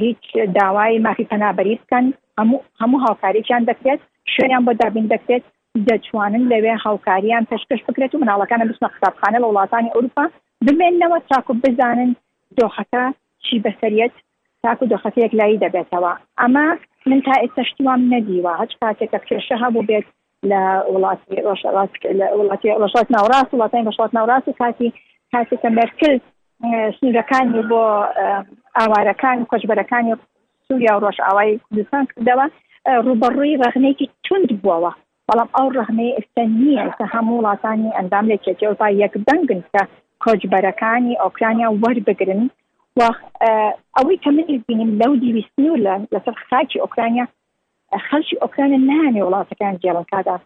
هیچ 0.03 0.23
داوای 0.57 0.99
مافی 1.07 1.29
پەنابەری 1.33 1.75
بکەن 1.83 2.05
هەموو 2.39 2.61
هەموو 2.81 3.03
هاوکاریان 3.07 3.63
دەکرێت 3.71 4.01
شوێنیان 4.33 4.63
بۆ 4.67 4.73
دابین 4.83 5.07
دەکرێت 5.15 5.45
دەتوانن 5.89 6.45
لەوێ 6.53 6.75
هاوکاریان 6.87 7.45
پێشکەش 7.51 7.81
بکرێت 7.89 8.13
و 8.15 8.21
مناڵەکانە 8.23 8.65
بچنە 8.69 8.89
قوتابخانە 8.95 9.39
لە 9.43 9.47
وڵاتانی 9.51 9.93
ئەوروپا 9.95 10.25
بمێنەوە 10.67 11.19
تاکو 11.31 11.53
بزانن 11.65 12.11
دۆخەکە 12.59 13.05
چی 13.45 13.57
بەسەرەت 13.65 14.15
تاکو 14.63 14.85
دۆخەتەیەک 14.93 15.33
لای 15.41 15.61
دەبێتەوە 15.65 16.13
ئەمە 16.41 16.67
من 17.11 17.21
تا 17.27 17.35
ئێستاشتیوام 17.43 18.01
نەدیوە 18.15 18.53
هەچ 18.61 18.73
کاتێکە 18.81 19.19
کێشە 19.29 19.57
هەبوو 19.63 19.87
بێت 19.91 20.07
لە 20.51 20.61
وڵاتی 20.93 21.37
وڵاتی 22.41 22.69
ڕۆژات 22.83 23.09
ناوڕاست 23.17 23.51
وڵاتانی 23.53 23.87
ڕۆژات 23.89 24.13
ناوڕاست 24.17 24.47
و 24.49 24.59
کاتی 24.63 24.91
کاتێکە 25.35 25.69
مەرکل 25.79 26.15
سنوورەکانی 26.97 27.63
بۆ 27.71 27.83
ئاوارەکان 28.77 29.37
کۆچبەرەکانی 29.51 30.13
سووریا 30.67 30.93
و 30.95 31.03
ڕۆژ 31.05 31.17
ئاوای 31.27 31.61
کوردستان 31.67 32.05
کردەوە 32.11 32.47
ڕوبەڕووی 33.07 33.59
ڕغنێکی 33.63 34.07
چند 34.27 34.49
بووەوە 34.63 34.93
بەڵام 35.29 35.49
ئەو 35.57 35.67
ڕغنەی 35.77 36.15
ئێستا 36.19 36.45
نییە 36.61 36.83
ئێستا 36.87 37.07
هەموو 37.15 37.39
وڵاتانی 37.43 37.95
ئەندام 37.99 38.25
لە 38.33 38.37
چێتێوپا 38.45 38.89
یەک 39.03 39.13
دەنگن 39.29 39.61
کە 39.73 39.83
کۆچبەرەکانی 40.25 41.19
ئۆکرانیا 41.25 41.69
وەربگرن 41.83 42.43
و 42.99 43.01
ئەوەی 43.97 44.19
کە 44.25 44.31
منی 44.37 44.59
بینیم 44.69 44.91
لەو 45.01 45.13
دیویستنور 45.25 45.79
لە 45.87 45.95
لەسەر 46.13 46.35
خاکی 46.49 46.81
ئۆکرانیا 46.85 47.27
خەلکی 48.09 48.41
ئۆکرانە 48.45 48.79
نانێ 48.91 49.23
وڵاتەکان 49.27 49.75
جێڵکادا 49.83 50.37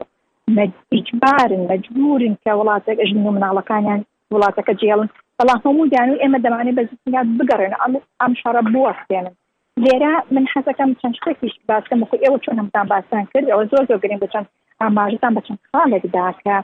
مەجبارن 0.92 1.62
مەجبورن 1.70 2.34
کە 2.42 2.50
وڵاتێک 2.58 2.98
ئەژن 3.02 3.20
و 3.26 3.34
مناڵەکانیان 3.36 4.00
وڵاتەکە 4.34 4.72
جێڵن 4.80 5.08
بەڵام 5.38 5.58
هەموو 5.66 5.90
دیان 5.92 6.08
و 6.10 6.20
ئێمە 6.22 6.38
دەمانێت 6.44 6.76
بەزیات 6.78 7.26
بگەڕێن 7.38 7.74
ئەم 8.20 8.32
شارە 8.40 8.62
بوەستێنن 8.72 9.34
لێرە 9.84 10.12
من 10.34 10.44
حەزەکەم 10.52 10.90
چەند 11.00 11.14
شتێکیش 11.18 11.54
باسکەم 11.72 12.00
خۆ 12.08 12.14
ئێوە 12.24 12.38
چۆن 12.44 12.56
هەمتان 12.62 12.86
باسان 12.92 13.24
کرد 13.32 13.46
ئەوە 13.52 13.64
زۆر 13.72 13.84
زۆر 13.88 13.98
گرنگ 14.02 14.20
بچەند 14.24 14.46
ئاماژتان 14.80 15.32
بە 15.36 15.42
چەند 15.46 15.60
خاڵێکدا 15.70 16.26
کە 16.42 16.54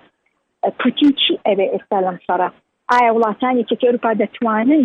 پوتی 0.80 1.10
چی 1.20 1.32
ئەوێ 1.46 1.66
ئێستا 1.74 1.98
لەم 2.06 2.16
شارە 2.26 2.48
ئایا 2.92 3.10
وڵاتانی 3.16 3.66
چ 3.68 3.70
ئەوروپا 3.84 4.10
دەتوانن 4.22 4.84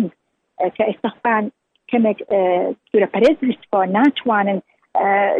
کە 0.76 0.82
ئێستاخان 0.88 1.44
کەمێک 1.90 2.18
دوورە 2.90 3.08
پەرێز 3.14 3.36
بکۆ 3.50 3.80
ناتوانن 3.98 4.58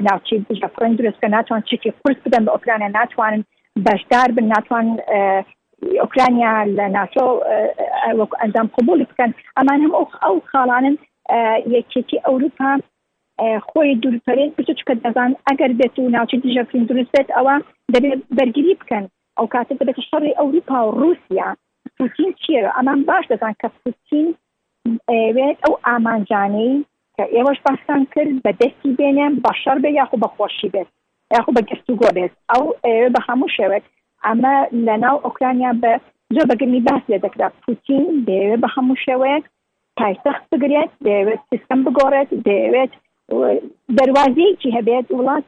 ناوچی 0.08 0.36
بژە 0.48 0.68
فرند 0.74 0.94
درستکە 1.00 1.28
ناتوان 1.36 1.60
چێکی 1.68 1.90
قرس 2.00 2.18
بدەن 2.26 2.42
بە 2.46 2.50
ئۆکرانە 2.54 2.88
ناتوانن 2.98 3.42
بەشدار 3.86 4.28
بن 4.36 4.44
ناتوان 4.54 4.86
اوكرانيا 5.84 6.64
لناتو 6.64 7.38
اندام 8.44 8.66
قبول 8.66 9.02
بكن 9.02 9.32
اما 9.58 9.76
هم 9.76 9.94
او 10.24 10.40
خالانن 10.52 10.96
یەکێتی 11.76 12.22
ئەوروپا 12.26 12.70
خۆی 13.68 13.90
دوورپەرێت 14.02 14.50
بچکە 14.58 14.94
دەزان 15.04 15.30
ئەگەر 15.48 15.70
بێت 15.78 15.94
و 15.98 16.08
ناوچی 16.16 16.42
دژەفرین 16.44 16.84
دروست 16.90 17.12
بێت 17.14 17.28
ئەوە 17.36 17.54
دەبێت 17.94 18.20
بەرگری 18.38 18.74
بکەن 18.80 19.04
ئەو 19.36 19.46
کاتە 19.54 19.74
دەبێت 19.80 19.98
شەڕی 20.10 20.36
ئەوروپا 20.40 20.76
و 20.82 20.94
رووسیا 21.00 21.48
پوتین 21.98 22.30
چێرە 22.42 22.70
ئەمان 22.76 23.00
باش 23.08 23.24
دەزان 23.32 23.54
کە 23.60 23.68
پوتین 23.82 24.26
وێت 25.36 25.58
ئەو 25.64 25.74
ئامانجانەی 25.86 26.74
کە 27.16 27.24
ئێوەش 27.34 27.58
باسان 27.66 28.02
کرد 28.14 28.36
بە 28.44 28.52
دەستی 28.60 28.90
بێنێن 28.98 29.32
بەشەر 29.46 29.76
بێ 29.82 29.90
یاخو 29.98 30.16
بەخۆشی 30.24 30.68
بێت 30.74 30.88
یاخو 31.34 31.50
بە 31.56 31.62
گەستوگۆ 31.68 32.08
بێت 32.16 32.32
ئەو 32.50 32.64
بە 33.14 33.20
هەموو 33.28 33.52
شێوێت 33.56 33.84
ئەمە 34.24 34.52
لەناو 34.86 35.16
ئۆکرانیا 35.26 35.70
بە 35.82 35.92
زۆ 36.34 36.42
بەگرنی 36.50 36.80
باس 36.88 37.02
لێ 37.10 37.18
دەکرا 37.26 37.48
پوتین 37.62 38.06
دەیەوێت 38.28 38.60
بە 38.64 38.68
هەموو 38.76 39.00
شێوەیەک 39.06 39.44
پایتەخت 39.98 40.44
بگرێت 40.52 40.92
دەیەوێت 41.06 41.42
سیستم 41.50 41.78
بگۆڕێت 41.86 42.30
دەیەوێت 42.46 42.92
دەواازەیەکی 43.98 44.74
هەبێت 44.76 45.06
وڵات 45.18 45.44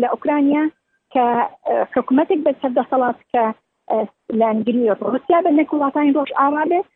لە 0.00 0.06
ئۆکرانیا 0.12 0.64
کە 1.12 1.24
حکوومەتێک 1.94 2.40
بە 2.46 2.52
سەردەسەڵات 2.60 3.18
کە 3.32 3.44
لەنگری 4.40 4.90
ڕوسیا 5.06 5.38
بە 5.44 5.50
نەکوڵاتانی 5.58 6.14
ڕۆژ 6.16 6.30
ئاوا 6.38 6.62
بێت 6.70 6.88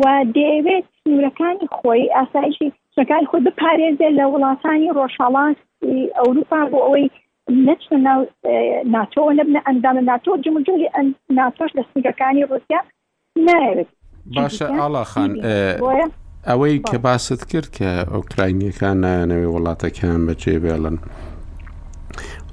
و 0.00 0.04
دەیەوێت 0.36 0.86
سنوورەکانی 1.00 1.68
خۆی 1.76 2.02
ئاسایشی 2.16 2.68
شەکان 2.96 3.24
خۆی 3.30 3.44
بپارێزێت 3.46 4.14
لە 4.20 4.24
وڵاتانی 4.32 4.94
ڕۆژهاڵات 4.98 5.58
ئەوروپا 6.20 6.60
بۆ 6.70 6.78
ئەوەی 6.84 7.06
نچ 7.50 7.82
ناو 8.02 8.20
ناتۆ 8.94 9.20
لەبنە 9.38 9.60
ئەندامە 9.66 10.02
ناتۆ 10.10 10.30
جمجوری 10.46 10.88
ناتۆش 11.38 11.70
لە 11.78 11.82
سنگەکانی 11.92 12.44
ڕوسیا 12.50 12.80
ناوێت 13.46 13.88
باشە 14.36 14.66
ئاڵا 14.78 15.04
خان 15.12 15.32
ئەوەی 16.48 16.76
کە 16.88 16.98
باست 17.06 17.40
کرد 17.50 17.68
کە 17.76 17.90
ئۆکراینیەکان 18.14 18.96
نایەنەوەی 19.04 19.50
وڵاتەکان 19.54 20.20
بەجێ 20.28 20.54
بێڵن 20.64 20.96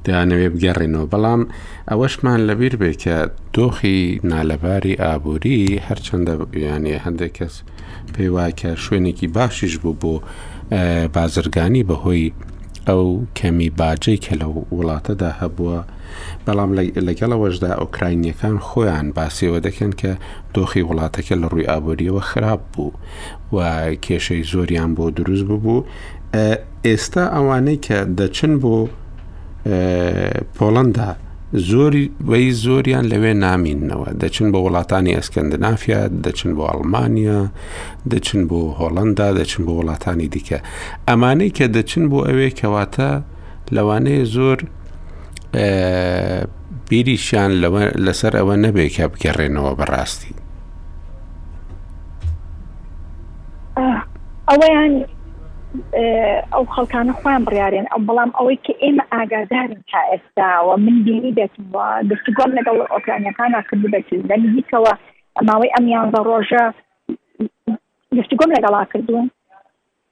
دەیانەوێ 0.05 0.47
بگەڕێنەوە 0.53 1.07
بەڵام 1.13 1.41
ئەوەشمان 1.89 2.39
لەبیر 2.47 2.73
بێ 2.81 2.91
کە 3.03 3.15
دۆخی 3.55 3.99
نالەباری 4.31 4.99
ئابووری 5.03 5.61
هەرچەندە 5.87 6.33
یانێ 6.67 6.95
هەندێک 7.05 7.33
کەس 7.37 7.55
پێی 8.13 8.29
واکە 8.35 8.71
شوێنێکی 8.83 9.27
باشیش 9.35 9.73
بوو 9.81 9.95
بۆ 10.01 10.13
بازرگانی 11.15 11.83
بەهۆی 11.89 12.25
ئەو 12.89 13.03
کەمی 13.39 13.69
باجەی 13.79 14.17
کە 14.25 14.33
لە 14.41 14.47
وڵاتەدا 14.77 15.29
هەبووە 15.41 15.77
بەڵام 16.45 16.71
لەگەڵەوەشدا 17.07 17.69
ئۆکراینیەکان 17.81 18.55
خۆیان 18.67 19.07
باسیەوە 19.17 19.59
دەکەن 19.67 19.91
کە 20.01 20.11
دۆخی 20.55 20.85
وڵاتەکە 20.89 21.35
لە 21.41 21.47
ڕووی 21.51 21.69
ئابوووریەوە 21.71 22.21
خراپ 22.29 22.61
بوو 22.73 22.89
و 23.55 23.57
کێشەی 24.05 24.41
زۆریان 24.51 24.91
بۆ 24.97 25.05
دروست 25.17 25.45
ببوو 25.49 25.79
ئێستا 26.87 27.23
ئەوانەی 27.35 27.77
کە 27.85 27.99
دەچن 28.19 28.53
بۆ 28.61 28.75
پۆلندا 30.57 31.09
زۆری 31.63 32.11
بەی 32.27 32.51
زۆریان 32.51 33.05
لەوێ 33.11 33.33
نامینەوە 33.45 34.09
دەچن 34.21 34.47
بە 34.53 34.59
وڵاتانی 34.65 35.15
ئەسکەندنافیا 35.17 35.99
دەچن 36.25 36.51
بۆ 36.57 36.63
ئەڵمانیا 36.71 37.39
دەچن 38.11 38.41
بۆ 38.49 38.59
هۆڵندا 38.79 39.27
دەچن 39.39 39.63
بۆ 39.67 39.71
وڵاتانی 39.79 40.27
دیکە 40.33 40.57
ئەمانەی 41.07 41.51
کە 41.57 41.65
دەچن 41.75 42.03
بۆ 42.11 42.19
ئەوێ 42.27 42.49
کەواتە 42.59 43.11
لەوانەیە 43.75 44.23
زۆر 44.35 44.57
بیریشیان 46.89 47.51
لەسەر 48.05 48.33
ئەوە 48.39 48.55
نەبێ 48.63 48.87
کە 48.95 49.05
بگەڕێنەوە 49.13 49.71
بەڕاستی 49.79 50.33
ئەوەیان 54.49 54.93
ئەو 56.53 56.63
خەڵکانە 56.73 57.13
خۆیان 57.19 57.43
بڕارێن 57.47 57.85
ئەو 57.91 57.99
بەڵام 58.07 58.31
ئەوەی 58.37 58.57
کە 58.65 58.73
ئێمە 58.83 59.03
ئاگادارن 59.13 59.81
تا 59.91 59.99
ئێستاوە 60.11 60.73
من 60.85 60.95
بینی 61.07 61.35
دەتمەوە 61.39 61.87
گفتگۆم 62.11 62.51
لەگەڵ 62.57 62.77
ئۆکرانیەکانە 62.93 63.59
کردو 63.67 63.91
دەچین 63.95 64.21
لەنزیکەوە 64.29 64.93
ماوەی 65.47 65.73
ئەم 65.75 65.85
یانزە 65.93 66.21
ڕۆژە 66.29 66.63
گفتگۆم 68.17 68.49
لەگەڵا 68.55 68.81
کردوون 68.91 69.27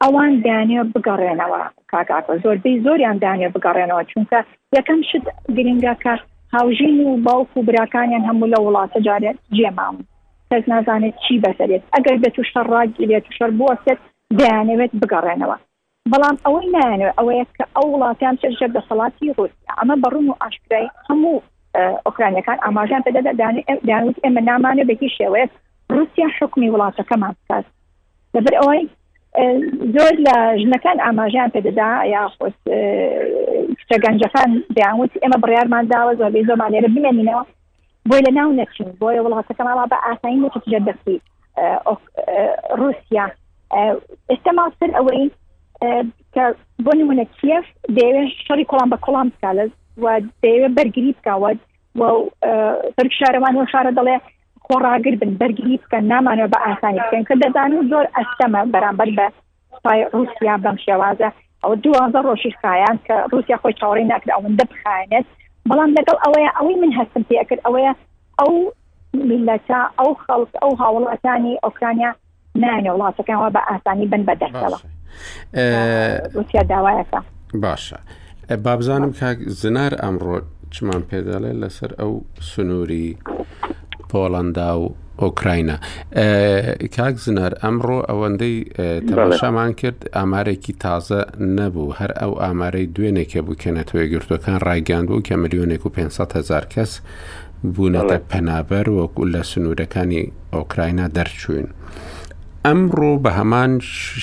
ئەوان 0.01 0.31
دانێ 0.45 0.81
بگەڕێنەوە 0.93 1.61
کاکاکە 1.91 2.33
زۆربەی 2.43 2.81
زۆریان 2.85 3.17
دانێ 3.23 3.47
بگەڕێنەوە 3.55 4.03
چونکە 4.11 4.39
یەکەم 4.77 4.99
شت 5.09 5.25
گرنگە 5.55 5.93
کە 6.03 6.13
هاوژین 6.53 6.95
و 7.07 7.17
باوکو 7.25 7.59
و 7.59 7.65
براکانیان 7.69 8.23
هەموو 8.29 8.51
لە 8.53 8.59
وڵاتە 8.65 8.99
جارێت 9.07 9.37
جێماون 9.57 9.97
کەس 10.49 10.63
نازانێت 10.73 11.15
چی 11.23 11.35
بەسەرێت 11.43 11.83
ئەگەر 11.93 12.15
بێت 12.21 12.33
توشتە 12.37 12.61
ڕاگیرێت 12.71 13.23
توشەر 13.27 13.51
بووەسێت 13.57 13.99
دەیانەوێت 14.39 14.91
بگەڕێنەوە 15.01 15.57
بەڵام 16.11 16.35
ئەوەی 16.45 16.67
نایانەوە 16.75 17.13
ئەوەیە 17.17 17.45
کە 17.57 17.65
ئەو 17.75 17.85
وڵاتیان 17.93 18.35
چێژە 18.41 18.67
دەسەڵاتی 18.75 19.33
ڕوت 19.37 19.53
ئەمە 19.79 19.95
بەڕوون 20.03 20.27
و 20.29 20.39
ئاشکرای 20.41 20.89
هەموو 21.07 21.37
ئۆکرانیەکان 22.05 22.57
ئاماژیان 22.65 23.03
پێدەدا 23.05 23.31
داوت 23.89 24.15
ئێمە 24.23 24.41
نامانە 24.49 24.83
بەکی 24.89 25.09
شێوەیە 25.17 25.47
رووسیا 25.93 26.27
حکمی 26.39 26.71
وڵاتەکەمان 26.73 27.33
بکات 27.39 27.65
لەبەر 28.35 28.53
ئەوەی 28.61 28.83
زۆر 29.95 30.13
لە 30.25 30.35
ژنەکان 30.61 30.97
ئاماژیان 31.05 31.49
پێدەدا 31.55 31.89
یا 32.15 32.21
خۆست 32.35 32.63
گەنجەکان 34.03 34.49
دەیانوت 34.77 35.11
ئێمە 35.23 35.37
بڕیارمان 35.43 35.85
داوە 35.93 36.13
زۆر 36.19 36.31
زۆمان 36.49 36.69
لێرە 36.73 36.89
بمێنینەوە 36.95 37.43
بۆی 38.09 38.23
لە 38.25 38.31
ناو 38.37 38.49
نەچین 38.59 38.89
بۆیە 39.01 39.21
وڵاتەکەمان 39.23 39.75
بە 39.91 39.97
ئاسایی 40.05 40.41
نەتیجە 40.43 40.79
دەستی 40.87 41.17
رووسیا 42.79 43.25
ئێستا 44.29 44.51
ماسر 44.57 44.89
ئەوەی 44.97 45.23
کە 46.33 46.43
بۆ 46.85 46.91
نمونە 46.99 47.25
کیف 47.39 47.65
دەیەوێت 47.97 48.29
شەڕی 48.45 48.65
کۆڵام 48.71 48.89
بە 48.93 48.97
کۆڵام 49.05 49.27
بکالز 49.33 49.71
و 50.03 50.05
دەیەوێت 50.43 50.73
بەرگری 50.77 51.11
بکوت 51.17 51.59
و 51.99 52.03
بەرگ 52.97 53.11
شارەوان 53.19 53.53
و 53.55 53.69
شارە 53.71 53.91
دەڵێ 53.97 54.17
خۆڕاگر 54.65 55.13
بن 55.21 55.31
بەرگری 55.41 55.81
بکەن 55.83 56.03
نامانەوە 56.11 56.49
بە 56.53 56.59
ئاسانی 56.65 56.99
بکەن 57.05 57.23
کە 57.27 57.35
دەزانن 57.43 57.83
زۆر 57.91 58.05
ئەستەمە 58.17 58.61
بەرامبەر 58.73 59.09
بە 59.17 59.25
پای 59.83 59.99
رووسیا 60.13 60.55
بەم 60.63 60.77
شێوازە 60.85 61.29
ئەو 61.63 61.71
دوازە 61.83 62.19
ڕۆژی 62.27 62.51
خایان 62.61 62.95
کە 63.05 63.15
رووسیا 63.31 63.57
خۆی 63.61 63.77
چاوەڕی 63.79 64.09
ناکرا 64.11 64.33
ئەوەن 64.37 64.53
دەبخانێت 64.61 65.25
بەڵام 65.69 65.91
لەگەڵ 65.97 66.17
ئەوەیە 66.25 66.49
ئەوەی 66.57 66.75
من 66.83 66.91
هەستم 66.99 67.23
پێ 67.27 67.35
ئەکرد 67.41 67.61
ئەوەیە 67.65 67.93
ئەو 68.39 68.53
میلەتە 69.29 69.79
ئەو 69.99 70.09
خەڵک 70.25 70.51
ئەو 70.61 70.71
هاوڵاتانی 70.81 71.59
ئۆکرانیا 71.65 72.11
ناینە 72.61 72.91
وڵاتەکانەوە 72.95 73.49
بە 73.55 73.61
ئاسانی 73.69 74.07
بن 74.13 74.23
بە 74.27 74.33
دەستەوە 74.41 74.79
وتیا 76.37 76.63
داوایەکە 76.73 77.19
باشە 77.63 77.99
بابزانم 78.65 79.11
کاک 79.21 79.37
زنار 79.61 79.93
ئەمڕۆ 80.03 80.35
چمان 80.75 81.01
پێداڵێ 81.09 81.51
لەسەر 81.61 81.91
ئەو 81.99 82.11
سنووری 82.51 83.17
پۆڵندا 84.09 84.69
و 84.81 84.85
ئۆکراینە 85.21 85.77
کاک 86.97 87.15
زنەر 87.25 87.53
ئەمڕۆ 87.63 87.99
ئەوەندەی 88.09 88.55
تەماشامان 89.09 89.71
کرد 89.79 89.99
ئامارێکی 90.15 90.73
تازە 90.83 91.21
نەبوو 91.57 91.95
هەر 91.99 92.11
ئەو 92.21 92.31
ئامارەی 92.43 92.91
دوێنێکە 92.95 93.39
بکەنێتەوەی 93.47 94.11
گرتوەکان 94.13 94.57
ڕایگەاند 94.65 95.05
بوو 95.09 95.25
کە 95.27 95.33
ملیۆنێک 95.41 95.81
و 95.85 95.89
500 95.89 96.33
هزار 96.37 96.65
کەس 96.73 96.91
بوونەتە 97.75 98.17
پەنابەر 98.31 98.85
وەکو 98.99 99.23
لە 99.33 99.41
سنوورەکانی 99.51 100.23
ئۆکراینە 100.55 101.05
دەرچوین. 101.15 101.69
ئەمڕۆ 102.67 103.09
بە 103.23 103.31
هەمان 103.39 103.71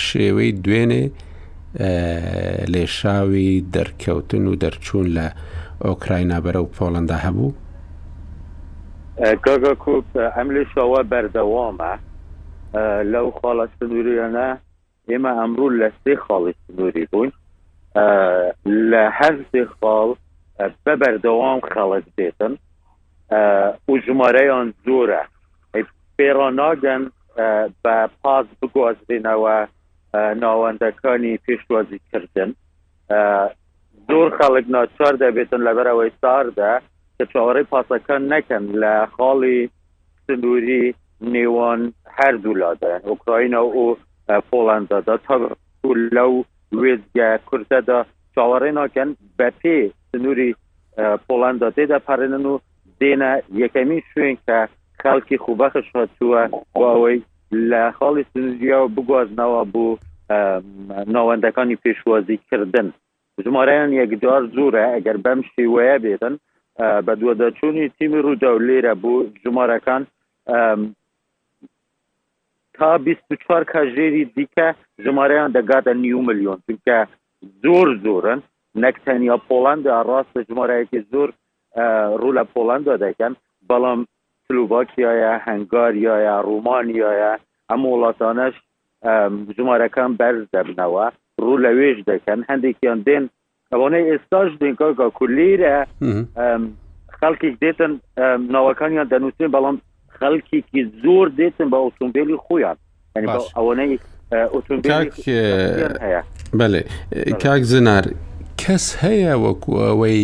شێوەی 0.06 0.52
دوێنێ 0.64 1.04
لێشاوی 2.74 3.50
دەرکەوتن 3.74 4.44
و 4.48 4.54
دەرچوون 4.64 5.06
لە 5.16 5.26
ئۆکراینا 5.86 6.38
بەرە 6.44 6.60
و 6.62 6.72
پۆڵندا 6.76 7.16
هەبوو 7.24 7.56
گەگەکوپ 9.46 10.06
ئەملیشەوە 10.36 11.00
بەردەوامە 11.12 11.92
لەو 13.12 13.26
خاڵە 13.38 13.66
سنووریانە 13.76 14.48
ئێمە 15.10 15.32
ئەمرول 15.40 15.72
لە 15.82 15.88
سێ 16.02 16.14
خاڵی 16.24 16.54
سنووری 16.64 17.04
بوون 17.12 17.30
لە 18.90 19.02
هەر 19.18 19.34
سێ 19.50 19.62
خاڵ 19.76 20.10
بە 20.84 20.94
بەردەوام 21.02 21.60
خەڵک 21.70 22.06
دێتن 22.16 22.52
و 23.88 23.92
ژمارەیان 24.04 24.68
زۆرە 24.86 25.22
پێڕ 26.18 26.38
ناگەن 26.60 27.02
بە 27.84 27.96
پاس 28.22 28.46
بگۆزرینەوە 28.62 29.56
ناوەندەکانی 30.44 31.40
پێشوەزیکردن 31.44 32.50
زۆر 34.08 34.28
خەڵک 34.38 34.66
ناچار 34.76 35.14
دەبێتن 35.24 35.60
لەبەرەوەی 35.68 36.10
ساردا 36.20 36.72
کە 37.16 37.24
چاوەڕی 37.32 37.68
پاسەکان 37.72 38.22
نەکەن 38.34 38.64
لە 38.82 38.94
خاڵی 39.14 39.60
سندوری 40.26 40.84
نێوان 41.34 41.80
هەردوولادە 42.18 42.92
ئۆکراینە 43.08 43.60
و 43.64 43.82
پۆلنددادا 44.50 45.16
تا 45.26 45.34
لەو 46.16 46.32
وێزگە 46.82 47.28
کوردەدا 47.48 47.98
چاوەڕێ 48.34 48.70
ناکەن 48.80 49.08
بە 49.38 49.48
پێ 49.60 49.78
سنووری 50.10 50.50
پۆلندا 51.26 51.68
تێدا 51.76 51.98
پارێنن 52.08 52.44
و 52.52 52.54
دێنە 53.00 53.32
یەکەمی 53.62 54.00
شوێن 54.10 54.36
کە 54.46 54.58
کاڵکی 55.04 55.36
خوبەخش 55.44 55.86
هەچووە 56.00 56.40
واوەی 56.80 57.18
لە 57.70 57.84
خاڵی 57.98 58.24
سنجیاوە 58.32 58.88
بگوازنەوە 58.96 59.62
بوو 59.72 59.92
ناوەندەکانی 61.14 61.80
پێشوازی 61.84 62.36
کردن 62.50 62.86
ژمارەیان 63.44 63.90
یەکجار 64.00 64.42
زورە 64.54 64.84
ئەگەر 64.94 65.16
بەم 65.24 65.40
شێوەیە 65.52 65.96
بێتن 66.04 66.34
بە 67.06 67.12
دووەدەچوونی 67.20 67.84
تیمی 67.98 68.20
ڕوودا 68.26 68.50
و 68.54 68.64
لێرە 68.68 68.94
بوو 69.02 69.26
ژمارەکان 69.44 70.02
تا 72.76 72.90
24 72.98 73.64
کاژێری 73.72 74.24
دیکە 74.36 74.68
ژمارەیان 75.04 75.50
دەگاتە 75.56 75.92
نیو 76.02 76.20
میلیۆن 76.28 76.58
چونکە 76.66 76.96
زۆر 77.62 77.86
زۆرن 78.04 78.40
نەکتەنیا 78.84 79.36
پۆلند 79.48 79.82
ڕاستە 80.08 80.40
ژمارەیەکی 80.48 81.00
زۆر 81.12 81.28
ڕوو 82.20 82.36
لە 82.38 82.44
پۆلندا 82.54 82.94
دەکەن 83.04 83.32
بەڵام 83.68 84.00
سلوواکیایە 84.50 85.32
هەنگاریایە 85.46 86.36
ڕوومانیایە 86.48 87.32
ئەم 87.70 87.82
وڵاتانەش 87.92 88.54
ژمارەکان 89.56 90.10
بەرز 90.20 90.44
دەبنەوە 90.54 91.04
ڕوو 91.42 91.56
لەوێش 91.64 91.98
دەکەن 92.10 92.38
هەندێکیان 92.50 92.98
دێن 93.08 93.24
ئەوانەی 93.72 94.08
ئێستاش 94.10 94.50
دێنکگا 94.60 95.08
کولیرە 95.18 95.76
خەڵکیک 97.20 97.54
دێتن 97.62 97.92
ناوەکانیان 98.54 99.06
دەنووسین 99.12 99.50
بەڵام 99.56 99.76
خەڵکیکی 100.18 100.82
زۆر 101.02 101.26
دێتن 101.38 101.66
بە 101.72 101.78
ئۆتۆمبیلی 101.84 102.36
خۆیان 102.44 102.76
ئەوانەی 103.56 103.98
بەێ 106.58 106.82
کاک 107.42 107.62
زنار 107.72 108.04
کەس 108.62 108.84
هەیە 109.02 109.34
وەکو 109.44 109.70
ئەوەی 109.86 110.22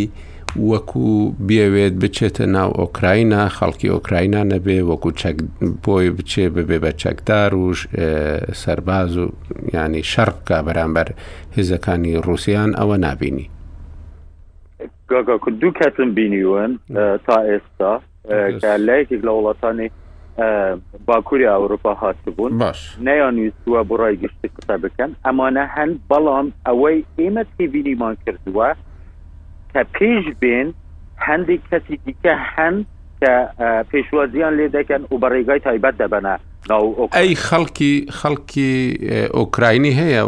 وەکو 0.64 1.32
بێوێت 1.48 1.92
بچێتە 2.02 2.44
ناو 2.56 2.70
ئۆکراینە 2.80 3.42
خەڵکی 3.56 3.88
ئۆکراینە 3.94 4.42
نەبێ 4.52 4.78
وەکو 4.90 5.10
بۆی 5.84 6.10
بچێ 6.16 6.44
ببێ 6.56 6.78
بە 6.84 6.92
چەکدار 7.02 7.54
وش 7.54 7.86
سەرباز 8.62 9.16
و 9.18 9.24
ینی 9.74 10.02
شەرکە 10.12 10.56
بەرامبەر 10.66 11.08
هێزەکانی 11.56 12.14
رووسیان 12.26 12.70
ئەوە 12.78 12.96
نبینی 13.06 13.48
دوو 15.08 15.72
کەتم 15.78 16.08
بینیوەن 16.16 16.72
تا 17.26 17.36
ئێستا 17.48 17.92
لایەکێک 18.86 19.22
لە 19.26 19.32
وڵاتانی 19.36 19.88
باکووری 21.06 21.46
ئەوروپا 21.46 21.94
هاتبوون 21.94 22.58
باش 22.58 22.80
نەیانویستووە 23.06 23.80
بڕای 23.90 24.14
گشتی 24.22 24.48
قسە 24.56 24.74
بکەن 24.84 25.10
ئەمانە 25.26 25.64
هەند 25.76 25.94
بەڵام 26.10 26.46
ئەوەی 26.66 26.98
ئێمە 27.18 27.44
تێبینیمان 27.58 28.16
کردووە 28.26 28.68
کە 29.76 29.84
پێش 29.98 30.26
بێن 30.40 30.68
هەندێک 31.26 31.60
کەسی 31.70 31.96
دیکە 32.06 32.34
هەند 32.56 32.80
کە 33.20 33.34
پێشوازیان 33.92 34.52
لێ 34.58 34.66
دەکەن 34.76 35.02
و 35.12 35.18
بە 35.22 35.28
ڕێگای 35.32 35.60
تایبەت 35.66 35.94
دەبەنە 36.02 36.34
ئەی 37.18 37.30
خەڵکی 37.48 37.92
خەڵکی 38.18 38.70
ئۆکراینی 39.38 39.92
هەیە 40.00 40.22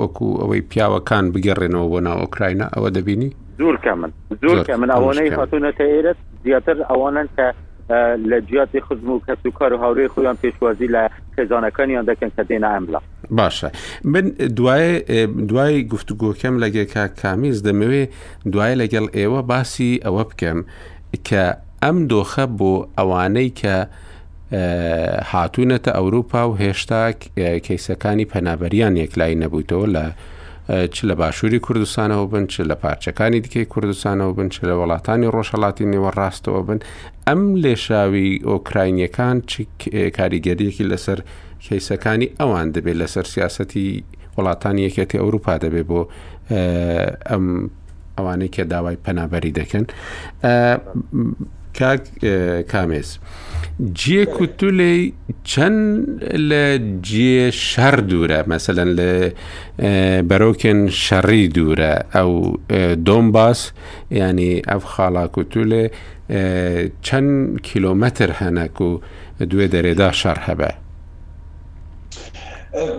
وەکو 0.00 0.26
ئەوەی 0.40 0.62
پیاوەکان 0.70 1.24
بگەڕێنەوە 1.34 1.86
بۆ 1.92 2.00
ناو 2.06 2.16
ئۆکراینە 2.24 2.66
ئەوە 2.74 2.88
دەبینی 2.96 3.30
زۆر 3.60 3.76
کە 3.84 3.92
من 4.00 4.10
زۆر 4.42 4.58
کە 4.68 4.74
من 4.80 4.90
ئەوانەی 4.90 5.30
هاتوونەتە 5.38 5.84
ئێرت 5.92 6.18
زیاتر 6.44 6.76
ئەوانن 6.90 7.28
کە 7.36 7.46
لە 8.26 8.38
جیاتی 8.46 8.80
خزم 8.80 9.10
و 9.10 9.20
کەس 9.26 9.46
و 9.46 9.50
کار 9.50 9.72
و 9.72 9.78
هاوڕێ 9.78 10.08
خۆیان 10.12 10.36
پێشوازی 10.44 10.88
لە 10.88 11.10
خێزانەکانیان 11.36 12.04
دەکەن 12.10 12.30
کە 12.36 12.42
دێنە 12.48 12.70
ئەملا 12.74 13.00
باشە 13.30 13.68
من 14.04 14.28
دوای 14.30 15.00
دوای 15.26 15.88
گفتوگۆکەم 15.88 16.64
لەگەل 16.64 16.92
کا 16.94 17.08
کامیز 17.08 17.62
دەمەوێ 17.62 18.04
دوای 18.52 18.74
لەگەڵ 18.80 19.06
ئێوە 19.14 19.42
باسی 19.50 20.00
ئەوە 20.04 20.24
بکەم 20.30 20.58
کە 21.28 21.44
ئەم 21.82 22.06
دۆخە 22.08 22.46
بۆ 22.58 22.72
ئەوانەی 22.98 23.52
کە 23.60 23.74
هاتوونەتە 25.32 25.90
ئەوروپا 25.98 26.48
و 26.50 26.56
هێشتا 26.62 27.02
کەیسەکانی 27.66 28.26
پەنابەریان 28.32 28.94
یەکلای 29.02 29.34
نەبووتەوە 29.42 29.86
لە 29.94 30.06
چ 30.90 31.04
لە 31.04 31.14
باشووری 31.14 31.58
کوردستانەوە 31.60 32.30
بن 32.32 32.46
چ 32.46 32.60
لە 32.60 32.74
پارچەکانی 32.74 33.40
دیکەی 33.44 33.64
کوردستانەوە 33.74 34.34
بن 34.36 34.48
چ 34.48 34.58
لە 34.64 34.70
وڵاتانی 34.80 35.30
ڕۆژهڵاتی 35.34 35.84
نێوە 35.92 36.14
ڕاستەوە 36.18 36.62
بن 36.68 36.78
ئەم 37.28 37.42
لێشاوی 37.62 38.40
ئۆکراینیەکان 38.50 39.36
کاریگەریەکی 40.18 40.84
لەسەر 40.90 41.18
کەیسەکانی 41.68 42.28
ئەوان 42.40 42.68
دەبێت 42.74 42.96
لەسەر 43.02 43.24
سیاستی 43.34 44.04
وڵاتانی 44.36 44.82
یەکێتی 44.88 45.18
ئەوروپا 45.22 45.54
دەبێت 45.64 45.86
بۆ 45.90 46.00
ئەم 47.30 47.46
ئەوانەی 48.16 48.50
کە 48.54 48.62
داوای 48.72 48.98
پەنابەری 49.04 49.52
دەکەن 49.58 49.84
کاک 51.78 52.02
کامێز. 52.72 53.08
جیە 53.98 54.24
کوتولی 54.36 54.98
چەند 55.50 55.82
لە 56.50 56.64
جێ 57.10 57.36
شەر 57.70 57.96
دوورە 58.10 58.40
مەسەەن 58.52 58.90
لە 58.98 59.12
بەرۆکن 60.28 60.80
شەڕی 61.04 61.44
دوورە 61.56 61.94
ئەو 62.14 62.32
دۆمباس 63.06 63.60
ینی 64.20 64.54
ئەف 64.68 64.82
خاڵا 64.92 65.24
کوتولێ 65.34 65.84
چەند 67.06 67.32
کیلۆمەتر 67.68 68.30
هەنەک 68.40 68.74
و 68.86 68.90
دوێ 69.50 69.66
دەرێدا 69.74 70.10
شەر 70.20 70.38
هەبە. 70.48 70.70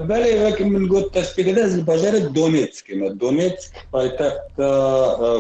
بله 0.08 0.48
وقتی 0.48 0.64
من 0.64 0.88
گفت 0.88 1.18
تشبیه 1.20 1.46
کرده 1.46 1.64
از 1.64 1.86
بازار 1.86 2.12
دونیتسک 2.20 2.86
ما 3.00 3.10
دونیتسک 3.10 3.72
پایتخت 3.92 4.36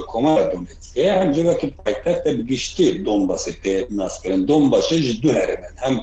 کمار 0.08 0.52
دونیتسک 0.54 0.98
هم 0.98 1.32
جایی 1.32 1.58
که 1.62 1.72
پایتخت 1.86 2.24
بگشتی 2.24 3.00
دونباس 3.04 3.44
تی 3.64 3.86
ناس 3.90 4.22
کرن 4.22 4.44
دونباس 4.46 4.86
دو 5.22 5.32
هرمن 5.32 5.68
هم 5.84 6.02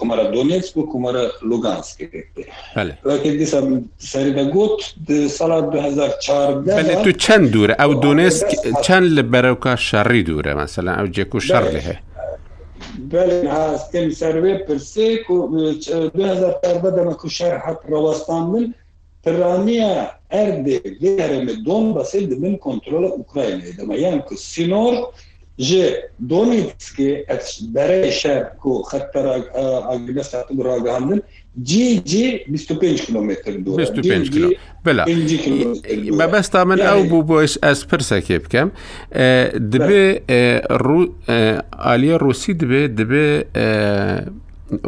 کمار 0.00 0.30
دونیتسک 0.32 0.76
و 0.76 0.92
کمار 0.92 1.30
لوگانسک 1.42 2.08
بله 2.76 2.98
وکه 3.04 3.30
دیسا 3.30 3.80
سری 3.98 4.50
گفت 4.50 4.94
سال 5.28 5.70
2014 5.70 6.74
بله 6.82 6.94
تو 7.02 7.12
چند 7.12 7.50
دوره 7.50 7.76
او 7.84 7.94
دونیتسک 7.94 8.80
چند 8.82 9.02
لبروکا 9.04 9.76
شری 9.76 10.22
دوره 10.22 10.54
مثلا 10.54 10.96
او 11.00 11.06
جکو 11.06 11.40
شر 11.40 11.60
لهه 11.70 11.98
بله 13.10 13.52
هست 13.52 13.94
ام 13.94 14.10
سروی 14.10 14.58
پرسی 14.58 15.16
که 15.16 15.34
دو 16.14 16.24
هزار 16.24 16.56
تربه 16.62 16.90
دمکو 16.90 17.28
شرحت 17.28 17.78
روستان 17.88 18.42
من 18.46 18.74
ترانیه 19.24 20.10
erdi 20.30 20.82
verimi 21.02 21.64
Donbas'ı 21.66 22.30
demin 22.30 22.56
kontrolü 22.56 23.06
Ukrayna'yı 23.06 23.76
deme. 23.76 23.96
Yani 24.00 24.22
ki 24.28 24.36
Sinor 24.36 24.94
ji 25.58 25.94
Donetsk'i 26.28 27.24
et 27.28 27.60
bere 27.62 28.10
şer 28.10 28.56
ku 28.58 28.84
xettera 28.92 29.32
agile 29.90 30.24
satıl 30.24 30.64
ragandır 30.64 31.20
بلا 34.84 35.04
مەبەستا 36.20 36.60
من 36.66 36.80
ئەو 36.80 37.02
بوو 37.10 37.22
بۆش 37.30 37.52
ئەس 37.64 37.80
پرسەکێ 37.90 38.38
بکەم 38.44 38.68
دبێ 39.72 40.04
ئالیە 41.86 42.16
ڕوسی 42.24 42.52
دبێ 42.62 42.82
دبێ 42.98 43.26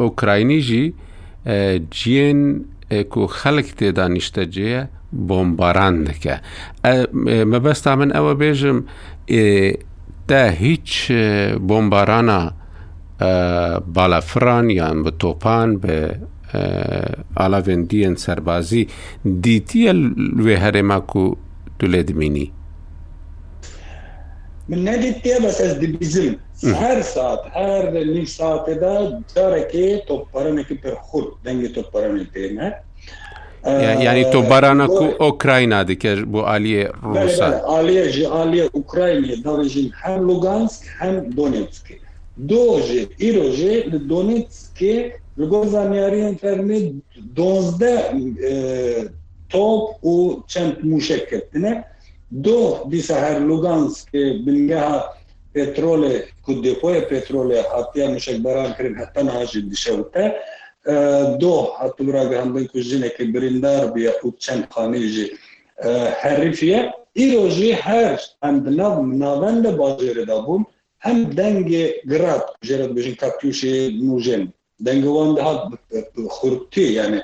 ئۆکراینیژی 0.03 0.85
جیێن 1.97 2.41
و 3.17 3.19
خەڵک 3.39 3.67
تێدا 3.79 4.05
نیشتەجێە 4.15 4.79
بۆمباران 5.27 5.95
دەکە 6.07 6.35
مەبەستا 7.51 7.91
من 7.99 8.09
ئەوە 8.15 8.33
بێژم 8.41 8.77
تا 10.27 10.41
هیچ 10.63 10.89
بۆمبارانە 11.67 12.41
بالافران 13.95 14.65
یان 14.69 14.97
بە 15.05 15.11
تۆپان 15.23 15.69
بە 15.83 15.95
ئالاڤێندیەن 17.41 18.15
سەربازی 18.23 18.83
دیتیە 19.43 19.93
لێ 20.45 20.55
هەرێماک 20.63 21.09
و 21.21 21.35
تو 21.79 21.85
لێ 21.91 22.01
دمینی 22.09 22.47
من 24.69 24.79
نەدیتێ 24.87 25.35
بەس 25.43 25.57
ئەس 25.63 25.73
دیبیزم 25.81 26.33
هەر 26.81 26.99
سات 27.15 27.39
هەر 27.55 27.83
نیم 28.15 28.25
ساتێدا 28.37 28.95
جارێکی 29.35 29.87
تۆپەرەنێکی 30.07 30.75
پرخور 30.83 31.25
دەنگی 31.45 31.69
تۆپەرەنی 31.75 32.25
پێمە 32.33 32.69
ینی 34.07 34.25
تۆ 34.33 34.39
بارانەک 34.49 34.93
و 35.03 35.05
ئۆکراینا 35.23 35.79
دکەش 35.89 36.19
بۆ 36.31 36.39
ئالیە 36.49 36.83
ڕوسا 37.15 37.47
ئالیە 37.71 38.05
ژ 38.13 38.17
ئالیە 38.35 38.65
ئوکراینە 38.77 39.35
داڕژین 39.45 39.87
هەم 40.01 40.19
لوگانسک 40.29 40.81
هەم 40.99 41.15
دۆنێتسکی 41.37 41.95
دۆژێ 42.51 43.01
ئیرۆژێ 43.21 43.75
لە 43.91 43.97
دۆنێتسکێ 44.11 44.95
Ljubovna 45.37 45.83
Njarjenčar 45.89 46.61
mi 46.61 46.99
donzde 47.15 47.93
top 49.49 49.95
u 50.01 50.41
çent 50.47 50.83
muşeketine 50.83 51.83
do 52.43 52.85
disa 52.91 53.15
her 53.15 53.41
Lugansk 53.41 54.07
e, 54.13 54.19
bilgeha 54.45 55.13
petrole 55.53 56.25
ku 56.45 56.51
depoje 56.63 57.01
petrole 57.09 57.61
hatiya 57.61 58.09
muşek 58.09 58.41
baran 58.43 58.73
kirin 58.77 58.93
hatta 58.93 59.25
nahaji 59.25 59.69
dişevte 59.71 60.23
e, 60.87 60.93
do 61.41 61.53
hatura 61.79 62.23
gehandın 62.23 62.65
ku 62.67 62.79
jineki 62.79 63.33
birindar 63.33 63.95
biya 63.95 64.13
u 64.23 64.33
çent 64.39 64.65
haniji 64.69 65.33
e, 65.83 65.89
herifiye 66.23 66.91
İroji 67.15 67.73
her 67.73 68.21
hem 68.41 68.77
nav 68.77 68.95
naven 69.19 69.63
de 69.63 69.79
bazı 69.79 70.05
yerde 70.05 70.33
hem 70.97 71.37
denge 71.37 72.01
grad 72.05 72.41
jerat 72.63 72.95
bejin 72.95 73.15
katyuşi 73.15 73.93
nujen 74.09 74.49
دەنگەوان 74.85 75.41
خورتی 76.29 76.83
یعنی 76.99 77.19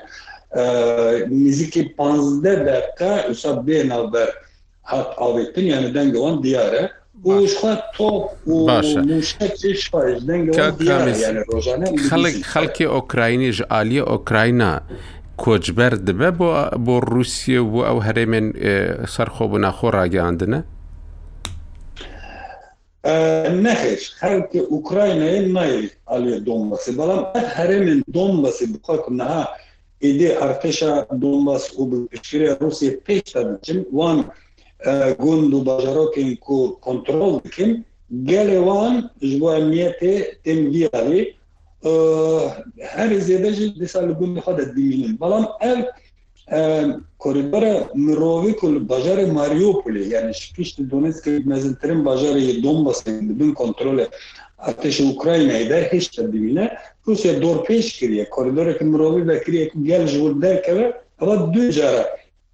نزیکی 1.30 1.84
panzde 1.98 2.52
berka 2.66 3.28
üsa 3.30 3.66
bênaber 3.66 4.28
hat 4.82 5.14
avêtin 5.16 5.62
yani 5.64 5.94
dengewan 5.94 6.42
diyare 6.42 6.90
خەڵکی 12.52 12.84
ئۆکراینیش 12.94 13.58
عالی 13.76 13.96
ئۆکراینا 14.12 14.70
کۆچبەر 15.44 15.92
دبە 16.08 16.30
بۆ 16.38 16.48
بۆ 16.86 16.94
رووسە 17.12 17.58
و 17.74 17.76
ئەو 17.88 17.98
هەرێمێن 18.06 18.46
سەرخۆ 19.14 19.44
بۆ 19.50 19.58
ناخۆ 19.64 19.88
ڕاگەاندنە 19.96 20.60
نەخێش 23.64 24.02
خەلکی 24.20 24.60
ئوکراینەیە 24.72 25.40
نایە 25.56 25.80
ئاێ 26.10 26.34
دۆمباسی 26.46 26.92
بەڵام 26.98 27.22
هەرێمێن 27.56 28.00
دۆمباسی 28.14 28.66
بخواکم 28.72 29.14
نەها 29.22 29.42
ئیدێ 30.04 30.30
ئەرتشا 30.40 30.92
دۆمباس 31.22 31.64
و 31.78 31.82
بشکرێ 32.10 32.48
رووسیە 32.62 32.92
پێشتا 33.04 33.40
بچن 33.48 33.78
وان 33.98 34.18
گوند 35.22 35.52
و 35.54 35.60
کو 36.44 36.56
کۆنتترۆل 36.84 37.34
بکەین 37.44 37.72
gelê 38.30 38.58
wan 38.66 38.94
ji 39.28 39.34
تم 39.40 39.48
emniyetê 39.54 40.14
têmgiyarê 40.44 41.20
herî 42.92 43.20
zêde 43.28 43.50
jî 43.58 43.66
dîsa 43.80 44.00
li 44.08 44.14
بلام 45.20 45.44
xwe 45.60 45.74
koridora 47.22 47.74
mirovê 48.06 48.52
ku 48.58 48.66
li 48.74 48.80
bajarê 48.90 49.26
Mariupolê 49.38 50.02
yani 50.14 50.32
ji 50.40 50.48
piştî 50.56 50.82
Donetskê 50.90 51.34
mezintirîn 51.50 52.02
bajarê 52.08 52.62
Donbasê 52.64 53.14
dibin 53.28 53.52
kontrolê 53.54 54.06
ateşê 54.70 55.04
Ukraynayê 55.14 55.64
de 55.70 55.78
hêşte 55.90 56.32
dibîne 56.32 56.66
Rusya 57.06 57.32
dorpêş 57.42 57.86
kiriye 57.98 58.26
koridoreke 58.30 58.84
mirovî 58.84 59.28
vekiriye 59.28 59.68
ku 59.68 59.84
gel 59.84 60.06
ji 60.06 60.18
wir 60.20 60.42
derkeve 60.42 60.92
heva 61.20 61.54
du 61.54 61.70
cara 61.72 62.08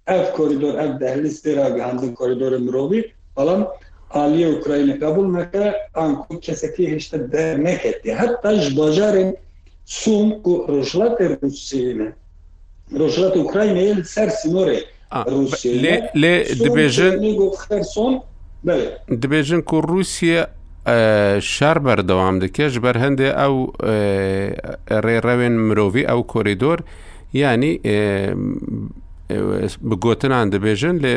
ev 0.07 0.23
koridor 0.35 0.73
ev 0.79 0.99
dehliz 0.99 1.35
tê 1.45 1.51
ragihandin 1.55 2.13
koridorê 2.15 2.59
mirovî 2.65 3.11
balan 3.37 3.67
Aliye 4.11 4.47
Ukrayna 4.49 4.99
kabul 4.99 5.27
neke 5.37 5.73
anku 5.93 6.39
kesekî 6.39 6.83
hêşte 6.91 7.31
der 7.31 7.63
neketti. 7.63 8.15
Heta 8.15 8.53
ji 8.55 8.77
bajarê 8.77 9.35
Sum 9.85 10.41
ku 10.43 10.65
Rojhilatê 10.69 11.39
Rûsiyê 11.39 11.97
ne 11.99 12.11
ڕۆژات 12.93 13.35
اوکراین 13.37 14.03
سەر 14.09 14.29
سنۆرێ 14.41 14.79
لێ 15.83 16.09
لێ 16.21 16.35
دەبێژن 16.65 17.13
دەبێژن 19.23 19.61
کو 19.69 19.77
رووسە 19.89 20.37
شار 21.53 21.77
بەردەوام 21.85 22.35
دەکێش 22.43 22.73
بەر 22.83 22.97
هەندێ 23.03 23.27
ئەو 23.41 23.55
ڕێڕەوێن 25.05 25.55
مرۆڤ 25.67 25.95
ئەو 26.09 26.21
کۆریدۆر 26.31 26.79
ینی 27.33 27.73
بگوتنان 29.89 30.45
دەبێژن 30.55 30.95
لێ 31.03 31.15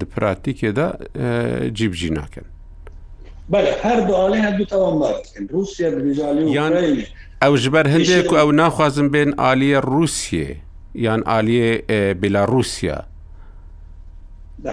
دپراتیکێدا 0.00 0.86
جیبجی 1.78 2.10
ناکەن 2.18 2.46
هەر 3.86 3.98
دوڵێ 4.08 4.38
هەردوو 4.46 4.66
تەوامبارکەن 4.72 5.44
رووسیا 5.52 5.88
یان 6.58 6.74
ئەو 7.42 7.54
ژبەر 7.62 7.86
هەندێک 7.94 8.30
و 8.32 8.36
ئەو 8.40 8.50
ناخوازم 8.60 9.08
بێن 9.14 9.30
عالیە 9.44 9.80
رووسیە 9.90 10.56
یان 10.94 11.22
عالیه 11.22 11.70
بلاروسیا 12.20 12.98
ده. 14.64 14.72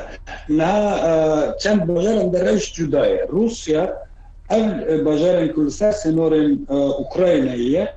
انها 0.50 1.58
كان 1.64 1.78
بجار 1.80 2.24
درج 2.34 2.74
جداية 2.74 3.26
روسيا 3.30 3.94
قبل 4.52 5.04
بجار 5.04 5.48
كولساس 5.48 6.08
نور 6.08 6.56
اوكرانيا 6.70 7.52
هي 7.52 7.94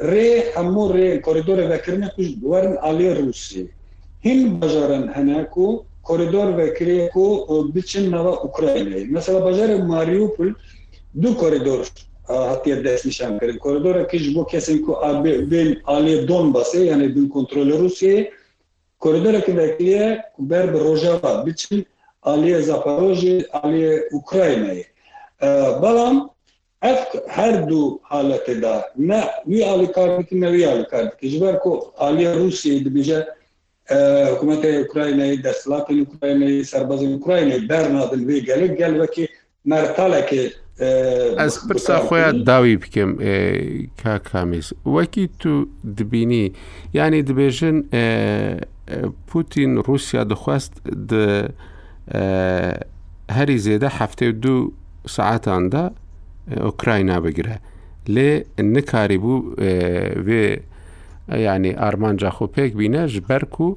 ري 0.00 0.42
حمور 0.52 0.90
ري 0.94 1.18
كوريدور 1.18 1.60
ذاكرنا 1.60 2.06
كوش 2.08 2.26
دوار 2.26 2.78
علي 2.78 3.12
روسي 3.12 3.68
هن 4.26 4.60
بجارن 4.60 5.08
هناكو 5.14 5.82
كوريدور 6.02 6.56
ذاكريكو 6.56 7.62
بتشن 7.74 8.10
نوا 8.10 8.36
اوكرانيا 8.42 9.06
مثلا 9.12 9.38
بجار 9.38 9.82
ماريوبول 9.82 10.56
دو 11.14 11.34
كوريدور 11.34 11.84
հատիև 12.28 12.78
դես 12.84 13.02
նշանքերին 13.06 13.56
կորիդորը 13.62 14.02
քիչ 14.10 14.20
բոքեսինքու 14.34 14.94
ben 15.50 15.72
ալի 15.94 16.14
դոնբասը 16.30 16.84
yani 16.86 17.08
bin 17.14 17.28
kontrolü 17.28 17.78
Rusya'yı 17.78 18.28
koridora 18.98 19.40
kidekiye 19.40 20.22
ber 20.38 20.72
Rojava 20.72 21.46
biçim 21.46 21.84
aliye 22.22 22.60
Zaporoji 22.62 23.44
aliye 23.52 24.02
Ukrayna'yı. 24.12 24.84
Ee, 25.42 25.46
balam 25.82 26.30
ev 26.82 26.96
her 27.28 27.68
du 27.68 27.98
halette 28.02 28.62
da 28.62 28.92
ne 28.96 29.24
vi 29.46 29.64
ali 29.66 29.92
kardik 29.92 30.32
ne 30.32 30.52
vi 30.52 30.66
ali 30.68 30.88
kardik. 30.88 31.20
Jiber 31.28 31.58
ko 31.58 31.92
aliye 31.98 32.34
Rusya'yı 32.34 32.84
dibije 32.84 33.26
hükümete 34.36 34.82
Ukrayna'yı 34.84 35.42
deslatin 35.44 36.00
Ukrayna'yı 36.14 36.64
serbazın 36.64 37.12
Ukrayna'yı 37.12 37.68
bernadın 37.68 38.28
ve 38.28 38.38
gelip 38.38 38.78
gel 38.78 39.00
ve 39.02 39.10
ki 39.10 39.28
mertale 39.64 40.26
ki. 40.26 40.52
ئەس 41.40 41.54
پرسا 41.70 41.96
خۆیان 42.06 42.36
داوی 42.50 42.76
بکەم 42.82 43.10
کا 44.02 44.16
کامیس 44.24 44.72
وەکی 44.94 45.26
تو 45.38 45.64
دبینی 45.98 46.52
ینی 46.94 47.22
دەبێژن 47.30 47.76
پوتین 49.26 49.76
رووسیا 49.86 50.24
دەخواست 50.32 50.72
هەری 53.36 53.58
زێدە 53.66 53.88
هەفتەی 53.98 54.32
دوو 54.42 54.72
سعاتاندا 55.08 55.84
ئۆکراینا 56.66 57.18
بگرە 57.24 57.56
لێ 58.14 58.30
نکاری 58.64 59.18
بوو 59.18 59.54
وێ 60.26 60.46
ینی 61.46 61.72
ئارمانجا 61.82 62.30
خۆپێک 62.36 62.70
بینە 62.80 63.02
ژ 63.12 63.14
بەرک 63.28 63.56
و 63.66 63.68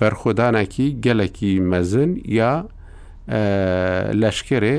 بەرخۆدانێکی 0.00 0.88
گەلێکی 1.04 1.52
مەزن 1.72 2.10
یا 2.38 2.66
لەشکرێ 4.22 4.76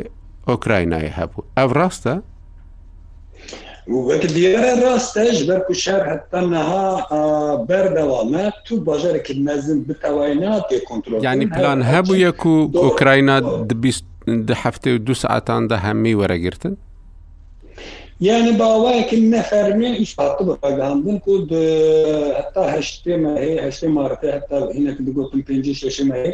ئۆکراینای 0.51 1.07
هەبوو 1.17 1.45
ئەو 1.57 1.69
ڕاستە؟ 1.79 2.13
وەک 4.07 4.23
دیێرە 4.35 4.73
ڕاستەش 4.85 5.37
بەرکو 5.49 5.73
شار 5.83 6.01
هەتا 6.09 6.41
نەها 6.53 6.87
بەردەوامە 7.69 8.45
تو 8.65 8.73
باژارێکی 8.87 9.33
مەزن 9.45 9.79
بتەوای 9.87 10.33
ناتێ 10.43 10.77
کنترۆل 10.89 11.19
ینی 11.27 11.47
پلان 11.55 11.79
هەبوو 11.91 12.21
یەک 12.25 12.41
و 12.51 12.53
ئۆکراینا 12.85 13.35
هەفتێ 14.63 14.89
و 14.93 14.97
دو 15.05 15.13
سعاتاندا 15.23 15.75
هەممی 15.85 16.17
وەرەگرتن؟ 16.19 16.73
یعنی 18.22 18.51
باوایەکی 18.59 19.32
نەفەرمی 19.34 19.86
ئیشپاتە 19.99 20.43
بەگەاندن 20.61 21.17
و 21.28 21.39
هەتا 22.39 22.63
هەشتێمە 22.76 23.32
هەیە 23.43 23.57
هەشتێ 23.67 23.88
مارەتە 23.97 24.28
هەتا 24.36 24.57
هینەکە 24.78 25.01
بگوتم 25.07 25.39
پێ 25.47 25.55
ششمە 25.82 26.15
هەیە 26.24 26.34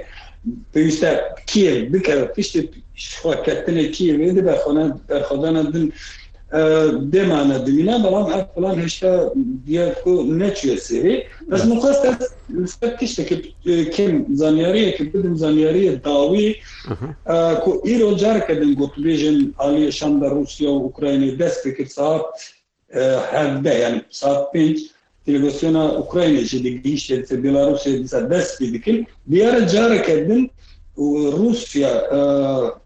پێویستە 0.74 1.10
کێ 1.52 1.72
بکە 1.92 2.16
پشتی 2.36 2.62
خۆکەتنێ 3.22 3.86
کێ 3.96 4.10
بێ 4.20 4.30
بەخۆنە 4.48 4.86
بەرخۆدانە 5.10 5.64
دن 5.74 5.86
دێمانە 7.12 7.58
دوینا 7.66 7.96
بەڵام 8.04 8.28
ئەفلان 8.34 8.78
هێشتا 8.84 9.14
دیکو 9.66 10.14
نەچێت 10.40 10.80
سێری 10.88 11.16
بەس 11.52 11.62
مخواست 11.72 12.04
تیشتێکی 13.00 13.38
کم 13.96 14.14
زانیاریەکی 14.42 15.04
بدم 15.14 15.36
زانیاریە 15.44 15.94
داوی 16.06 16.50
کو 17.64 17.72
ئیرۆ 17.88 18.10
جارکەدن 18.22 18.72
گوتبێژن 18.82 19.38
عالیشان 19.62 20.14
بە 20.22 20.26
رووسیا 20.36 20.72
و 20.74 20.84
اوکراینی 20.88 21.32
دەستێکی 21.42 21.86
ساعت 21.98 22.24
هەبدە 23.40 23.74
یان 23.84 23.96
ساعت 24.20 24.42
پێنج 24.54 24.78
تلگۆسیۆنا 25.26 25.84
اوکراینێکی 26.02 26.58
دیگەیشتێت 26.68 27.28
بلاروسیا 27.44 27.94
دیسا 28.02 28.22
دەستی 28.34 28.66
دکن 28.76 28.98
دیارە 29.32 29.62
جارەکەدن 29.74 30.42
روسیا 31.42 31.92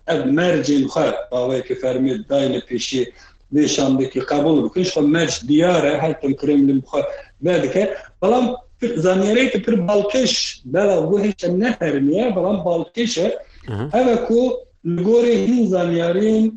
ئەب 0.09 0.22
مەرجین 0.38 0.84
خەر 0.93 1.09
باوەیەکی 1.32 1.76
فەرمی 1.82 2.13
داینە 2.30 2.61
پێشی 2.70 3.03
ليش 3.52 3.80
عم 3.80 3.97
بيحكي 3.97 4.20
قابون 4.20 4.62
بكيش 4.64 4.89
فماش 4.93 5.45
دياره 5.45 5.89
هاي 6.06 6.14
كريملين 6.34 6.82
ذلك 7.45 7.97
بلام 8.22 8.56
زانيريت 8.84 9.58
بير 9.70 9.76
بالكش 9.82 10.62
بلا 10.66 10.97
وهش 10.97 11.34
النهر 11.43 12.00
نيا 12.00 12.30
بلام 12.30 12.64
بالكشه 12.64 13.32
هذاكو 13.93 14.54
لغوري 14.84 15.34
هين 15.38 15.68
زانيارين 15.68 16.54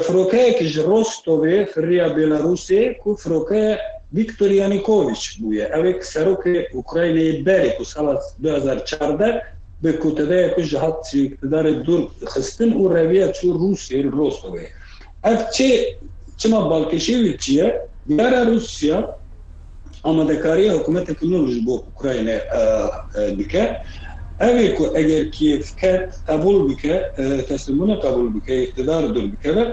فروكاك 0.00 0.62
روستوفي 0.78 1.64
في 1.64 1.76
الريا 1.78 2.08
بيلاروسي 2.08 2.94
كو 2.94 3.14
فروكا 3.14 3.78
Viktor 4.16 4.48
Yanukovic 4.60 5.24
buje, 5.42 5.64
ali 5.76 5.90
saroke 6.12 6.52
Ukrajine 6.80 7.20
je 7.28 7.42
beri, 7.44 7.72
ko 7.76 7.84
salat 7.84 8.22
2014, 8.40 9.36
bi 9.82 9.92
kot 10.02 10.16
tedaj, 10.16 10.54
ko 10.54 10.62
že 10.70 10.78
hatci, 10.84 11.22
tedaj 11.42 11.74
dur, 11.84 12.06
hestin 12.32 12.72
urevija, 12.86 13.26
ču 13.36 13.52
Rusije, 13.52 14.08
Rosove. 14.10 14.64
هر 15.24 15.44
چه 15.54 15.96
چما 16.36 16.68
بالکشی 16.68 17.14
وی 17.22 17.34
چیه 17.44 17.66
دیار 18.08 18.34
روسیا 18.50 18.98
آمادکاری 20.10 20.66
حکومت 20.76 21.08
کنون 21.18 21.44
جبو 21.54 21.74
اوکراین 21.94 22.28
بکه 23.38 23.64
اوی 24.44 24.66
که 24.76 24.86
اگر 25.00 25.24
کیف 25.36 25.64
کت 25.76 26.08
قبول 26.28 26.58
بکه 26.72 26.94
تسلیمونه 27.50 27.96
قبول 27.96 28.28
بکه 28.40 28.54
اقتدار 28.62 29.06
دور 29.14 29.26
بکه 29.32 29.50
و 29.56 29.64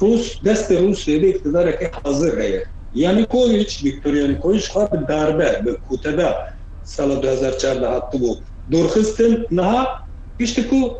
روس 0.00 0.26
دست 0.44 0.72
روسیه 0.72 1.18
به 1.18 1.28
اقتدار 1.28 1.72
که 1.72 1.90
حاضر 2.04 2.38
ریه 2.40 2.66
Yanukovic, 2.92 3.70
Viktor 3.84 4.10
Yanukovic 4.14 4.64
xwar 4.66 5.08
darbe 5.08 5.60
bi 5.66 5.72
Kutebe 5.88 6.30
sala 6.84 7.14
2014 7.22 7.86
hatı 7.86 8.20
bu. 8.20 8.38
Durxistin 8.72 9.46
naha 9.50 9.86
işte 10.40 10.66
ku 10.68 10.98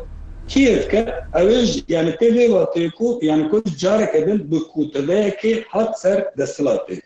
Киевка, 0.51 1.25
авеж, 1.37 1.69
јани 1.93 2.11
те 2.19 2.27
девојатеку, 2.35 3.11
јани 3.25 3.45
кој 3.51 3.69
жарек 3.81 4.15
еден 4.19 4.39
букутевеки 4.51 5.61
хат 5.71 5.95
сер 5.97 6.25
десилате. 6.35 6.97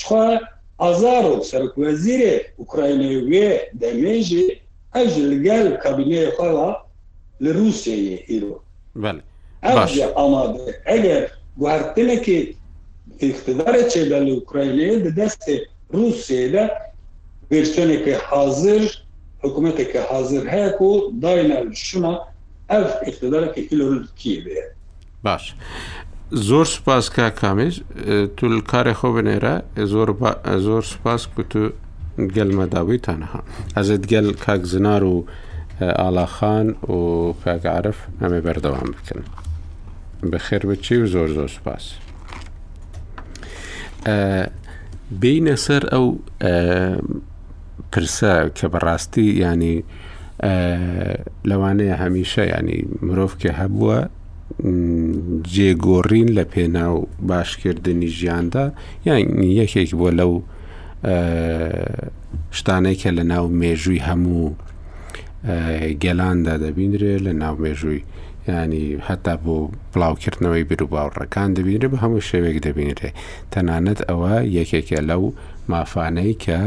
Шхва 0.00 0.40
Азаров, 0.82 1.44
сарк 1.46 1.76
вазире 1.78 2.50
Украјне 2.58 3.20
ве 3.30 3.68
демежи, 3.78 4.58
аж 4.92 5.14
лгал 5.22 5.78
кабине 5.82 6.32
хала 6.36 6.82
لروسيا 7.40 8.18
إيرو 8.30 8.60
بله 8.96 9.20
باش 9.62 9.98
آماده 10.24 10.60
اگر 10.86 11.22
گوهرتنه 11.60 12.16
که 12.24 12.54
اقتدار 13.22 13.74
چه 13.92 14.00
دل 14.10 14.26
اوکراینه 14.30 14.96
ده 15.04 15.10
دست 15.18 15.44
روسیه 15.90 16.48
ده 16.54 16.64
ورشتنه 17.50 17.96
که 18.04 18.16
حاضر 18.16 18.82
حکوومەتێک 19.46 19.88
کە 19.92 20.02
حاضر 20.12 20.42
هەیە 20.52 20.70
و 20.82 20.90
داینە 21.22 21.58
شما 21.88 22.14
ئەف 22.72 22.90
اقتدارەکە 23.08 23.60
کیلۆکی 23.70 24.34
بێ 24.44 24.60
باش. 25.24 25.44
زۆر 26.48 26.64
سوپاس 26.64 27.10
کا 27.14 27.30
کامیش 27.40 27.74
تول 28.36 28.56
کارێک 28.70 28.96
خۆ 29.00 29.08
بنێرە 29.16 29.54
زۆر 29.92 30.08
زۆر 30.66 30.82
سوپاس 30.92 31.22
کووت 31.26 31.52
و 31.56 31.62
گەلمەداوی 32.34 32.98
تەنها 33.06 33.40
ئەزت 33.76 34.02
گەل 34.12 34.28
کاک 34.44 34.62
زنار 34.72 35.04
و 35.04 35.26
ئالاخان 35.80 36.66
و 36.94 37.00
کاگعاعرف 37.44 37.98
ئەمێ 38.20 38.40
بەردەوام 38.46 38.88
بکەن 38.94 39.20
بە 40.30 40.38
خێر 40.48 40.64
بچی 40.66 40.96
و 41.02 41.06
زۆر 41.14 41.28
زۆر 41.36 41.48
سوپاس 41.56 41.84
بینە 45.22 45.54
سەر 45.66 45.82
ئەو 45.94 46.06
پرسە 47.94 48.34
کە 48.58 48.66
بەڕاستی 48.72 49.24
ینی 49.44 49.76
لەوانەیە 51.50 51.94
هەمیشە 52.02 52.42
ینی 52.54 52.78
مرۆڤ 53.06 53.32
کە 53.42 53.50
هەبووە 53.60 53.98
جێگۆڕین 55.54 56.28
لە 56.38 56.44
پێناو 56.52 56.94
باشکردنی 57.28 58.10
ژیاندا 58.18 58.64
یان 59.06 59.20
یەکێک 59.60 59.90
بۆ 60.00 60.08
لەو 60.18 60.32
شتانێکە 62.58 63.10
لە 63.18 63.22
ناو 63.32 63.44
مێژووی 63.60 64.04
هەموو 64.08 64.46
گەلاندا 66.02 66.54
دەبیندرێت 66.64 67.20
لە 67.26 67.32
ناو 67.42 67.54
مێژووی 67.64 68.00
ینی 68.48 68.84
هەتا 69.08 69.34
بۆ 69.44 69.56
بڵاوکردنەوەی 69.92 70.64
بروباوڕەکان 70.70 71.48
دەبینرێ 71.56 71.88
بە 71.92 71.96
هەموو 72.04 72.26
شێوێک 72.30 72.56
دەبینرێ 72.66 73.10
تەنانەت 73.52 74.00
ئەوە 74.08 74.34
یەکێکە 74.58 74.98
لەو 75.10 75.22
مافانەی 75.72 76.34
کە 76.44 76.60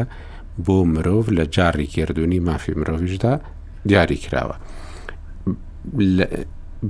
بۆ 0.62 0.84
مرۆڤ 0.96 1.24
لە 1.38 1.46
جاری 1.52 1.86
کردوونی 1.86 2.40
مافی 2.40 2.74
مرۆڤشدا 2.76 3.38
دیاری 3.90 4.18
کراوە. 4.18 4.56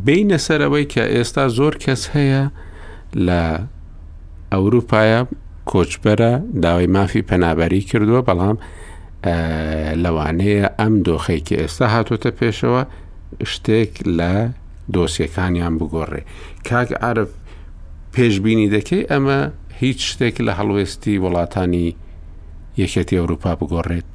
بینە 0.06 0.38
سەرەوەی 0.46 0.86
کە 0.94 1.04
ئێستا 1.16 1.48
زۆر 1.58 1.74
کەس 1.84 2.04
هەیە 2.16 2.44
لە 3.16 3.42
ئەوروپایە 4.52 5.22
کۆچبەرە 5.72 6.34
داوای 6.64 6.88
مافی 6.88 7.22
پەنابەری 7.22 7.82
کردووە 7.90 8.22
بەڵام 8.30 8.58
لەوانەیە 10.04 10.68
ئەم 10.80 11.02
دۆخەی 11.04 11.40
کە 11.48 11.56
ئێستا 11.62 11.86
هاتۆتە 11.96 12.32
پێشەوە 12.40 12.84
شتێک 13.54 13.94
لە 14.18 14.32
دۆسیەکانیان 14.94 15.74
بگۆڕێ 15.80 16.22
کاک 16.68 16.90
عرف 17.02 17.30
پێشببینی 18.14 18.70
دەکەی 18.76 19.08
ئەمە 19.12 19.40
هیچ 19.82 20.00
شتێک 20.12 20.36
لە 20.48 20.54
هەڵوێستی 20.60 21.16
وڵاتانی 21.24 21.90
یەکێتی 22.82 23.16
ئەوروپا 23.20 23.52
بگۆڕێت 23.60 24.12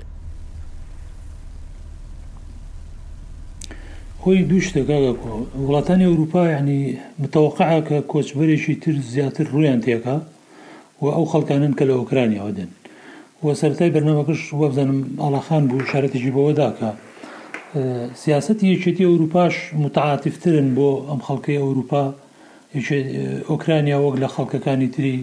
خۆی 4.22 4.38
دوو 4.50 4.60
شتەکە 4.66 4.96
وڵاتانی 5.66 6.08
ئەوروپا 6.10 6.42
ینی 6.56 6.82
متەوقع 7.22 7.68
کە 7.88 7.96
کۆچبەرێکی 8.12 8.74
تر 8.82 8.94
زیاتر 9.12 9.46
ڕویان 9.54 9.80
تێکا 9.84 10.16
و 11.02 11.06
ئەو 11.16 11.24
خەڵکانن 11.32 11.72
کە 11.78 11.84
لە 11.88 11.94
ئۆکرانیەوە 11.98 12.50
دێن 12.56 12.70
وە 13.44 13.52
سەرای 13.60 13.90
بەرنەمەکەش 13.94 14.40
وەبزانم 14.62 14.98
ئاڵاخان 15.22 15.62
بوو 15.70 15.88
شارەتێکی 15.90 16.34
بەوەداکە 16.36 16.90
سیاستی 18.22 18.66
یەکێتی 18.74 19.06
ئەوروپاش 19.10 19.54
متعاتفترن 19.84 20.68
بۆ 20.76 20.88
ئەم 21.10 21.20
خەڵکی 21.26 21.60
ئەوروپا 21.62 22.02
ئۆکرانیا 23.50 23.98
وەک 24.04 24.16
لە 24.22 24.28
خەڵکەکانی 24.34 24.88
تری 24.94 25.16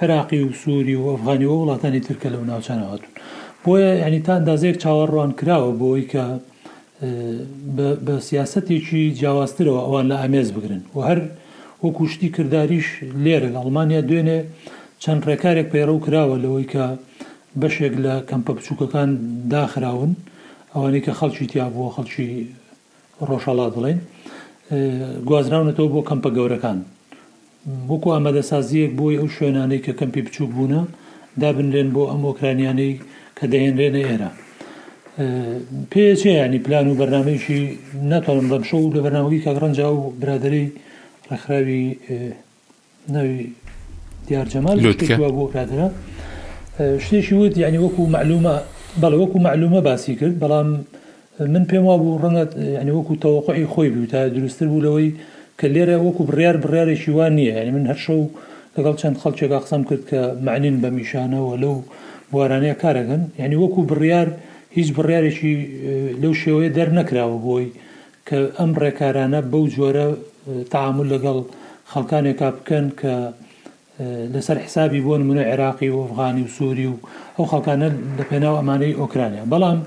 عێراقی 0.00 0.40
و 0.44 0.52
سووری 0.62 0.94
و 1.00 1.04
ئەفغانی 1.12 1.46
و 1.48 1.54
وڵاتانی 1.62 2.00
ترکە 2.08 2.28
لە 2.34 2.38
ناوچانە 2.50 2.86
هاتون 2.92 3.10
بۆیە 3.64 3.92
ینی 4.06 4.20
تا 4.26 4.32
ئەندازەیەک 4.38 4.76
چاوەڕوان 4.82 5.30
کراوە 5.38 5.72
بۆی 5.80 6.04
کە 6.12 6.24
بە 8.06 8.14
سیاستێکی 8.28 9.02
جیاوازترەوە 9.18 9.80
ئەوان 9.84 10.06
لە 10.12 10.16
ئامێز 10.22 10.48
بگرن 10.56 10.82
و 10.96 10.98
هەر 11.08 11.18
وەکو 11.84 12.04
شتی 12.12 12.28
کردداریش 12.36 12.86
لێرە 13.24 13.48
لە 13.54 13.58
ئەڵمانیا 13.62 14.00
دوێنێ 14.08 14.38
چەند 15.02 15.20
ڕێکارێک 15.28 15.66
پەیڕە 15.72 15.94
و 15.96 16.00
کراوە 16.06 16.36
لەوەی 16.44 16.66
کە 16.72 16.84
بەشێک 17.60 17.94
لە 18.04 18.14
کەمپە 18.28 18.52
بچووکەکان 18.56 19.10
داخراون 19.52 20.12
ئەوانەی 20.74 21.04
کە 21.06 21.12
خەڵکی 21.18 21.46
تیا 21.50 21.66
بووە 21.74 21.90
خەڵکی 21.96 22.28
ڕۆژەڵات 23.28 23.72
بڵێن 23.76 23.98
گوازراونەتەوە 25.28 25.90
بۆ 25.94 26.00
کەمپە 26.10 26.30
گەورەکان 26.36 26.78
وەکو 27.90 28.08
ئامادەسازیەک 28.16 28.90
بۆی 28.98 29.16
ئەو 29.20 29.28
شوێنانەی 29.36 29.80
کە 29.84 29.92
کەمپی 30.00 30.22
بچوک 30.26 30.50
بوونە 30.56 30.82
دابنرێن 31.40 31.88
بۆ 31.96 32.02
ئەم 32.10 32.22
ئۆکرانیانەی 32.28 32.92
کە 33.38 33.44
دەهێنرێنە 33.52 34.00
ئێرە 34.08 34.30
پێچێ 35.92 36.30
ینی 36.44 36.60
پلان 36.66 36.86
و 36.88 36.98
بەرنمەیەشی 37.00 37.60
ناتوانم 38.12 38.46
بەمشە 38.52 38.76
و 38.78 38.92
لە 38.96 39.00
بەرناوەی 39.06 39.44
کاگڕەنجا 39.46 39.86
و 39.98 40.00
برادری 40.20 40.66
ڕخراوی 41.30 41.84
ناوی 43.14 43.38
دیارجەمال 44.28 44.78
بۆ 45.36 45.44
برادرە 45.52 45.88
شتێکی 47.04 47.34
وت 47.40 47.54
یعنی 47.64 47.78
وەکو 47.84 48.02
معلومە 48.16 48.56
بەڵە 49.02 49.16
وەکو 49.22 49.38
معلومە 49.46 49.80
باسی 49.88 50.14
کرد 50.20 50.34
بەڵام 50.44 50.68
من 51.54 51.64
پێم 51.70 51.84
وابوو 51.90 52.20
ڕەنگە 52.22 52.44
ینی 52.80 52.92
وەکو 52.98 53.14
تەوقعی 53.24 53.66
خۆی 53.72 53.88
بوو 53.94 54.06
تا 54.12 54.28
دروستتر 54.36 54.66
بوو 54.68 54.84
لەوەی 54.86 55.10
کە 55.58 55.66
لێرە 55.74 55.96
وەکو 56.04 56.22
بڕیار 56.30 56.56
بڕارێکی 56.64 57.10
وان 57.16 57.32
نییە 57.38 57.52
یعنی 57.58 57.72
من 57.76 57.84
هەرشە 57.90 58.14
و 58.20 58.26
لەگەڵ 58.76 58.94
چەند 59.00 59.16
خەڵکێکا 59.22 59.58
قسەم 59.64 59.82
کرد 59.88 60.02
کە 60.10 60.20
معنین 60.46 60.76
بە 60.82 60.88
میشانەوە 60.98 61.52
لەو 61.62 61.76
بوارانەیە 62.32 62.74
کارەگەن 62.82 63.22
یعنی 63.40 63.56
وەکو 63.62 63.80
بڕیار 63.90 64.28
هیچ 64.78 64.88
بڕیارێکی 64.98 65.54
لەو 66.22 66.32
شێوەیە 66.42 66.70
دەرنەکراوە 66.76 67.38
بۆی 67.46 67.66
کە 68.28 68.36
ئەم 68.58 68.70
ڕێکارانە 68.82 69.40
بەو 69.52 69.64
جۆرە 69.74 70.06
تعامل 70.72 71.06
لەگەڵ 71.14 71.38
خەڵکانێکا 71.92 72.48
بکەن 72.56 72.86
کە 73.00 73.14
لەسەر 74.34 74.58
حسابی 74.64 75.00
بۆن 75.06 75.22
منە 75.28 75.42
عێراقی 75.50 75.88
و 75.94 75.98
ئەفغانی 76.04 76.42
و 76.46 76.50
سووری 76.56 76.86
و 76.92 76.96
ئەو 77.36 77.44
خەڵکانە 77.52 77.88
لە 78.18 78.24
پێناو 78.30 78.56
ئەمانەی 78.60 78.94
ئۆکرانیا 79.00 79.44
بەڵام 79.52 79.78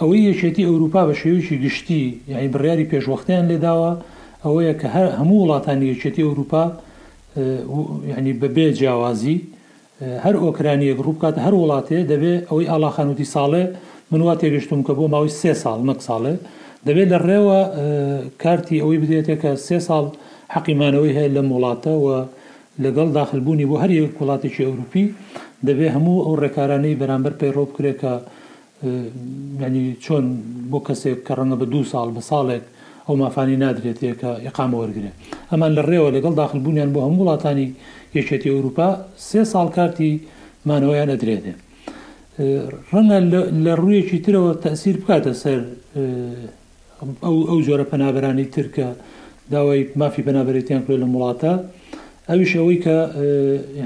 ئەوەی 0.00 0.20
یەکێتی 0.30 0.66
ئەوروپا 0.68 1.02
بە 1.08 1.14
شێویی 1.20 1.58
گشتی 1.64 2.02
یعنی 2.32 2.48
بڕیاری 2.54 2.88
پێشوەختیان 2.92 3.44
لێداوە 3.50 3.92
ئەوەیە 4.44 4.74
کە 4.80 4.88
هەر 4.94 5.06
هەموو 5.20 5.38
وڵاتانی 5.44 5.86
یەکێتی 5.92 6.26
ئەوروپا 6.28 6.64
ینی 8.18 8.32
بەبێ 8.42 8.66
جیاوازی 8.78 9.36
هەر 10.24 10.34
ئۆکرانیەک 10.44 10.98
ڕووبکات 11.06 11.36
هەر 11.44 11.54
وڵاتێ 11.62 11.98
دەبێت 12.12 12.40
ئەوەی 12.48 12.66
ئالاخانوتی 12.72 13.26
ساڵێ 13.34 13.64
منوا 14.10 14.34
تێگەشتم 14.40 14.80
کە 14.86 14.92
بۆ 14.98 15.04
ماوەی 15.14 15.34
سێ 15.40 15.52
ساڵ 15.62 15.78
نەک 15.88 16.00
ساڵێ 16.08 16.34
دەبێت 16.86 17.08
لە 17.14 17.18
ڕێوە 17.28 17.60
کارتی 18.42 18.80
ئەوەی 18.82 18.98
بدێتێک 19.02 19.38
کە 19.42 19.50
سێ 19.66 19.78
ساڵ 19.88 20.04
حەقیمانەوەی 20.54 21.16
هەیە 21.16 21.30
لە 21.36 21.42
وڵاتەوە 21.54 22.18
لەگەڵ 22.84 23.08
داخلبوونی 23.18 23.66
بۆ 23.70 23.76
هەر 23.82 23.90
یەک 23.98 24.12
وڵاتێکی 24.20 24.64
ئەوروپی 24.66 25.04
دەبێت 25.66 25.92
هەموو 25.96 26.16
ئەو 26.24 26.34
ڕێکارانەی 26.42 26.98
بەرامبەر 27.00 27.32
پەیڕۆ 27.40 27.64
بکرێت 27.70 27.98
کە 28.02 28.12
ینی 29.64 29.84
چۆن 30.04 30.24
بۆ 30.70 30.78
کەسێک 30.86 31.18
کە 31.26 31.32
ڕەنگە 31.38 31.56
بە 31.60 31.66
دو 31.72 31.80
ساڵ 31.92 32.08
بە 32.16 32.22
ساڵێک 32.30 32.64
ئەو 33.08 33.16
مافانی 33.22 33.56
نادرێت 33.64 33.98
کە 34.20 34.28
یقامە 34.48 34.76
وەرگێ 34.80 35.10
ئەمان 35.52 35.72
لە 35.76 35.82
ڕێوە 35.90 36.10
لەگەڵ 36.16 36.32
داخل 36.42 36.58
بوونیان 36.64 36.90
بۆ 36.94 37.00
هەموو 37.06 37.22
وڵاتانی 37.24 37.68
یەکێتی 38.18 38.48
ئەوروپا 38.54 38.88
سێ 39.28 39.40
ساڵ 39.52 39.68
کارتی 39.76 40.10
مانەوەیان 40.68 41.08
نەدرێتێ 41.12 41.52
ڕەنە 42.92 43.16
لە 43.64 43.72
ڕوویەکی 43.82 44.18
ترەوە 44.24 44.50
تەسیر 44.64 44.96
بکاتە 45.00 45.32
سەر 45.42 45.60
ئەو 47.46 47.58
جۆرە 47.66 47.84
پەنابەرانی 47.92 48.46
ترکە 48.54 48.88
داوای 49.52 49.80
مافی 50.00 50.22
پەنابەرێتیان 50.28 50.82
کرێت 50.86 51.00
لە 51.02 51.06
وڵاتە 51.14 51.52
ئەویش 52.30 52.52
ئەوەی 52.58 52.78
کە 52.84 52.96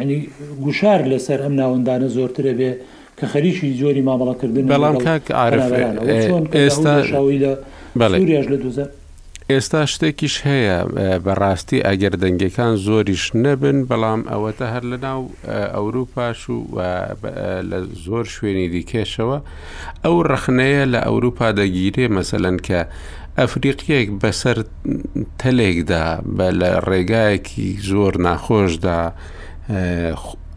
ینی 0.03 0.19
گوشار 0.65 1.01
لەسەر 1.13 1.39
ئەم 1.45 1.55
ناوەندانە 1.61 2.09
زۆرترە 2.17 2.53
بێ 2.59 2.71
کە 3.19 3.25
خەریکی 3.33 3.71
جۆری 3.81 4.03
مامەڵەکردن 4.09 4.65
بەڵام 4.75 4.97
کاک 5.07 5.25
ئارف 5.31 5.67
ئێستا 6.59 6.93
شاوی 7.11 7.39
لە 7.45 7.53
بەڵێ 7.99 8.43
لە 8.53 8.59
دوزە 8.65 8.87
ئێستا 9.55 9.83
شتێکیش 9.93 10.37
هەیە 10.49 10.79
بەڕاستی 11.25 11.79
ئەگەر 11.89 12.15
دەنگەکان 12.23 12.73
زۆریش 12.87 13.25
نەبن 13.45 13.79
بەڵام 13.89 14.21
ئەوەتە 14.33 14.67
هەر 14.73 14.85
لە 14.91 14.99
ناو 15.07 15.21
ئەوروپاش 15.75 16.41
و 16.51 16.59
لە 17.71 17.79
زۆر 18.05 18.25
شوێنی 18.35 18.69
دیکێشەوە 18.75 19.39
ئەو 20.05 20.17
ڕخنەیە 20.31 20.85
لە 20.93 21.01
ئەوروپا 21.09 21.49
دەگیرێ 21.61 22.07
مەسەلەن 22.17 22.57
کە 22.67 22.81
ئەفریقیەک 23.39 24.09
بەسەر 24.23 24.57
تەلێکدا 25.41 26.05
لە 26.61 26.71
ڕێگایەکی 26.89 27.69
زۆر 27.91 28.13
ناخۆشدا 28.27 28.99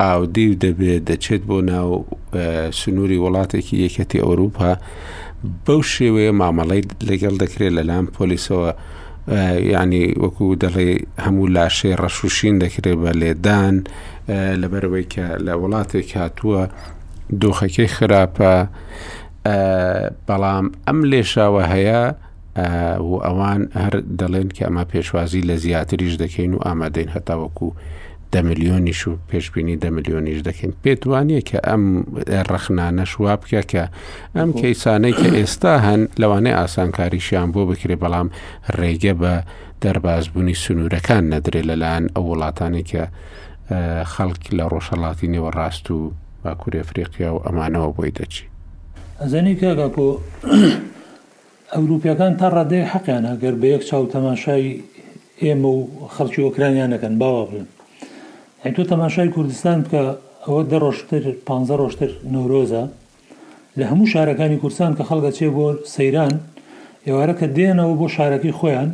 ئاودی 0.01 0.57
دەبێت 0.63 1.01
دەچێت 1.09 1.41
بۆ 1.49 1.57
ناو 1.71 1.89
سنووری 2.79 3.21
وڵاتێکی 3.23 3.75
یەکەتی 3.85 4.19
ئەوروپا 4.25 4.73
بەو 5.65 5.81
شێوەیە 5.93 6.31
مامەڵی 6.41 6.81
لەگەڵ 7.09 7.35
دەکرێت 7.43 7.73
لەلام 7.77 8.05
پۆلیسەوە 8.17 8.69
ینی 9.75 10.05
وەکو 10.23 10.45
دەڵێ 10.63 10.89
هەموو 11.25 11.47
لاشێ 11.57 11.91
ڕەشوشین 12.01 12.55
دەکرێت 12.63 12.97
بە 13.03 13.11
لێدان 13.21 13.75
لەبەرەوەی 14.61 15.05
کە 15.13 15.25
لە 15.45 15.53
وڵاتێک 15.61 16.09
هاتووە 16.21 16.63
دۆخەکەی 17.41 17.89
خراپە 17.95 18.53
بەڵام 20.27 20.65
ئەم 20.87 20.99
لێشاوە 21.11 21.63
هەیە 21.73 22.01
و 23.09 23.11
ئەوان 23.25 23.61
هەر 23.81 23.93
دەڵێن 24.19 24.49
کە 24.55 24.63
ئەمە 24.67 24.83
پێشوازی 24.91 25.45
لە 25.49 25.55
زیاتریش 25.63 26.13
دەکەین 26.23 26.51
و 26.53 26.63
ئامادەین 26.67 27.09
هەتاوەکو 27.15 27.69
دە 28.33 28.41
میلیۆنیش 28.47 29.07
و 29.07 29.11
پێشببینی 29.29 29.75
دە 29.83 29.89
میلیۆنیش 29.95 30.39
دەکەین 30.47 30.73
پێتوانیە 30.83 31.41
کە 31.49 31.57
ئەم 31.67 31.83
ڕخنانە 32.51 33.05
شوا 33.11 33.33
بکە 33.41 33.61
کە 33.71 33.83
ئەم 34.37 34.49
کەیسانەی 34.61 35.13
کە 35.19 35.27
ئێستا 35.37 35.73
هەن 35.85 36.01
لەوانەیە 36.21 36.57
ئاسانکاریشیان 36.59 37.49
بۆ 37.53 37.61
بکرێ 37.71 37.95
بەڵام 38.03 38.27
ڕێگە 38.79 39.13
بە 39.21 39.33
دەربازبوونی 39.81 40.55
سنوورەکان 40.63 41.23
نەدرێت 41.33 41.65
لەلایەن 41.69 42.05
ئەو 42.15 42.23
وڵاتانی 42.31 42.83
کە 42.91 43.03
خەڵک 44.13 44.41
لە 44.57 44.65
ڕۆژەڵاتی 44.73 45.27
نێوە 45.33 45.49
ڕاست 45.57 45.85
و 45.91 45.97
باکووری 46.43 46.79
ئەفریقیا 46.81 47.29
و 47.35 47.43
ئەمانەوە 47.45 47.89
بۆی 47.95 48.11
دەچی 48.17 48.43
ئەزانی 49.21 49.53
کاگاپۆ 49.61 50.09
ئەوروپیەکان 51.75 52.33
تا 52.39 52.47
ڕادەیە 52.55 52.85
حەقیانە 52.93 53.31
گەر 53.41 53.55
بە 53.61 53.67
یەک 53.75 53.83
چاو 53.89 54.05
تەماشای 54.13 54.67
ئێمە 55.43 55.69
و 55.77 55.79
خەڵکی 56.15 56.41
ئۆکرانیانەکەن 56.47 57.15
باوە 57.23 57.43
بن 57.51 57.65
ئەی 58.65 58.73
تۆ 58.75 58.83
تەماشای 58.93 59.29
کوردستان 59.35 59.77
بکە 59.85 60.03
ئەوە 60.45 60.61
دە 60.71 60.77
ڕۆشتر 60.83 61.23
15 61.47 61.77
ڕۆشتر 61.81 62.09
نۆرۆزە 62.33 62.83
لە 63.77 63.83
هەموو 63.91 64.11
شارەکانی 64.13 64.57
کورسان 64.63 64.91
کە 64.97 65.03
خەڵگە 65.09 65.31
چێ 65.37 65.47
بۆ 65.55 65.65
سەیران 65.95 66.33
ئێوارە 67.07 67.33
کە 67.39 67.47
دێنەوە 67.57 67.93
بۆ 67.99 68.07
شارەکەی 68.15 68.57
خۆیان 68.59 68.89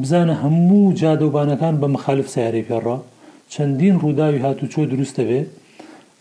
بزانە 0.00 0.34
هەموو 0.42 0.94
جادەوبانەکان 1.00 1.74
بە 1.82 1.86
مخالف 1.94 2.26
سیارەی 2.34 2.66
پێڕە 2.68 2.96
چەندین 3.52 3.96
ڕووداوی 4.02 4.42
هاتوچۆ 4.44 4.80
دروستە 4.92 5.22
بێ 5.28 5.40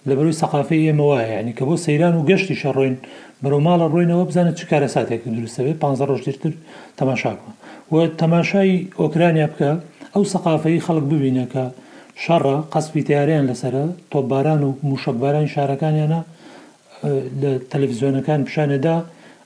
لە 0.07 0.13
بەروی 0.17 0.37
سەقافی 0.41 0.85
ئێمە 0.87 1.05
وایە 1.09 1.27
ینی 1.39 1.53
کە 1.57 1.63
بۆ 1.67 1.75
سەیران 1.85 2.13
و 2.15 2.25
گەشتی 2.29 2.59
شەڕۆین 2.61 2.95
بەرەو 3.43 3.61
ماڵە 3.67 3.87
ڕۆینەوە 3.93 4.23
بزانە 4.29 4.51
چ 4.59 4.61
کارە 4.71 4.87
ساتێک 4.95 5.21
دروستە 5.37 5.61
بێ 5.65 5.73
15 5.73 6.07
ڕۆژتر 6.11 6.53
تەماشاکە 6.99 7.47
و 7.91 7.95
تەماشای 8.21 8.71
ئۆکرانیا 9.01 9.47
بکە 9.51 9.71
ئەو 10.13 10.23
سەقافەی 10.33 10.83
خەڵک 10.85 11.05
ببینەکە 11.11 11.65
شەڕە 12.23 12.55
قەسبی 12.73 13.01
تیاریان 13.07 13.45
لەسرە 13.49 13.83
تۆپباران 14.11 14.61
و 14.67 14.69
موشەباران 14.89 15.47
شارەکانیانە 15.53 16.21
لە 17.41 17.51
تەلەڤزیۆنەکان 17.71 18.39
پیشانەدا 18.47 18.95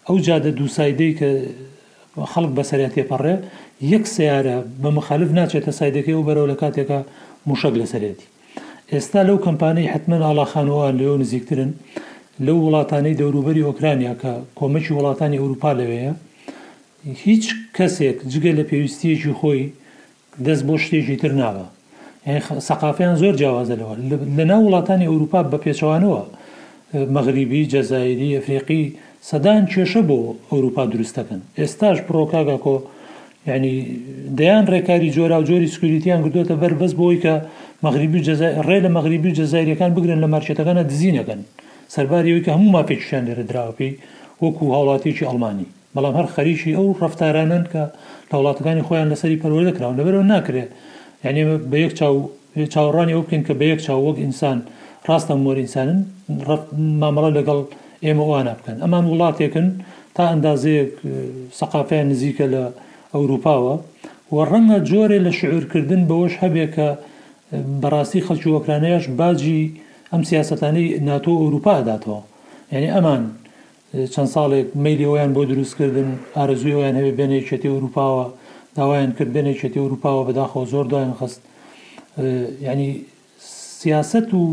ئەو 0.08 0.18
جادە 0.28 0.52
دووسایدەی 0.60 1.12
کە 1.20 1.30
خەڵک 2.32 2.52
بەسەریات 2.58 2.94
تێپەڕێ 2.98 3.36
یەک 3.94 4.06
سیارە 4.16 4.58
بە 4.82 4.90
مخالف 4.98 5.30
ناچێتە 5.40 5.72
سایدەکەی 5.80 6.16
و 6.20 6.26
بەرەو 6.28 6.50
لە 6.52 6.56
کاتێکە 6.62 7.00
موشک 7.50 7.74
لەسەرێتی 7.82 8.28
ئێستا 8.94 9.22
لەو 9.30 9.38
کەمپانەی 9.46 9.90
حتممەن 9.94 10.22
ئالاخانەوە 10.28 10.86
لەو 11.00 11.16
نزیکترن 11.22 11.72
لەو 12.46 12.58
وڵاتانەی 12.66 13.18
دەوروبەری 13.22 13.66
ئۆکرانیا 13.68 14.14
کە 14.22 14.32
کۆمەکی 14.60 14.94
وڵاتانی 14.98 15.40
ئەوروپا 15.42 15.72
لەوەیە 15.80 16.14
هیچ 17.26 17.46
کەسێک 17.78 18.18
جگە 18.32 18.52
لە 18.58 18.64
پێویستیەکی 18.70 19.34
خۆی 19.40 19.64
دەست 20.46 20.64
بۆ 20.68 20.76
شتێکی 20.84 21.18
تر 21.22 21.34
ناوە 21.42 21.68
سەقافیان 22.68 23.16
زۆر 23.22 23.36
جیاوازەوە 23.42 23.90
لە 24.38 24.44
ناو 24.52 24.62
وڵاتانی 24.68 25.08
ئەوروپا 25.12 25.40
بە 25.52 25.58
پێچوانەوە 25.66 26.22
مەغریبی 27.16 27.62
جەزایری 27.74 28.34
ئەفریقی 28.38 28.84
سەدان 29.30 29.62
کێشە 29.72 30.02
بۆ 30.10 30.20
ئەوروپا 30.52 30.84
دروستەکەن 30.94 31.42
ئێستاش 31.60 31.98
پرۆکاگەکۆ 32.08 32.76
ینی 33.48 33.76
دەیان 34.38 34.66
ڕێکاری 34.74 35.14
جۆرا 35.16 35.38
و 35.42 35.48
جۆری 35.50 35.74
سکوریتیان 35.76 36.20
گردوتە 36.26 36.56
بەر 36.62 36.74
بەس 36.80 36.94
بۆی 37.02 37.18
کە 37.24 37.34
مەغریبی 37.86 38.20
ڕێ 38.70 38.78
لە 38.86 38.90
مەغریبی 38.98 39.32
جەزایریەکان 39.40 39.92
بگرن 39.96 40.20
لە 40.24 40.28
مارچێتەکانە 40.34 40.84
دزینەکەن 40.92 41.42
سەرباریەوەی 41.94 42.44
کە 42.46 42.52
هەموو 42.56 42.74
ماپێکیان 42.76 43.24
لێرە 43.28 43.44
دراوەپی 43.50 43.92
وەکو 44.44 44.64
هاوڵاتێکی 44.76 45.28
ئەڵمانی 45.28 45.68
بەڵام 45.96 46.16
هەر 46.20 46.28
خەریکی 46.36 46.76
ئەو 46.78 46.88
ڕفتارانن 47.02 47.64
کە 47.72 47.84
لە 48.32 48.36
وڵاتەکانی 48.40 48.86
خۆیان 48.88 49.08
لەسەری 49.14 49.42
پەرۆ 49.44 49.58
دەکراون 49.70 49.96
لەبەرەوە 50.00 50.26
ناکرێت 50.34 50.72
یعنی 51.26 51.42
بە 51.72 51.78
یەک 51.86 51.94
چاوەڕانی 52.74 53.14
ئەو 53.16 53.24
بکەن 53.26 53.42
کە 53.48 53.54
بە 53.60 53.66
یەک 53.74 53.82
چاوەک 53.88 54.18
ئینسان 54.26 54.58
ڕاستە 55.08 55.34
مۆریسانن 55.46 55.98
مامەڵە 57.02 57.30
لەگەڵ 57.38 57.60
ئێمە 58.06 58.24
وانە 58.32 58.54
بکەن 58.60 58.78
ئەمان 58.84 59.04
وڵاتێکن 59.12 59.68
تا 60.16 60.24
ئەندازەیەک 60.32 60.92
سەقافیان 61.60 62.08
نزیکە 62.12 62.46
لە 62.54 62.64
ئەوروپاوە 63.14 63.76
و 64.34 64.38
ڕەنگە 64.52 64.80
جۆرێ 64.90 65.20
لە 65.26 65.32
شعورکردن 65.40 66.02
بەوەش 66.10 66.34
هەبێک 66.44 66.72
کە 66.76 66.88
بەڕاستی 67.82 68.26
خەلکی 68.28 68.50
وەکرانەیەش 68.56 69.06
باجی 69.20 69.62
ئەم 70.12 70.22
سیاستانی 70.30 70.86
ناتۆ 71.10 71.32
ئەوروپا 71.42 71.76
داتەوە 71.90 72.20
یعنی 72.74 72.90
ئەمان 72.96 73.22
چەند 74.14 74.30
ساڵێک 74.36 74.68
میلیۆیان 74.86 75.32
بۆ 75.36 75.42
دروستکردن 75.52 76.10
ئارزویەوەیان 76.38 76.96
هەبێ 77.00 77.14
بێنێکێتی 77.20 77.70
ئەوروپاوە 77.74 78.26
داوایان 78.80 79.12
کرد 79.18 79.30
بێنێکێتی 79.36 79.80
ئەوروپاوە 79.84 80.22
بەداخەوە 80.28 80.66
زۆر 80.74 80.86
دایان 80.92 81.14
خست 81.20 81.42
ینی 82.62 82.90
سیاست 83.82 84.30
و 84.34 84.44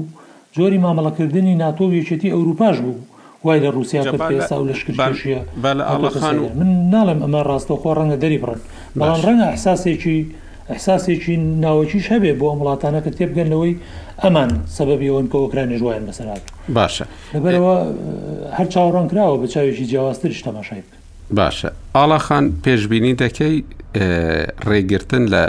جۆری 0.56 0.78
مامەڵەکردنی 0.84 1.52
ناتۆ 1.62 1.84
یەکێتی 2.00 2.28
ئەوروپاش 2.36 2.76
بوو 2.84 2.98
وای 3.44 3.60
لە 3.64 3.70
رووسیا 3.74 4.02
پێستا 4.04 4.52
و 4.60 4.68
لەشکشیە 4.70 5.40
من 6.60 6.70
ناڵم 6.94 7.18
ئەمە 7.24 7.40
ڕاستەوە 7.50 7.78
خۆ 7.82 7.88
ڕەنگە 7.98 8.18
دەری 8.22 8.38
بڕن 8.42 8.60
بەڵام 8.98 9.20
ڕەنگە 9.26 9.46
ئەحساسێکی 9.50 10.18
ئەحساسێکی 10.70 11.34
ناوەکیش 11.64 12.06
هەبێ 12.14 12.32
بۆ 12.38 12.46
ئەم 12.50 12.58
وڵاتانە 12.62 13.00
کە 13.04 13.10
تێبگەنەوەی 13.18 13.74
ئەمان 14.24 14.50
سەبەبی 14.76 15.08
ئەوەن 15.10 15.26
کە 15.32 15.36
وەکرانی 15.44 15.76
ژوایان 15.80 16.04
مەسەرات 16.08 16.44
باشە 16.78 17.06
لەبەرەوە 17.34 17.76
هەر 18.58 18.66
چاوەڕان 18.74 19.06
کراوە 19.10 19.36
بە 19.42 19.46
چاوێکی 19.54 19.84
جیاوازتر 19.90 20.30
شتەماشای 20.40 20.82
بکە 20.86 20.98
باشە 21.38 21.68
ئاڵاخان 21.96 22.44
پێشببینی 22.64 23.14
دەکەی 23.22 23.64
ڕێگرتن 24.70 25.23
لە 25.35 25.44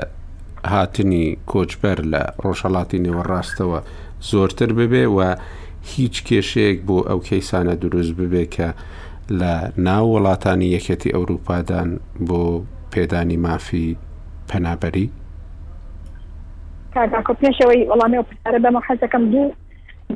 هاتنی 0.73 1.25
کۆچبەر 1.51 1.97
لە 2.13 2.21
ڕۆژەڵاتی 2.43 2.99
نێوەڕاستەوە 3.05 3.79
زۆرتر 4.31 4.69
ببێ 4.79 5.03
و 5.15 5.19
هیچ 5.93 6.15
کێشەیەک 6.27 6.77
بۆ 6.87 6.97
ئەو 7.09 7.19
کەیسانە 7.27 7.73
دروست 7.83 8.13
ببێ 8.19 8.43
کە 8.55 8.69
لە 9.39 9.53
ناو 9.87 10.05
وڵاتانی 10.13 10.71
یەکەتی 10.75 11.13
ئەوروپادان 11.15 11.89
بۆ 12.27 12.41
پێدانی 12.93 13.37
مافی 13.45 13.87
پەنابەری 14.49 15.07
کاگاکۆ 16.93 17.33
پێشەوەی 17.41 17.81
وەڵامی 17.91 18.23
پرسیارە 18.27 18.59
بەمە 18.65 18.79
حەزەکەم 18.87 19.23
دوو 19.31 19.45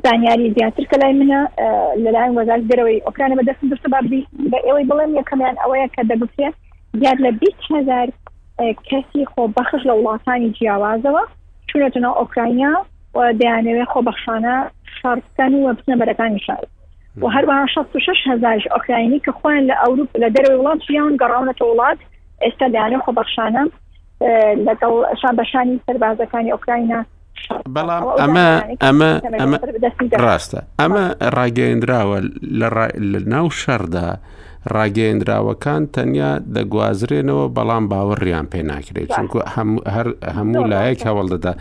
زانیاری 0.04 0.54
زیاتر 0.56 0.84
کە 0.90 0.96
لای 1.02 1.14
منە 1.20 1.40
لەلایەن 2.04 2.32
وەزار 2.38 2.60
دەرەوەی 2.70 3.02
ئۆکرانە 3.06 3.34
بەدەستم 3.38 3.66
دەستە 3.72 3.88
بابی 3.94 4.22
بە 4.50 4.58
ئێوەی 4.66 4.86
بڵێم 4.90 5.12
یەکەمیان 5.20 5.56
ئەوەیە 5.62 5.88
کە 5.94 6.02
دەگوتێت 6.10 6.56
یاد 7.00 7.16
لە 7.24 7.30
20هزار 7.32 8.12
کەسی 8.88 9.24
خۆ 9.30 9.42
بەخش 9.56 9.82
لە 9.88 9.92
وڵاتانی 9.96 10.52
جیاوازەوە 10.58 11.22
چونەتەنە 11.70 12.10
ئۆکراینیا 12.16 12.86
و 13.14 13.32
دەیانەوێت 13.40 13.88
خۆبەخشانە 13.92 14.70
شارستانی 15.02 15.66
وە 15.66 15.72
بچنە 15.78 15.96
بەرەکانی 16.00 16.40
شار 16.46 16.64
و 17.22 17.30
هەروەها 17.30 17.70
66 17.74 18.12
هزار 18.30 18.58
ئۆکراینی 18.58 19.20
کە 19.26 19.32
خۆیان 19.40 19.66
لە 19.70 19.76
ئەوروپ 19.84 20.08
لە 20.22 20.28
دەروی 20.36 20.60
وڵات 20.60 20.80
ژیان 20.86 21.16
گەڕاونەتە 21.22 21.62
وڵات 21.64 21.98
ئێستا 22.42 22.66
دەیانێت 22.74 23.02
خۆبەخشانە 23.06 23.64
لەگەڵ 24.66 24.92
شابەشانی 25.22 25.76
سەربازەکانی 25.86 26.52
ئۆکراینە 26.54 27.00
بەڵام 27.74 28.02
ئەمە 28.22 28.48
ئەمە 28.86 29.10
ئەمە 29.40 29.56
ڕاستە 30.24 30.60
ئەمە 30.80 31.04
ڕاگەیندراوە 31.36 32.18
لە 33.12 33.20
ناو 33.32 33.46
شەردا 33.62 34.08
ڕاگەیەندراوەکان 34.76 35.82
تەنیا 35.96 36.28
دەگوازرێنەوە 36.56 37.44
بەڵام 37.56 37.84
باوەڕیان 37.92 38.46
پێ 38.52 38.60
ناکرێت 38.70 39.08
چونکو 39.16 39.38
هەموو 40.36 40.64
لایەک 40.72 41.00
هەوڵ 41.08 41.26
دەدا 41.34 41.52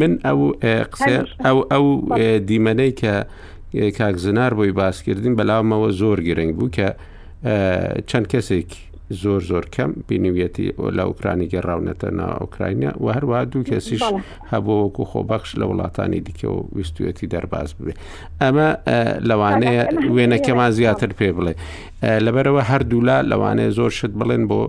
من 0.00 0.12
ئەو 0.26 0.38
قسێ 0.92 1.16
ئەو 1.44 1.58
ئەو 1.72 1.84
دیمەنەی 2.48 2.92
کە 3.00 3.14
کاک 3.98 4.16
زنار 4.24 4.52
بۆی 4.58 4.72
باسکردین 4.80 5.34
بەلاومەوە 5.38 5.88
زۆر 6.00 6.18
گرنگ 6.28 6.52
بوو 6.58 6.70
کە 6.76 6.88
چەند 8.10 8.26
کەسێکی 8.32 8.80
زۆر 9.10 9.40
زۆر 9.50 9.64
کەم 9.76 9.90
بینویەتی 10.08 10.68
لە 10.96 11.02
ئوکرانی 11.10 11.46
گەڕاونەتە 11.52 12.08
ناو 12.18 12.32
ئۆکراینە 12.40 12.90
و 13.02 13.06
هەروە 13.16 13.40
دوو 13.52 13.64
کەسیش 13.70 14.02
هەبووەکو 14.52 15.02
خۆبەخش 15.10 15.50
لە 15.60 15.64
وڵاتانی 15.70 16.20
دیکە 16.26 16.44
و 16.48 16.58
ویستویەتی 16.76 17.26
دەرباز 17.34 17.68
بێ 17.86 17.92
ئەمە 18.42 18.68
لەوانەیە 19.28 19.82
وێنەکەمان 20.14 20.70
زیاتر 20.78 21.10
پێ 21.18 21.28
بڵێ 21.36 21.54
لەبەرەوە 22.24 22.62
هەردوولا 22.70 23.16
لەوانەیە 23.30 23.70
زۆر 23.78 23.90
شت 23.98 24.12
بڵێن 24.20 24.42
بۆ 24.50 24.60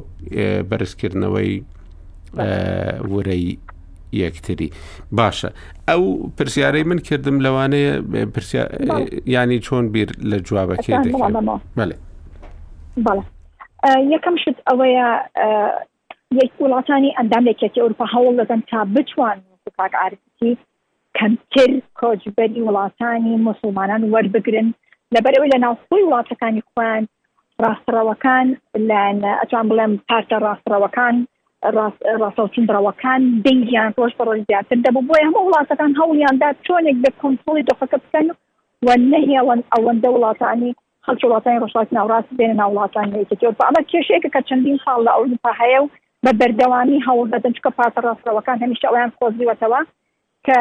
بەرزکردنەوەی 0.70 1.52
ورەی 3.14 3.58
یەکتری 4.22 4.70
باشە 5.18 5.50
ئەو 5.90 6.04
پرسیارەی 6.38 6.84
من 6.84 7.00
کردم 7.00 7.38
لەوانەیە 7.46 7.94
ینی 9.34 9.60
چۆن 9.66 9.86
بیر 9.94 10.10
لە 10.30 10.38
جوابەکەی 10.48 10.98
دەکەن 11.06 11.34
بڵێ. 11.78 11.96
یەکەم 14.14 14.36
شت 14.44 14.58
ئەوەیە 14.68 15.08
یەک 16.42 16.52
وڵاتانی 16.64 17.16
ئەندام 17.18 17.44
لەکێتی 17.50 17.82
ئەوروپا 17.82 18.06
هەوڵ 18.14 18.34
دەدەن 18.42 18.62
تا 18.72 18.80
بتوان 18.96 19.38
سوپاک 19.64 19.94
ئارسی 20.02 20.52
کەمتر 21.18 21.70
کۆچبەری 22.00 22.66
وڵاتانی 22.68 23.34
مسلمانان 23.50 24.02
وەربگرن 24.14 24.68
لەبەرەوەی 25.16 25.52
لە 25.54 25.60
ناوسۆی 25.66 26.06
وڵاتەکانی 26.08 26.64
خوان 26.74 27.04
ڕاستڕەوەکان 27.64 28.48
لە 28.90 29.00
ئەتوان 29.42 29.66
بڵێم 29.70 29.92
پارتە 30.08 30.36
ڕاستڕەوەکان 30.46 31.16
ڕاستەوتندرەوەکان 32.22 33.22
دەنگیان 33.46 33.90
ڕۆژ 33.98 34.12
بە 34.18 34.24
ڕۆژ 34.28 34.40
زیاتر 34.50 34.78
دەبوو 34.86 35.08
بۆی 35.10 35.26
هەموو 35.28 35.48
وڵاتەکان 35.48 35.92
هەوڵیاندا 36.00 36.50
چۆنێک 36.66 36.98
بە 37.04 37.10
کۆنسڵی 37.22 37.64
دۆخەکە 37.70 37.98
بکەن 38.04 38.28
و 38.86 38.88
نەهێڵن 39.12 39.60
ئەوەندە 39.74 40.10
وڵاتانی 40.16 40.72
خەڵکی 41.06 41.28
وڵاتانی 41.28 41.62
ڕۆژڵاتی 41.64 41.96
ناوڕاستی 41.98 42.38
بێنە 42.40 42.56
ناو 42.62 42.72
وڵاتانی 42.78 43.20
یەکێتەوە 43.24 43.58
بە 43.60 43.64
ئەمە 43.68 43.82
کێشەیەکە 43.92 44.30
کە 44.36 44.42
چەندین 44.50 44.78
ساڵ 44.86 45.00
لە 45.06 45.12
ئەوروپا 45.16 45.52
هەیە 45.62 45.80
و 45.84 45.90
بە 46.26 46.32
بەردەوامی 46.40 47.04
هەوڵ 47.08 47.28
بەدەن 47.34 47.54
چکە 47.58 47.72
پاتە 47.78 48.00
ڕاستەوەکان 48.06 48.58
هەمیشە 48.64 48.88
ئەویان 48.90 49.12
خۆزیوەتەوە 49.18 49.80
کە 50.48 50.58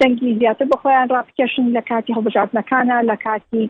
دەنگی 0.00 0.36
زیاتر 0.40 0.66
بە 0.72 0.76
خۆیان 0.80 1.08
ڕاپکێشن 1.14 1.66
لە 1.76 1.82
کاتی 1.90 2.14
هەڵبژاردنەکانە 2.16 2.96
لە 3.10 3.16
کاتی 3.26 3.62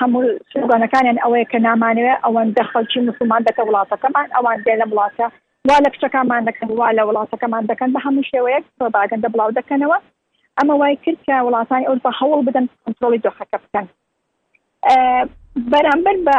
هەموو 0.00 0.22
سوگانەکانیان 0.52 1.18
ئەوەیە 1.24 1.46
کە 1.52 1.58
نامانوێت 1.66 2.20
ئەوەن 2.24 2.48
دەخەڵکی 2.58 3.06
مسلمان 3.08 3.42
دەکە 3.48 3.62
وڵاتەکەمان 3.68 4.28
ئەوان 4.36 4.58
دێ 4.64 4.74
لە 4.80 4.86
وڵاتە 4.90 5.26
وا 5.68 5.76
لە 5.84 5.90
کچەکانمان 5.94 6.42
دەکەن 6.48 6.68
وا 6.80 6.88
لە 6.98 7.02
وڵاتەکەمان 7.08 7.64
دەکەن 7.70 7.88
بە 7.94 8.00
هەموو 8.06 8.28
شێوەیەک 8.30 8.64
باگەندە 8.96 9.28
بڵاو 9.32 9.56
دەکەنەوە 9.60 9.98
ئەمە 10.58 10.74
وای 10.80 10.94
کرد 11.04 11.20
کە 11.26 11.34
وڵاتانی 11.46 11.88
ئەوروپا 11.88 12.10
هەوڵ 12.20 12.38
بدەن 12.48 12.66
کنترۆلی 12.84 13.22
دۆخەکە 13.26 13.58
بکەن 13.64 13.86
بەرامبەر 15.72 16.16
بە 16.26 16.36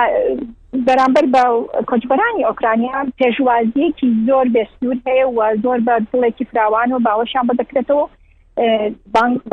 بەرامبەر 0.88 1.26
بە 1.36 1.44
کۆچبەرانی 1.90 2.46
ئۆکرانیا 2.50 2.98
پێشوازیەکی 3.20 4.08
زۆر 4.28 4.46
بێسنوور 4.56 4.98
هەیە 5.08 5.26
و 5.38 5.40
زۆر 5.64 5.80
بە 5.88 5.94
دڵێکی 6.12 6.46
فراوان 6.52 6.90
و 6.92 7.04
باوەشان 7.06 7.46
بەدەکرێتەوە 7.50 8.06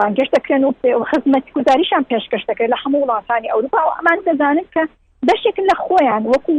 بانگشت 0.00 0.30
دەکرێن 0.36 0.62
و 0.66 0.72
خزمەت 1.10 1.44
گوزاریشان 1.56 2.02
پێشکەش 2.10 2.42
دەکرێت 2.50 2.70
لە 2.72 2.78
هەموو 2.84 3.04
وڵاتانی 3.06 3.52
ئەوروپا 3.52 3.78
و 3.84 3.94
ئەمان 3.96 4.18
دەزانن 4.26 4.66
کە 4.74 4.82
دەشتێکن 5.28 5.64
لە 5.70 5.76
خۆیان 5.84 6.22
وەکو 6.32 6.54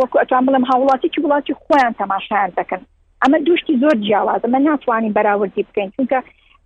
وەکو 0.00 0.18
ئەتوان 0.20 0.44
بڵم 0.46 0.64
هاوڵاتێکی 0.70 1.22
وڵاتی 1.24 1.58
خۆیان 1.62 1.92
تەماشایان 2.00 2.50
دەکەن 2.58 2.80
ئەمە 3.22 3.38
دوشتی 3.46 3.78
زۆر 3.82 3.96
جیاوازە 4.06 4.48
من 4.54 4.62
ناتوانین 4.68 5.12
بەراوردی 5.16 5.66
بکەین 5.68 5.90
چونکە 5.96 6.18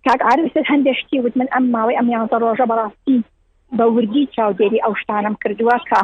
کاک 0.05 0.19
عرس 0.31 0.53
هەندێشتی 0.71 1.19
وت 1.23 1.33
من 1.39 1.47
ئەم 1.53 1.63
ماوەی 1.75 1.97
ئەم 1.99 2.07
یانزە 2.15 2.37
ڕۆژە 2.43 2.65
بەڕاستی 2.71 3.17
بە 3.77 3.85
وردی 3.95 4.21
چاودێری 4.35 4.83
ئەو 4.83 4.93
شتانم 5.01 5.35
کردووە 5.43 5.77
کە 5.89 6.01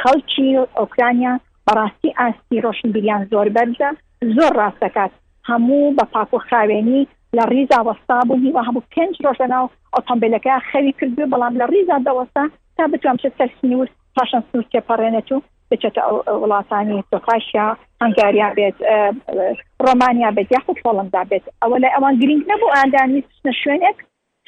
خەڵکی 0.00 0.46
ئۆکرانیا 0.78 1.34
بەڕاستی 1.66 2.10
ئاستی 2.18 2.62
ڕۆشنبیریان 2.66 3.22
زۆر 3.32 3.48
بەرزە 3.56 3.90
زۆر 4.36 4.52
ڕاستەکات 4.60 5.12
هەموو 5.50 5.94
بە 5.96 6.04
پاکۆخاوێنی 6.14 7.02
لە 7.36 7.42
ریزا 7.52 7.80
وەستا 7.88 8.18
بوونی 8.28 8.50
و 8.52 8.58
هەموو 8.66 8.88
پێنج 8.94 9.14
ڕۆژە 9.24 9.46
ناو 9.54 9.66
ئۆتۆمبیلەکە 9.94 10.54
خەوی 10.70 10.92
کردو 10.98 11.30
بەڵام 11.32 11.54
لە 11.60 11.64
ریزا 11.72 11.96
دەوەستا 12.06 12.42
تا 12.76 12.82
بتوان 12.92 13.16
چ 13.22 13.24
سەرسینور 13.38 13.86
پاشان 14.16 14.42
سنوور 14.48 14.66
تێپەڕێنێت 14.72 15.28
و 15.32 15.38
بچێتە 15.70 16.00
وڵاتانی 16.42 17.04
سۆخاشیا 17.10 17.66
هەنگاریا 18.02 18.48
بێت 18.58 18.76
ڕۆمانیا 19.84 20.30
بێت 20.36 20.48
یاخود 20.56 20.78
پۆڵندا 20.84 21.22
بێت 21.30 21.44
ئەوە 21.62 21.76
لە 21.84 21.88
ئەوان 21.94 22.14
گرنگ 22.20 22.42
نەبوو 22.50 22.74
ئاندانی 22.76 23.20
شوێنێک 23.62 23.98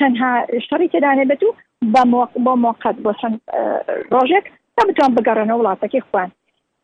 تەنها 0.00 0.32
شەڕی 0.66 0.88
تێدانێ 0.92 1.24
بێت 1.30 1.42
و 1.46 1.52
بۆ 1.88 2.52
مۆقت 2.64 2.96
بۆ 3.04 3.10
چەند 3.20 3.36
ڕۆژێک 4.12 4.44
تا 4.76 4.82
بتوان 4.88 5.10
بگەڕێنە 5.16 5.54
وڵاتەکی 5.56 6.00
خوان 6.08 6.30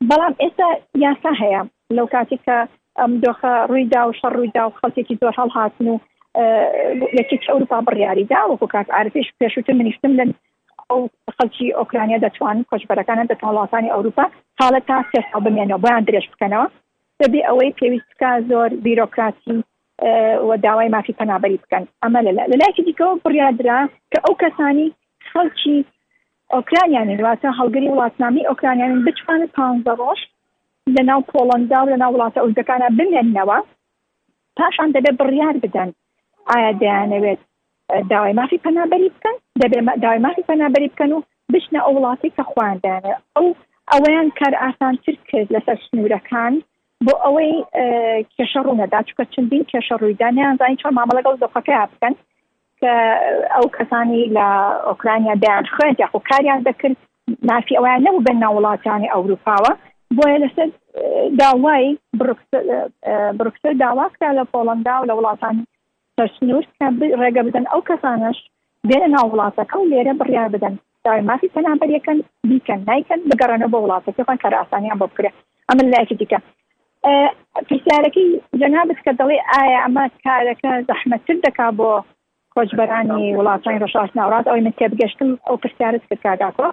بەڵام 0.09 0.35
ئێستا 0.43 0.69
یاسا 1.05 1.31
هەیە 1.43 1.61
لەو 1.97 2.07
کاتی 2.15 2.39
کە 2.47 2.57
ئەم 2.99 3.13
دۆخە 3.25 3.53
ڕوویدا 3.71 4.01
و 4.07 4.17
شەڕ 4.19 4.33
ڕوویدا 4.37 4.63
و 4.67 4.75
خەڵکێکی 4.79 5.19
زۆر 5.21 5.33
هەڵ 5.39 5.49
هاتن 5.57 5.87
و 5.89 5.97
یەکێک 7.19 7.43
ئەوروپا 7.49 7.79
بڕیاریدا 7.87 8.41
وەکو 8.47 8.67
کات 8.75 8.89
ئارفش 8.95 9.27
پێشوتر 9.41 9.73
منیشتم 9.79 10.13
لە 10.19 10.25
ئەو 10.91 11.01
خەڵکی 11.37 11.67
ئۆکرانیا 11.79 12.19
دەتوان 12.27 12.57
کۆچبەرەکانە 12.71 13.25
دەتوان 13.31 13.53
وڵاتانی 13.55 13.93
ئەوروپا 13.95 14.25
حالە 14.61 14.81
تا 14.89 14.97
سێ 15.11 15.21
ساڵ 15.29 15.41
بمێنەوە 15.47 15.81
بۆیان 15.83 16.05
درێژ 16.09 16.27
بکەنەوە 16.33 16.67
دەبێ 17.21 17.41
ئەوەی 17.49 17.75
پێویستکە 17.81 18.31
زۆر 18.51 18.71
بیرۆکراتی 18.85 19.57
و 20.49 20.57
داوای 20.63 20.89
مافی 20.89 21.13
پەنابەری 21.21 21.59
بکەن 21.65 21.85
ئەمە 22.05 22.21
لە 22.27 22.33
لەلایکی 22.39 22.85
دیکەەوە 22.89 23.21
بڕیادرا 23.25 23.79
کە 24.13 24.19
ئەو 24.25 24.35
کەسانی 24.43 24.95
خەڵکی 25.31 25.77
ئۆکرانیان 26.55 27.09
واتە 27.29 27.49
هەڵگری 27.59 27.91
وڵاتنامی 27.95 28.49
ئۆکرانیان 28.51 28.93
بچوانە 29.07 29.47
پانزە 29.57 29.93
ڕۆژ 30.01 30.21
لە 30.95 31.03
ناو 31.11 31.21
پۆڵندا 31.33 31.79
و 31.83 31.91
لە 31.93 31.97
ناو 32.03 32.13
وڵاتە 32.15 32.39
ئەوزەکانە 32.43 32.89
بمێننەوە 32.99 33.59
پاشان 34.57 34.89
دەبێت 34.97 35.17
بڕیار 35.21 35.57
بدەن 35.65 35.89
ئایا 36.51 36.71
دەیانەوێت 36.83 37.41
داوای 38.11 38.33
مافی 38.39 38.59
پەنابەری 38.67 39.11
بکەن 39.15 39.37
دەبێت 39.63 39.83
داوای 40.03 40.23
مافی 40.27 40.45
پەنابەری 40.51 40.89
بکەن 40.93 41.11
و 41.15 41.21
بچنە 41.53 41.81
ئەو 41.85 41.95
وڵاتی 41.97 42.35
کە 42.37 42.43
خواندانە 42.51 43.13
ئەو 43.37 43.47
ئەوەیان 43.93 44.29
کار 44.39 44.55
ئاسانتر 44.63 45.15
کرد 45.29 45.49
لەسەر 45.57 45.77
سنوورەکان 45.87 46.55
بۆ 47.05 47.15
ئەوەی 47.25 47.53
کێشە 48.37 48.61
ڕوونەدا 48.67 49.01
چکە 49.09 49.25
چندین 49.35 49.63
کێشە 49.71 49.95
ڕوویدانیان 50.01 50.55
زانانی 50.59 50.81
چۆن 50.83 50.93
مامە 50.99 51.15
لەگەڵ 51.19 51.35
دۆخەکەی 51.43 51.89
بکەن 51.93 52.15
کە 52.81 52.93
ئەو 53.55 53.67
کەسانی 53.77 54.23
لە 54.37 54.47
ئۆکرانیا 54.89 55.35
دایان 55.43 55.65
خوێن 55.75 55.95
یاخۆ 56.03 56.19
کاریان 56.29 56.61
دەکرد 56.69 56.97
نافی 57.51 57.77
ئەویان 57.79 58.01
نەبوو 58.07 58.25
بە 58.27 58.33
ناوڵاتیانی 58.43 59.13
ئەوروپاوە 59.13 59.73
بۆیە 60.17 60.39
لەسەر 60.43 60.69
داوای 61.41 61.87
بروکسل 63.39 63.75
داواکرا 63.83 64.31
لە 64.39 64.45
پۆڵندا 64.53 64.95
و 64.99 65.09
لە 65.09 65.15
وڵاتانی 65.19 65.65
سەرسنوور 66.17 66.65
ڕێگە 67.23 67.43
بدەن 67.49 67.65
ئەو 67.73 67.81
کەسانش 67.91 68.39
بێنە 68.89 69.09
ناو 69.17 69.27
وڵاتەکە 69.33 69.77
و 69.79 69.89
لێرە 69.93 70.13
بڕیار 70.21 70.49
بدەن 70.55 70.75
داوای 71.05 71.27
مافی 71.29 71.53
پەنابەریەکەن 71.57 72.19
بیکەن 72.49 72.79
نیکەن 72.91 73.21
بگەڕێنە 73.31 73.67
بۆ 73.73 73.79
وڵاتەکەخان 73.85 74.39
کار 74.43 74.55
ئاسانیان 74.59 74.99
بۆ 75.01 75.07
بکرێ 75.13 75.31
ئەمن 75.69 75.87
لایکی 75.95 76.17
دیکە 76.23 76.39
پرسیارەکەی 77.69 78.29
جەنابت 78.61 78.99
کە 79.07 79.13
دەڵێ 79.19 79.37
ئایا 79.53 79.79
ئەمە 79.85 80.05
کارەکە 80.25 80.71
زەحمەتتر 80.89 81.37
دەکا 81.47 81.69
بۆ 81.79 81.93
کۆچبەرانی 82.55 83.35
وڵاتانی 83.39 83.83
ڕژاش 83.85 84.11
ناوڕات 84.19 84.47
ئەوی 84.49 84.61
من 84.67 84.75
تێبگەشتم 84.81 85.31
ئەو 85.47 85.57
پرسیارت 85.63 86.03
کرد 86.09 86.21
کاگاکۆ 86.25 86.69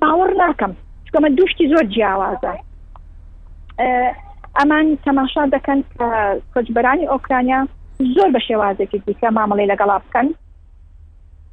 باوەڕ 0.00 0.30
ناکەم 0.42 0.72
چکەمە 1.06 1.28
دوشتی 1.38 1.70
زۆر 1.72 1.84
جیاوازە 1.94 2.52
ئەمان 4.58 4.86
تەماشا 5.06 5.42
دەکەن 5.56 5.78
کە 5.98 6.06
کۆچبەرانی 6.54 7.10
ئۆکرانیا 7.12 7.60
زۆر 8.14 8.28
بە 8.34 8.40
شێوازێکی 8.48 8.98
دیکە 9.06 9.28
مامەڵی 9.38 9.70
لەگەڵا 9.72 9.96
بکەن 10.04 10.28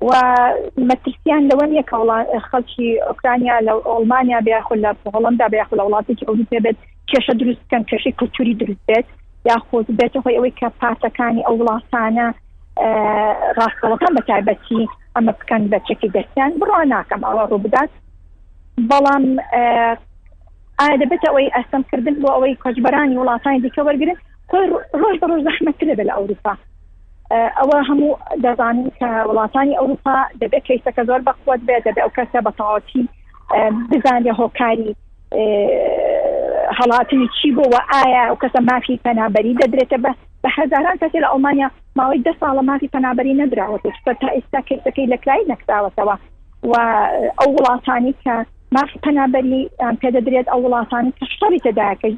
و 0.10 0.14
مەترسیان 0.90 1.44
لەوەن 1.52 1.72
یە 1.80 1.84
خەڵکی 2.50 2.88
ئۆکرانیا 3.10 3.56
لە 3.68 3.74
ئۆڵمانیا 3.90 4.40
بیاخ 4.48 4.66
لە 4.84 4.90
هۆڵندا 5.14 5.46
بیاخ 5.54 5.70
لە 5.78 5.84
وڵاتێکی 5.86 6.28
ئەوروپێ 6.28 6.60
بێت 6.66 6.78
کێشە 7.12 7.34
دروستکەن 7.42 7.84
کێشەی 7.92 8.16
کللتوری 8.20 8.54
دروست 8.60 8.80
بێت 8.88 9.04
یاخود 9.50 9.86
بێتە 10.02 10.18
خۆی 10.24 10.38
ئەوەی 10.38 10.54
کە 10.60 10.68
پارتەکانی 10.82 11.46
ئەو 11.48 11.56
وڵاتانە 11.62 12.28
ڕاستەوەەکان 13.58 14.14
بە 14.18 14.22
تایبەتی 14.30 14.88
ئەمە 15.16 15.32
بکەن 15.40 15.62
بەچێکی 15.74 16.10
دەستیان 16.16 16.52
بڕوا 16.62 16.82
ناکەم 16.94 17.22
ئەوە 17.28 17.44
ڕوو 17.50 17.64
بدات 17.66 17.90
بەڵام 18.90 19.24
ئایا 20.80 20.96
دەبێت 21.04 21.24
ئەوەی 21.28 21.54
ئەستەمکردن 21.56 22.16
بۆ 22.22 22.30
ئەوەی 22.36 22.60
کۆچبەرانی 22.64 23.20
وڵاتانی 23.22 23.60
دیکە 23.66 23.82
وەرگن 23.88 24.12
خۆی 24.50 24.66
ڕۆژ 25.02 25.16
بە 25.22 25.26
ڕۆژ 25.32 25.42
زەحمەترە 25.50 25.96
بە 26.00 26.04
لە 26.10 26.14
ئەوروپا 26.18 26.54
ئەوە 27.60 27.78
هەموو 27.90 28.12
دەزانین 28.44 28.90
کە 29.00 29.10
وڵاتانی 29.30 29.78
ئەوروپا 29.80 30.18
دەبێت 30.42 30.64
کەیسەکە 30.70 31.02
زۆر 31.10 31.22
بەخوت 31.28 31.60
بێت 31.68 31.82
دەبێت 31.88 31.98
ئەو 32.04 32.12
کەسە 32.18 32.40
بەتەواتی 32.48 33.04
بزانێ 33.92 34.32
هۆکاری 34.40 34.92
هەڵاتی 36.80 37.20
چی 37.42 37.50
بووە 37.56 37.80
ئایا 37.94 38.24
و 38.34 38.38
کەسە 38.44 38.60
مافی 38.72 39.00
پەنابەری 39.06 39.58
دەدرێتە 39.62 39.98
بە 40.04 40.12
بە 40.44 40.50
هەزاران 40.60 40.96
کەسێ 41.02 41.18
لە 41.24 41.28
ئەڵمانیا 41.32 41.70
ماوەی 41.98 42.24
دە 42.28 42.32
ساڵە 42.42 42.64
مافی 42.70 42.88
پەنابەری 42.94 43.38
نەدراوەتش 43.42 43.96
بە 44.06 44.12
تا 44.22 44.28
ئێستا 44.36 44.62
کەسەکەی 44.70 45.10
لە 45.14 45.18
کرای 45.24 45.48
نەکراوەتەوە 45.52 46.16
و 46.64 46.72
ئەو 47.40 47.50
وڵاتانی 47.58 48.14
کە 48.24 48.36
مافی 48.76 49.00
پەنابەری 49.04 49.70
پێدەدرێت 50.02 50.48
ئەو 50.52 50.62
وڵاتانی 50.66 51.12
کە 51.20 51.26
شەری 51.40 51.60
تداکەی 51.66 52.16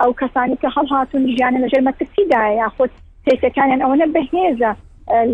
ئەو 0.00 0.10
کەسانی 0.20 0.56
کە 0.62 0.68
هەڵ 0.76 0.86
هاتون 0.94 1.22
ژیانە 1.36 1.58
لەژێر 1.64 1.82
مەکردیداە 1.88 2.46
یاخود 2.62 2.90
تێکەکانیان 3.24 3.80
ئەوەنە 3.84 4.06
بەهێزە 4.14 4.72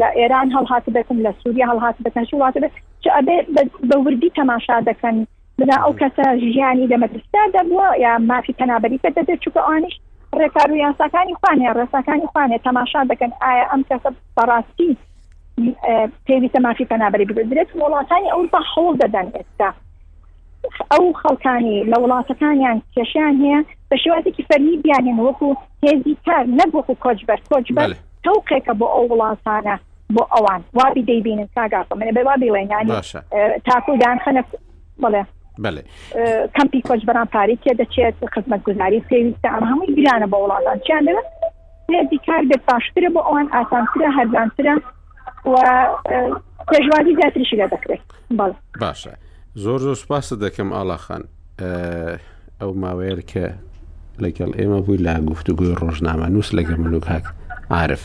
لە 0.01 0.09
ئێران 0.19 0.49
هەڵهات 0.57 0.85
بکم 0.97 1.19
لە 1.27 1.31
سووریا 1.43 1.67
هەڵهات 1.71 1.97
بەکەن 2.07 2.25
وڵاتە 2.33 2.59
بە 3.55 3.63
بەوردی 3.91 4.31
تەماشا 4.39 4.79
دەکەن 4.89 5.17
بنا 5.61 5.77
ئەو 5.85 5.93
کەسە 6.03 6.25
ژیانی 6.53 6.89
دەمەدرستا 6.93 7.43
دەبووە 7.57 7.89
یا 8.05 8.13
مافی 8.19 8.55
تەنابەری 8.61 9.01
پێ 9.05 9.11
دەدە 9.19 9.35
چووکە 9.45 9.61
ئانیش 9.69 9.95
ڕێکار 10.41 10.69
و 10.73 10.77
یاساکانی 10.77 11.35
خوانێ 11.41 11.71
ڕێساکانی 11.79 12.29
خوانێ 12.33 12.59
تەماشا 12.69 13.03
دەکەن 13.13 13.33
ئایا 13.43 13.65
ئەم 13.71 13.83
کەسە 13.91 14.09
بەڕاستی 14.37 14.91
پێویستە 16.27 16.61
مافی 16.67 16.85
پەنابەری 16.91 17.25
بدرێت 17.39 17.69
وڵاتانی 17.81 18.33
ئەوروپا 18.33 18.61
هەوڵ 18.73 18.95
دەدەن 19.03 19.27
ئێستا 19.37 19.71
ئەو 20.93 21.05
خەڵکانی 21.23 21.77
لە 21.91 21.97
وڵاتەکانیان 22.03 22.79
کێشیان 22.97 23.35
هەیە 23.43 23.61
بە 23.91 23.97
شێوازێکی 24.03 24.47
فەرمی 24.51 24.77
بیانێن 24.85 25.19
وەکو 25.27 25.49
هێزی 25.85 26.15
کار 26.27 26.45
نەبووکو 26.61 26.95
کۆچبەر 27.05 27.39
کۆچبەر 27.51 27.89
تەوقێکە 28.25 28.73
بۆ 28.81 28.87
ئەو 28.95 29.05
وڵاتانە 29.13 29.77
بۆ 30.15 30.23
ئەوان 30.35 30.61
وابی 30.79 31.03
دەیبینن 31.11 31.49
کاگاپە 31.57 31.95
منە 31.99 32.13
بێ 32.17 32.23
وابی 32.29 32.51
وێنانی 32.55 32.93
تاکودان 33.67 34.19
خەنە 34.25 34.43
بڵێ 35.03 35.23
کەمپی 35.57 36.81
کۆچ 36.89 37.03
بەران 37.09 37.27
پارێک 37.35 37.67
دەچێت 37.81 38.15
خزمەت 38.35 38.61
گوزاری 38.69 39.01
پێویستە 39.09 39.49
ئەم 39.55 39.65
هەمووی 39.71 39.95
گرانە 39.99 40.27
بە 40.33 40.37
وڵاتان 40.41 40.79
چیان 40.87 41.03
دەوێت 41.09 42.09
دیکار 42.11 42.43
بێت 42.51 42.63
باشترە 42.71 43.09
بۆ 43.15 43.21
ئەوان 43.29 43.49
ئاسانترە 43.57 44.09
هەرزانترە 44.19 44.75
و 45.53 45.55
پێشوازی 46.71 47.15
زیاتریشی 47.21 47.57
لە 47.63 47.67
دەکرێت 47.73 48.01
باشە 48.83 49.15
زۆر 49.63 49.79
زۆر 49.85 49.97
سپاسە 50.03 50.35
دەکەم 50.45 50.69
ئالاخان 50.73 51.23
ئەو 52.61 52.71
ماوەیە 52.83 53.23
کە 53.33 53.47
لەگەڵ 54.25 54.51
ئێمە 54.59 54.81
بووی 54.85 54.99
لا 55.07 55.15
گفتوگوی 55.33 55.75
ڕۆژنامە 55.81 56.27
نووس 56.35 56.51
لەگە 56.57 56.75
ملوک 56.79 57.05
هاک 57.13 57.25
عاعرف 57.71 58.03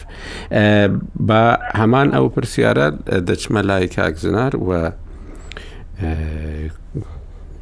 بە 1.28 1.42
هەمان 1.80 2.08
ئەو 2.16 2.26
پرسیارە 2.36 2.88
دەچمە 3.30 3.62
لای 3.70 3.88
کاکزنار 3.98 4.54
و 4.68 4.70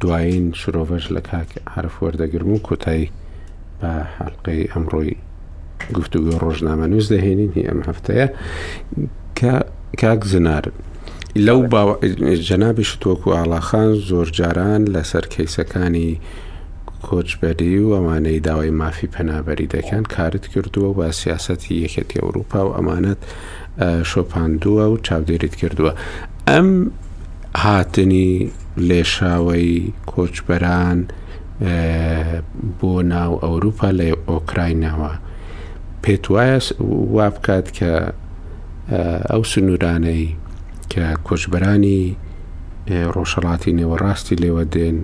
دوایین 0.00 0.50
شرۆڤش 0.60 1.06
لە 1.16 1.20
کاک 1.28 1.50
حرف 1.74 1.94
وەردەگرم 2.02 2.48
و 2.48 2.58
کۆتایی 2.58 3.08
بە 3.80 3.90
حلقەی 4.18 4.64
ئەمڕۆی 4.72 5.16
گفتوگۆ 5.96 6.34
ڕۆژنامە 6.44 6.86
نووس 6.92 7.12
دەهێنین 7.12 7.50
هی 7.56 7.64
ئەم 7.70 7.80
هەفتەیە 7.88 8.26
کە 9.38 9.52
کاک 10.00 10.24
زنارن 10.24 10.72
لەو 11.36 11.60
جەنابیش 12.48 12.90
تۆکو 13.04 13.30
ئاڵاخان 13.36 13.90
زۆر 14.08 14.30
جاران 14.30 14.82
لەسەر 14.94 15.24
کەیسەکانی 15.34 16.20
کۆچبەری 17.06 17.78
و 17.84 17.92
ئەمانەی 17.96 18.40
داوای 18.40 18.70
مافی 18.80 19.08
پەنابەری 19.14 19.72
دەکەن 19.76 20.02
کارت 20.14 20.44
کردووە 20.52 20.92
بە 20.98 21.10
سیاستی 21.12 21.80
یەکەتی 21.86 22.18
ئەوروپا 22.22 22.60
و 22.68 22.74
ئەمانەت 22.76 23.20
شۆپاندووە 24.12 24.84
و 24.92 24.96
چاودێریت 25.06 25.54
کردووە 25.60 25.92
ئەم 26.48 26.68
هاتنی 27.62 28.30
لێشاوەی 28.88 29.72
کۆچبەران 30.12 30.98
بۆ 32.78 32.94
ناو 33.12 33.32
ئەوروپا 33.44 33.88
لە 33.98 34.06
ئۆکراینەوە 34.30 35.12
پێت 36.02 36.24
وایە 36.34 36.58
وا 37.16 37.26
بکات 37.34 37.66
کە 37.78 37.92
ئەو 39.30 39.42
سنوورانەی 39.52 40.24
کە 40.92 41.04
کۆچبەرانی 41.26 42.00
ڕۆژەڵاتی 43.14 43.76
نێوەڕاستی 43.78 44.38
لێوە 44.42 44.64
دێن 44.74 44.96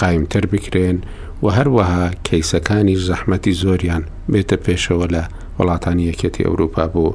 قایمتر 0.00 0.44
بکرێن 0.52 0.98
و 1.42 1.46
هەروەها 1.56 2.04
کەیسەکانی 2.28 3.00
زەحمەتی 3.08 3.54
زۆریان 3.62 4.02
بێتە 4.32 4.56
پێشەوە 4.64 5.06
لە 5.14 5.22
وڵاتانی 5.58 6.08
یەکێتی 6.10 6.46
ئەوروپا 6.46 6.84
بۆ 6.94 7.06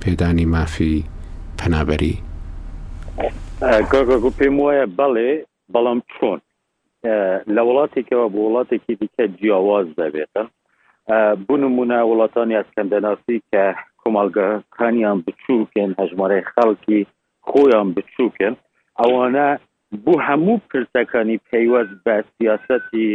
پێدانی 0.00 0.46
مافی 0.54 1.04
پەنابەری 1.58 2.16
گۆگۆ 3.62 4.26
پێم 4.38 4.56
وایە 4.64 4.86
بەڵێ 4.98 5.30
بەڵام 5.74 5.98
چۆن 6.12 6.38
لە 7.54 7.62
وڵاتێکەوە 7.68 8.26
بۆ 8.34 8.40
وڵاتێکی 8.46 8.92
دیکە 9.00 9.24
جیاواز 9.38 9.86
دەبێتە 10.00 10.42
بنممونە 11.46 11.98
وڵاتانی 12.10 12.58
ئەسکەندەناسی 12.58 13.36
کە 13.50 13.64
کۆمەلگەکانیان 14.00 15.18
بچووکن 15.26 15.90
هەژمارەی 16.00 16.46
خەڵکی 16.52 17.00
خۆیان 17.48 17.88
بچووکن 17.96 18.54
ئەوانە 19.00 19.48
بۆ 20.04 20.14
هەموو 20.26 20.62
پرسەکانی 20.70 21.42
پەیوەست 21.50 21.94
بە 22.04 22.14
سیاسەتی 22.36 23.08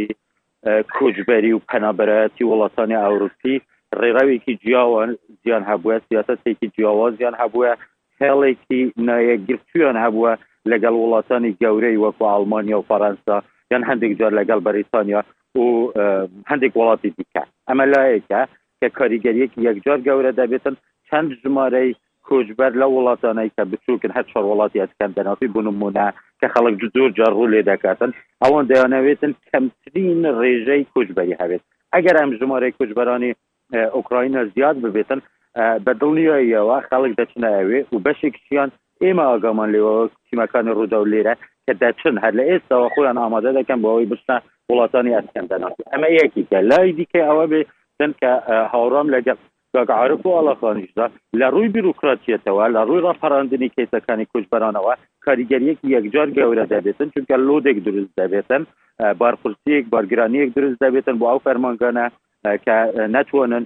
کۆچبەری 0.96 1.52
و 1.54 1.64
پەنابەتی 1.70 2.44
وڵاتانی 2.50 3.00
ئەوروپی 3.04 3.56
ڕێڕاوێکی 4.00 4.52
جیاوان 4.62 5.10
زیان 5.44 5.62
هەبووە 5.70 5.96
سیاسەتێکی 6.08 6.68
جیاوازیان 6.76 7.34
هەبووە 7.42 7.72
هێڵێکی 8.26 8.80
نەیەگرتویان 9.08 9.96
هەبووە 10.04 10.32
لەگەڵ 10.72 10.94
وڵاتانی 11.02 11.56
گەورەی 11.62 12.00
وەکو 12.04 12.24
ئالمانیا 12.30 12.76
و 12.78 12.86
فەرەنسا 12.90 13.36
یان 13.72 13.82
هەندێک 13.90 14.12
جار 14.20 14.32
لەگەڵ 14.40 14.58
بەریتانیا 14.66 15.20
و 15.58 15.62
هەندێک 16.50 16.72
وڵاتی 16.80 17.10
دیکە 17.16 17.42
ئەمە 17.68 17.84
لایەکە 17.94 18.40
کە 18.80 18.88
کاریگەریەکی 18.98 19.64
یەکجار 19.68 19.98
گەورە 20.08 20.32
دەبێتن 20.40 20.74
چەند 21.08 21.30
ژمارەی 21.42 21.90
کوچبەر 22.26 22.72
لە 22.80 22.86
وڵاتانەی 22.94 23.50
کە 23.56 23.62
بچووکن 23.70 24.12
هەر 24.16 24.24
چۆر 24.30 24.44
وڵاتی 24.50 24.80
ئەتکەن 24.82 25.10
دەناپی 25.16 25.48
بنممونە 25.54 26.06
کە 26.40 26.46
خەڵک 26.54 26.74
زۆر 26.96 27.10
جار 27.18 27.32
ڕوو 27.38 27.52
لێ 27.52 27.62
دەکاتن 27.70 28.10
ئەوان 28.42 28.64
دەیانەوێتن 28.70 29.32
کەمترین 29.50 30.20
ڕێژەی 30.40 30.82
کوچبەری 30.94 31.38
هەبێت 31.40 31.62
ئەگەر 31.94 32.16
ئەم 32.20 32.30
ژمارەی 32.40 32.72
کوچبەرانی 32.78 33.32
ئوکراینە 33.96 34.40
زیاد 34.54 34.76
ببێتن 34.84 35.20
بە 35.84 35.92
دڵنیەوە 36.00 36.76
خەڵک 36.88 37.12
دەچنەوێ 37.20 37.80
و 37.94 37.98
بەشی 38.06 38.30
کچیان 38.36 38.70
ئێمە 39.02 39.24
ئاگامان 39.30 39.68
لێەوە 39.74 39.96
تیمەکانی 40.28 40.74
ڕوودا 40.76 40.98
و 41.00 41.10
لێرە 41.12 41.34
کە 41.66 41.72
دەچن 41.82 42.14
هەر 42.24 42.32
لە 42.38 42.44
ئێستاەوە 42.50 42.92
خۆیان 42.94 43.18
ئامادە 43.22 43.50
دەکەن 43.58 43.78
بۆ 43.82 43.88
ئەوەی 43.90 44.10
بستە 44.12 44.36
وڵاتانی 44.70 45.16
ئەسکەن 45.16 45.46
دەناسی 45.52 45.88
ئەمە 45.92 46.08
یەکی 46.20 46.42
کە 46.50 46.58
لای 46.70 46.90
دیکە 46.98 47.20
ئەوە 47.30 47.44
بێ 47.50 47.60
دەن 48.00 48.12
کە 48.20 48.30
هاوڕام 48.72 49.08
لەگەڵ 49.16 49.38
عرف 50.02 50.20
و 50.26 50.34
ئاڵخانیشدا 50.36 51.06
لە 51.40 51.46
ڕووی 51.54 51.68
بیرروکراتیەتەوە 51.74 52.64
لە 52.76 52.80
ڕووی 52.88 53.04
ڕاپەراندنی 53.06 53.72
کێسەکانی 53.76 54.26
کوچبەرانەوە 54.32 54.92
کاریگەریەکی 55.26 55.88
یەکجار 55.96 56.28
گەورە 56.38 56.64
دەبێتن 56.74 57.08
چونکە 57.14 57.34
لۆدێک 57.46 57.78
دروست 57.86 58.12
دەبێتن 58.20 58.62
بارپرسیەک 59.20 59.84
بارگرانیەک 59.92 60.48
دروست 60.56 60.78
دەبێتن 60.84 61.14
بۆ 61.20 61.26
ئەو 61.30 61.40
فەرمانگانە 61.46 62.04
کە 62.64 62.76
ناتوانن 63.14 63.64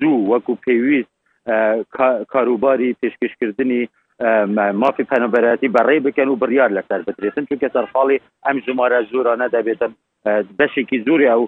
زوو 0.00 0.18
وەکو 0.34 0.54
پێویست 0.66 1.10
کاروباری 2.32 2.96
پێشکەشکردنی 3.02 3.82
مافی 4.82 5.06
پەنەبەتی 5.12 5.72
بەڕێ 5.76 5.98
بکەن 6.06 6.28
و 6.28 6.38
بڕیار 6.42 6.70
لەسەر 6.78 7.00
بترێتن 7.08 7.44
چونکە 7.48 7.68
سەرفاڵی 7.74 8.20
ئەم 8.46 8.56
ژمارە 8.66 9.00
زۆرانە 9.12 9.46
دەبێتن 9.56 9.90
بەشێکی 10.58 10.98
زۆری 11.06 11.30
ئەو 11.32 11.42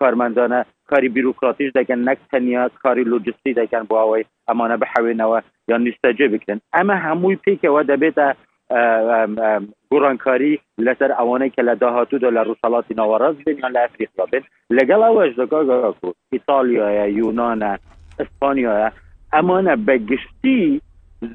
کارمەندانە 0.00 0.60
کاری 0.90 1.08
بیرروکراتیش 1.14 1.70
دەکەن 1.78 1.98
نەک 2.08 2.18
تەنیا 2.30 2.64
کاری 2.82 3.08
لۆجستی 3.12 3.56
دەکەن 3.60 3.82
بۆ 3.88 3.94
ئەوەی 4.02 4.24
ئەمانە 4.48 4.76
بحەوێنەوە 4.82 5.38
یان 5.70 5.80
نیستەجێ 5.86 6.26
بکەن 6.34 6.58
ئەمە 6.76 6.94
هەمووی 7.06 7.40
پێکەوە 7.44 7.82
دەبێتە 7.92 8.26
گۆڕانکاری 8.72 10.52
لەسەر 10.86 11.10
ئەوانەی 11.18 11.52
کە 11.56 11.62
لە 11.68 11.74
داهاتوودا 11.82 12.28
لە 12.36 12.42
ڕووسەڵاتی 12.48 12.98
ناوەڕاز 13.00 13.36
بن 13.46 13.56
یان 13.62 13.72
لە 13.76 13.80
ئەفریقا 13.84 14.24
بن 14.32 14.42
لەگەڵ 14.76 15.00
ئەوەش 15.06 15.32
دەگاگەکو 15.40 16.08
ئیتالیایە 16.32 17.06
یونانە 17.20 17.72
ئەسپانیایە 18.20 18.88
ئەمانە 19.34 19.74
بەگشتی 19.86 20.80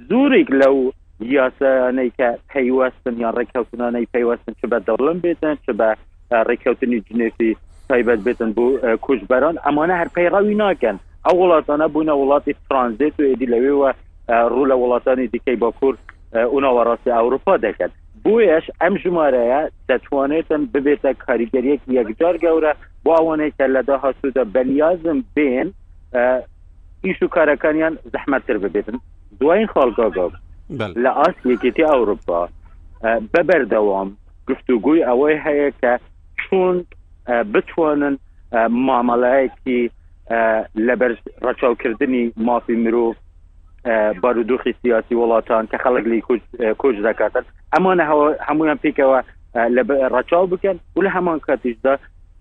زۆرێک 0.09 0.49
لەو 0.61 0.77
یاسانەی 1.37 2.11
کە 2.17 2.29
پەیوەستن 2.51 3.15
یان 3.23 3.33
ڕێککەوتنانەی 3.37 4.09
پەیوەستن 4.13 4.53
چ 4.59 4.63
بە 4.71 4.77
دەڵم 4.87 5.17
بێتن 5.25 5.55
چ 5.65 5.67
بە 5.79 5.89
ڕێککەوتنی 6.47 6.99
جنێفی 7.07 7.51
تایبەت 7.89 8.19
بێتن 8.25 8.49
بۆ 8.57 8.65
کوچبەران 9.05 9.55
ئەمانە 9.65 9.95
هەر 10.01 10.09
پەیڕاوی 10.15 10.55
ناکەن 10.63 10.95
ئەو 11.25 11.35
وڵاتانە 11.41 11.85
بوونە 11.93 12.13
وڵاتی 12.21 12.53
فرانزیت 12.67 13.15
و 13.19 13.23
ئێدی 13.29 13.51
لەوێەوە 13.53 13.89
ڕوو 14.51 14.65
لە 14.71 14.75
وڵاتانی 14.81 15.27
دیکەی 15.33 15.57
باکوور 15.63 15.95
اوناوەڕاستی 16.41 17.11
ئەوروپا 17.17 17.57
دەکەن 17.57 17.89
بۆیش 18.25 18.65
ئەم 18.81 18.97
ژمارەیە 19.03 19.61
دەتوانێتن 19.89 20.61
ببێتە 20.73 21.11
کاریگەریەک 21.25 21.81
یەکجار 21.87 22.35
گەورە 22.45 22.71
بۆ 23.03 23.11
ئەوانێکە 23.17 23.65
لە 23.75 23.81
داهاسوودە 23.89 24.43
بەنیازم 24.55 25.17
بێن 25.35 25.67
ئیش 27.05 27.19
و 27.23 27.27
کارەکانیان 27.35 27.93
زەحمەتتر 28.13 28.57
ببێتن 28.63 28.97
دوایین 29.39 29.67
خاڵگاگا 29.73 30.27
لە 31.03 31.11
ئاس 31.19 31.37
یەکێتی 31.53 31.83
ئەوروپا 31.89 32.39
بەبەردەوام 33.33 34.09
گفتوگوی 34.49 35.03
ئەوەی 35.07 35.37
هەیە 35.45 35.69
کە 35.81 35.93
چون 36.41 36.75
بتوانن 37.53 38.15
مامەڵەیەکی 38.87 39.81
لەبەر 40.87 41.11
ڕچاوکردنی 41.47 42.23
مافی 42.47 42.75
مرۆڤ 42.83 43.15
بارودۆخی 44.21 44.71
سیاسی 44.81 45.15
وڵاتان 45.21 45.65
کە 45.71 45.77
خەڵک 45.85 46.05
لی 46.11 46.19
کۆچ 46.27 46.99
دەکاتن 47.07 47.49
ئەمانە 47.77 48.03
هەمویان 48.11 48.79
پێکەوە 48.85 49.19
لە 49.75 49.81
ڕچاو 50.15 50.45
بکەن 50.53 50.77
و 50.97 51.05
لە 51.05 51.09
هەمان 51.15 51.39
کاتیشدا 51.47 51.93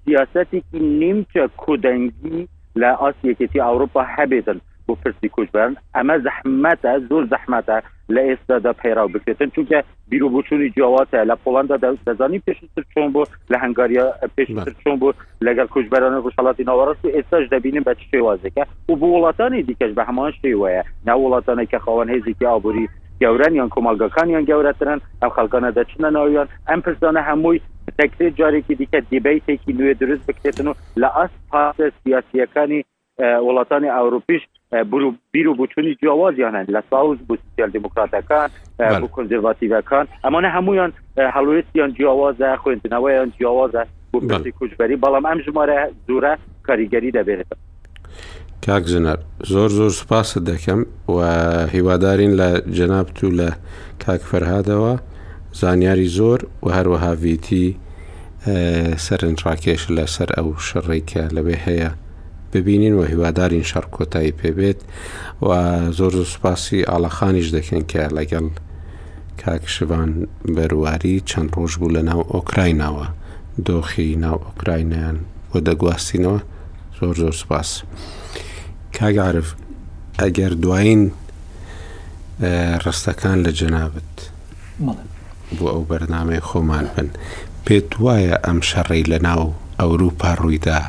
سیاستێکی 0.05 0.81
نیمچە 1.01 1.45
کودەنگی 1.65 2.43
لە 2.83 2.91
ئاسیەکەتی 3.03 3.65
ئەوروپا 3.67 4.03
هەبێتن 4.17 4.59
بۆ 4.91 4.95
پرسی 5.03 5.29
کوچبن 5.37 5.73
ئەمە 5.99 6.15
زەحمەتە 6.27 6.93
زۆر 7.11 7.25
زەحمەتە 7.33 7.77
لە 8.17 8.23
ئێستادا 8.29 8.73
پەیراو 8.81 9.09
بکرێتن 9.15 9.49
چونکە 9.57 9.79
بیرروبووچووی 10.11 10.71
جیاواتە 10.77 11.19
لە 11.31 11.35
پۆڵندا 11.43 11.77
دەزانی 12.07 12.43
پێشتر 12.47 12.85
چۆن 12.93 13.09
بۆ 13.15 13.23
لە 13.53 13.57
هەنگاریە 13.63 14.05
پێشتر 14.37 14.71
چۆن 14.83 14.97
بۆ 15.03 15.09
لەگەر 15.47 15.67
کوچبەرانە 15.75 16.19
ڕژهڵاتی 16.25 16.67
ناوەڕست 16.71 17.03
و 17.05 17.13
ئێستاش 17.17 17.45
دەبینین 17.53 17.85
بە 17.87 17.93
شێوازەکە 18.11 18.63
و 18.89 18.93
بۆ 19.01 19.07
وڵاتانی 19.15 19.63
دیکەش 19.71 19.93
بە 19.99 20.03
هەمان 20.09 20.33
شێوەیە 20.41 20.83
ناوڵاتانە 21.09 21.65
کە 21.71 21.79
خاوەن 21.85 22.09
هێزیکی 22.15 22.47
ئابووری 22.51 22.89
گەورن 23.23 23.53
یان 23.59 23.71
کۆمەلگەکانیان 23.75 24.45
گەورەترن 24.51 24.99
ئەم 25.23 25.31
خەڵکانە 25.37 25.71
دەچنە 25.79 26.09
ناویان 26.17 26.49
ئەم 26.69 26.81
پرسانە 26.85 27.21
هەمووی 27.29 27.61
تەکرێت 27.99 28.33
جارێکی 28.39 28.75
دیکە 28.81 28.99
دیبیتێکی 29.11 29.73
نوێ 29.79 29.93
دروست 30.03 30.25
بکرێتن 30.29 30.67
و 30.69 30.75
لە 31.03 31.09
ئەس 31.19 31.33
پاسە 31.51 31.87
سیاسیەکانی 32.03 32.81
وڵاتانی 33.23 33.87
ئەوروپیش 33.89 34.41
بیر 35.33 35.49
و 35.49 35.55
بچووی 35.55 35.95
جیاوازیان 36.01 36.55
هەن 36.63 36.67
لە 36.77 36.81
ساوز 36.91 37.19
بۆ 37.29 37.35
سوسیال 37.49 37.71
دموکراتەکان 37.71 38.49
بۆ 38.79 39.09
کنزرڤاتیوەکان 39.17 40.07
ئەمانە 40.25 40.49
هەمویان 40.57 40.93
هەڵوێستیان 41.19 41.93
جیاوازە 41.97 42.57
خوێندنەوەیان 42.63 43.31
جیاوازە 43.39 43.87
بۆی 44.13 44.53
کوچبەری 44.61 44.97
بەڵام 45.05 45.25
ئەم 45.31 45.39
ژمارە 45.47 45.89
زورە 46.07 46.37
کاریگەری 46.67 47.13
دەبێت. 47.13 47.47
کاکژنەر 48.67 49.19
زۆر 49.47 49.69
زۆر 49.69 49.91
سوپاست 49.91 50.39
دەکەم 50.45 51.11
و 51.11 51.21
هیوادارین 51.67 52.33
لە 52.37 52.61
جەنابتو 52.79 53.27
لە 53.39 53.53
کاکفەرهادەوە 54.07 55.01
زانیاری 55.53 56.09
زۆر 56.09 56.41
و 56.63 56.69
هەروەها 56.69 57.13
ویتی 57.23 57.77
سەرنجڕاکێش 59.07 59.83
لەسەر 59.97 60.29
ئەو 60.39 60.49
شەڕێکە 60.69 61.25
لەوێ 61.37 61.57
هەیە 61.67 61.91
ببینین 62.53 62.93
و 62.95 63.03
هیوادارین 63.05 63.63
شەڕ 63.63 63.87
کۆتایی 63.95 64.33
پێبێت 64.43 64.81
و 65.43 65.49
زۆر 65.99 66.13
سوپاسی 66.33 66.85
ئاڵەخانیش 66.91 67.49
دەکەن 67.57 67.83
کە 67.91 68.03
لەگەڵ 68.17 68.45
کاکشبان 69.45 70.11
بەرواری 70.57 71.17
چەند 71.31 71.49
ڕۆژ 71.57 71.73
بوو 71.81 71.93
لە 71.97 72.03
ناو 72.11 72.21
ئۆکرایناوە 72.35 73.07
دۆخی 73.69 74.09
ناو 74.25 74.39
ئۆکراینیان 74.47 75.17
بۆ 75.51 75.59
دەگواستینەوە 75.69 76.39
زۆر 77.01 77.15
زۆر 77.23 77.35
سپاس 77.43 77.71
کاگعرف 78.99 79.49
ئەگەر 80.21 80.53
دوایین 80.63 81.03
ڕستەکان 82.85 83.39
لە 83.47 83.51
جەنابەت 83.59 84.13
بۆ 85.59 85.67
ئەو 85.75 85.85
بەرنامەی 85.91 86.41
خۆمان 86.49 86.87
بن 86.97 87.09
پێت 87.67 87.91
وایە 88.05 88.37
ئەم 88.47 88.59
شەڕی 88.71 89.05
لە 89.13 89.19
ناو 89.29 89.43
ئەوروپا 89.81 90.33
ڕوویدا 90.41 90.81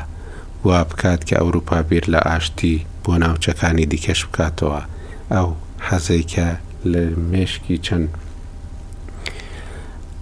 وا 0.64 0.82
بکات 0.84 1.20
کە 1.28 1.36
ئەوروپا 1.36 1.82
بیر 1.82 2.04
لە 2.12 2.20
ئاشتی 2.28 2.86
بۆ 3.04 3.12
ناوچەکانی 3.24 3.86
دیکەش 3.92 4.20
بکاتەوە 4.26 4.82
ئەو 5.34 5.48
حەزێکە 5.88 6.48
لە 6.90 7.02
مێشکی 7.32 7.78
چەند 7.86 8.08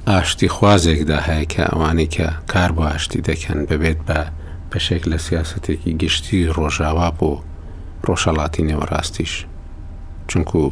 ئاشتی 0.08 0.48
خوازێکدا 0.54 1.18
هەیە 1.28 1.46
کە 1.52 1.62
ئەوانەی 1.72 2.10
کە 2.14 2.26
کار 2.52 2.70
بۆ 2.76 2.82
ئاشتی 2.88 3.20
دەکەن 3.28 3.58
ببێت 3.68 4.00
بە 4.08 4.18
پەشێک 4.70 5.02
لە 5.12 5.18
سیاستێکی 5.26 5.92
گشتی 6.02 6.46
ڕۆژاوا 6.56 7.08
بۆ 7.18 7.32
ڕۆژەڵاتی 8.08 8.66
نێوەڕاستیش 8.68 9.32
چونکو 10.28 10.62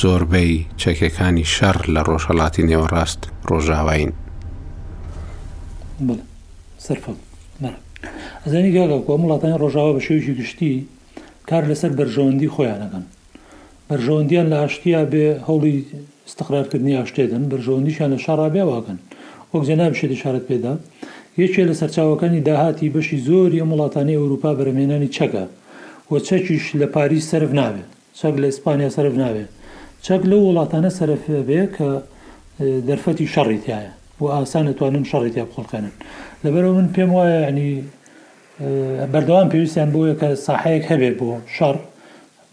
زۆربەی 0.00 0.52
چەکەکانی 0.82 1.46
شەڕ 1.54 1.78
لە 1.94 2.00
ڕۆژەڵاتی 2.08 2.66
نێوەڕاست 2.70 3.20
ڕۆژاوین 3.50 4.12
صرفم 6.78 7.16
زانی 8.48 8.70
گەگە 8.76 8.98
کۆمەڵاتانی 9.06 9.56
ڕۆژاوە 9.62 9.92
بە 9.96 10.02
شێوشی 10.06 10.34
گشتی 10.40 10.72
کار 11.50 11.62
لەسەر 11.70 11.92
بەرژەوەندی 11.98 12.48
خۆیانەکەن 12.54 13.04
بەرژەوەندیان 13.88 14.46
لە 14.52 14.56
هاشتیا 14.62 15.02
بێ 15.12 15.26
هەوڵی 15.48 15.76
استقرارکردنی 16.28 16.98
هاشتێدن 17.00 17.42
بەرژەوەندیشان 17.52 18.08
لە 18.14 18.18
شەڕابیاواکەن 18.24 18.98
وەک 19.52 19.62
جەناب 19.68 19.92
شێتی 20.00 20.18
شارت 20.22 20.44
پێدا 20.48 20.72
یەکێ 21.42 21.62
لە 21.70 21.74
سەرچاوەکانی 21.80 22.40
داهاتی 22.48 22.88
بەشی 22.94 23.18
زۆری 23.28 23.62
وڵاتانی 23.72 24.18
ئەوروپا 24.20 24.50
بەرەمێنانی 24.58 25.10
چەکە 25.16 25.44
و 26.10 26.12
چەکیش 26.28 26.64
لە 26.80 26.86
پاریس 26.94 27.24
سرف 27.32 27.50
نابێت 27.60 27.90
چەک 28.18 28.34
لە 28.42 28.46
ئیسپانیا 28.50 28.90
سرف 28.96 29.14
نابێت 29.24 29.48
چەک 30.06 30.22
لە 30.30 30.36
وڵاتانە 30.44 30.90
سەرف 30.98 31.22
بێ 31.48 31.60
کە 31.76 31.88
دەرفەتی 32.88 33.26
شەڕیتیایە 33.34 33.92
و 34.20 34.24
ئاسان 34.34 34.64
دەتوانن 34.70 35.04
شەڕێتیا 35.10 35.44
بخڵکەنن 35.50 35.94
لەبەرەوە 36.44 36.72
من 36.78 36.88
پێم 36.94 37.10
وایە 37.18 37.38
ینی 37.48 37.70
بەردەوام 39.12 39.48
پێویستیان 39.52 39.88
بۆیە 39.94 40.14
کە 40.20 40.28
ساحەیەک 40.46 40.84
هەبێت 40.92 41.14
بۆ 41.20 41.28
شەڕ 41.56 41.76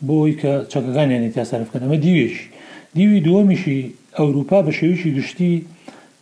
بۆی 0.07 0.33
کە 0.41 0.53
چەکەکانیانی 0.71 1.29
تیاسەرفکەن 1.35 1.79
ئەمە 1.83 1.97
دیویش 2.05 2.35
دیوی 2.95 3.23
دووەمیشی 3.27 3.79
ئەوروپا 4.19 4.59
بە 4.67 4.71
شێویشی 4.79 5.15
گشتی 5.17 5.53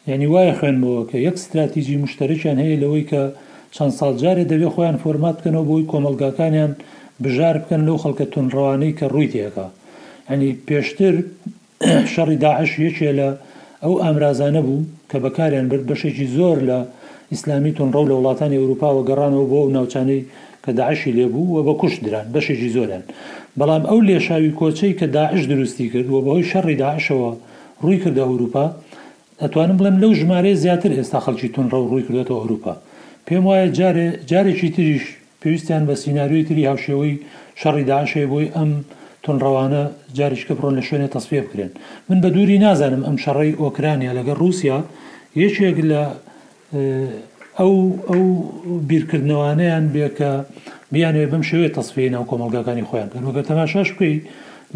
یعنی 0.09 0.25
وایە 0.33 0.53
خوێنبەوە 0.59 1.01
کە 1.09 1.17
یەک 1.27 1.35
استراتیژی 1.39 2.01
مشتەرکیان 2.03 2.57
هەیە 2.63 2.77
لەوەی 2.83 3.05
کە 3.11 3.21
چەند 3.75 3.93
ساڵجارێ 3.99 4.43
دەبێت 4.51 4.71
خۆیان 4.75 4.97
فۆرمات 5.03 5.35
بکەنەوە 5.39 5.65
بۆی 5.69 5.87
کۆمەلگاکانیان 5.91 6.71
بژار 7.23 7.55
بکەن 7.61 7.81
لەو 7.87 7.97
خەڵکە 8.03 8.25
تونڕوانەی 8.33 8.95
کە 8.99 9.05
ڕووی 9.13 9.31
تێکە 9.33 9.67
هەنی 10.29 10.51
پێشتر 10.67 11.15
شەڕی 12.13 12.37
داعش 12.45 12.71
یەکێ 12.85 13.11
لە 13.19 13.29
ئەو 13.83 13.93
ئامرازانە 14.03 14.61
بوو 14.67 14.83
کە 15.09 15.17
بەکاریان 15.23 15.65
برد 15.71 15.85
بەشێکی 15.89 16.27
زۆر 16.37 16.57
لە 16.69 16.79
ئیسلامی 17.33 17.71
تۆن 17.77 17.89
ڕەو 17.95 18.05
لە 18.09 18.13
وڵاتانی 18.19 18.59
ئەوروپاوە 18.59 19.01
گەڕانەوە 19.09 19.45
بۆ 19.51 19.57
ئەو 19.63 19.73
ناوچانەی 19.77 20.21
کە 20.63 20.71
داعشی 20.79 21.11
لێبوو 21.17 21.47
و 21.55 21.57
بە 21.67 21.73
کوشت 21.81 21.99
دران 22.05 22.27
بەشێکی 22.33 22.69
زۆران 22.75 23.03
بەڵام 23.59 23.83
ئەو 23.89 23.99
لێشاوی 24.07 24.55
کۆچەی 24.59 24.93
کە 24.99 25.05
داعش 25.17 25.41
دروستی 25.51 25.89
کرد 25.93 26.07
و 26.09 26.21
بەهۆی 26.25 26.47
شەڕی 26.51 26.75
داعشەوە 26.83 27.29
ڕووی 27.81 27.99
کردە 28.03 28.21
ئەوروپا 28.29 28.65
ئەتوانم 29.41 29.77
بڵێم 29.79 29.97
لەو 30.03 30.11
ژمارەیە 30.19 30.59
زیاتر 30.63 30.91
ئێستا 30.97 31.19
خەڵکی 31.25 31.49
تون 31.55 31.65
ڕەو 31.73 31.83
ڕووی 31.91 32.05
کردێتەوە 32.07 32.39
ئەوروپا 32.41 32.73
پێم 33.27 33.43
وایە 33.47 33.67
جارێکی 34.29 34.69
تریش 34.75 35.03
پێویستیان 35.41 35.83
بە 35.89 35.93
سینناریوی 36.03 36.45
تری 36.47 36.65
هاوشێەوەی 36.69 37.13
شەڕی 37.61 37.83
داعشێ 37.91 38.23
بۆی 38.31 38.47
ئەم 38.57 38.71
تونڕەوانە 39.23 39.81
جاریشکە 40.17 40.53
بڕۆن 40.57 40.73
لە 40.79 40.83
شوێنێ 40.87 41.07
تەسفێ 41.15 41.39
بکرێن 41.45 41.71
من 42.09 42.17
بە 42.23 42.27
دووری 42.35 42.61
نازانم 42.65 43.03
ئەم 43.07 43.17
شەڕی 43.23 43.51
ئۆکرانیا 43.61 44.11
لەگە 44.17 44.33
رووسیا 44.41 44.79
یەکێک 45.43 45.77
لە 45.91 46.01
ئەو 47.59 47.73
ئەو 48.09 48.23
بیرکردنەوانیان 48.89 49.85
بێکە 49.93 50.31
بیانێ 50.93 51.25
بم 51.31 51.43
شوێت 51.49 51.73
تەسفێنە 51.77 52.17
و 52.21 52.27
کۆمەلگاکانی 52.31 52.87
خۆیان 52.89 53.09
کە 53.13 53.17
وەگە 53.27 53.43
تەماشاش 53.49 53.89
بکەیت 53.95 54.23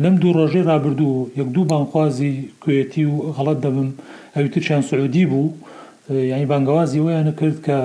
لەم 0.04 0.16
دوو 0.22 0.36
ڕۆژێ 0.38 0.62
رابرردوو 0.72 1.28
یەک 1.40 1.50
دوو 1.56 1.70
بانخوازی 1.72 2.34
کوێتی 2.64 3.06
و 3.12 3.16
غەڵت 3.38 3.60
دەبم 3.66 3.90
ئەوترچیان 4.38 4.84
سعودی 4.90 5.26
بوو 5.32 5.46
یعنی 6.32 6.46
بانگوازی 6.52 7.00
ویانە 7.06 7.34
کرد 7.40 7.58
کە 7.66 7.78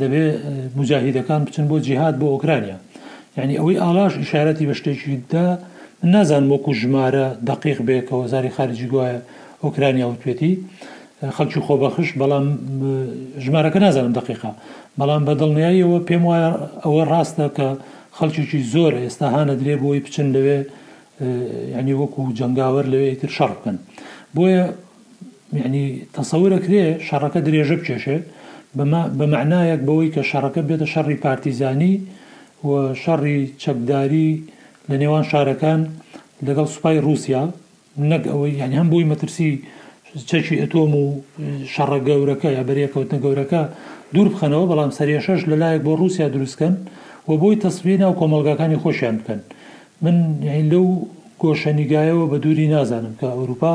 دەبێت 0.00 0.32
مجاهیدەکان 0.78 1.40
بچن 1.46 1.66
بۆ 1.70 1.76
جیهات 1.86 2.14
بۆ 2.20 2.26
ئۆکرانیا 2.34 2.78
یعنی 3.38 3.54
ئەوەی 3.60 3.78
ئالاش 3.84 4.14
ئشارەتی 4.22 4.64
بە 4.68 4.74
شتێکیدا 4.80 5.44
نازان 6.14 6.44
وەکو 6.52 6.72
ژمارە 6.80 7.26
دقیق 7.50 7.78
بێکەوە 7.88 8.26
زاری 8.32 8.54
خارجی 8.56 8.86
گوایە 8.92 9.20
ئۆکرانیا 9.64 10.06
وتێتی 10.12 10.52
خەلکی 11.36 11.60
خۆبەخش 11.66 12.12
بەڵام 12.20 12.46
ژمارەکە 13.44 13.78
نازانم 13.84 14.12
دقیقا 14.18 14.52
بەڵام 15.00 15.22
بەدڵنیاییەوە 15.28 15.98
پێم 16.08 16.22
وایە 16.28 16.50
ئەوە 16.84 17.02
ڕاستە 17.12 17.46
کە 17.56 17.68
خەلکیکی 18.18 18.60
زۆر 18.74 18.92
ئێستا 19.02 19.26
هاە 19.34 19.54
درێ 19.60 19.76
بۆی 19.82 20.00
بچن 20.04 20.26
لەوێ 20.34 20.58
ینی 21.76 21.94
وەکو 22.00 22.20
جنگاوەر 22.38 22.84
لەوێ 22.92 23.10
تر 23.20 23.30
شەڕ 23.36 23.50
بکەن 23.56 23.76
بۆیە 24.36 24.64
ینی 25.64 25.86
تەسەورەکرێ 26.16 26.84
شەڕەکە 27.08 27.40
درێژە 27.46 27.76
بکێشێ 27.80 28.18
بە 29.18 29.24
معنایەک 29.34 29.80
بەوەی 29.88 30.10
کە 30.14 30.22
شەڕەکە 30.30 30.60
بێتە 30.68 30.86
شەڕی 30.94 31.16
پارتیزانی 31.24 31.94
و 32.68 32.70
شەڕی 33.02 33.38
چەکداری 33.62 34.30
لە 34.90 34.96
نێوان 35.02 35.24
شارەکان 35.30 35.80
لەگەڵ 36.46 36.66
سوپای 36.74 36.98
رووسیا 37.06 37.42
نەک 38.10 38.22
ئەوەی 38.32 38.54
یعنی 38.60 38.76
هەم 38.80 38.88
بۆی 38.92 39.06
مەترسی 39.10 39.52
چەکی 40.26 40.58
ئەتۆم 40.62 40.92
و 40.96 41.14
شەڕە 41.74 41.98
گەورەکە 42.08 42.48
یا 42.56 42.62
بەریەکەوتنە 42.68 43.18
گەورەکە 43.24 43.62
دوور 44.14 44.28
بخەنەوە 44.34 44.66
بەڵام 44.70 44.90
سەریێشەش 44.98 45.40
لەلایەک 45.50 45.82
بۆ 45.86 45.92
رووسیا 46.00 46.28
دروستکەن 46.34 46.74
و 47.28 47.32
بۆی 47.42 47.56
تەسبینە 47.64 48.06
و 48.10 48.18
کۆمەلگاکانی 48.20 48.78
خۆشیان 48.82 49.16
بکەن 49.20 49.40
من 50.04 50.16
لەو 50.72 50.86
گۆشەنیگایەوە 51.42 52.24
بە 52.32 52.36
دووری 52.44 52.66
نازانم 52.74 53.14
کە 53.20 53.26
ئەوروپا 53.36 53.74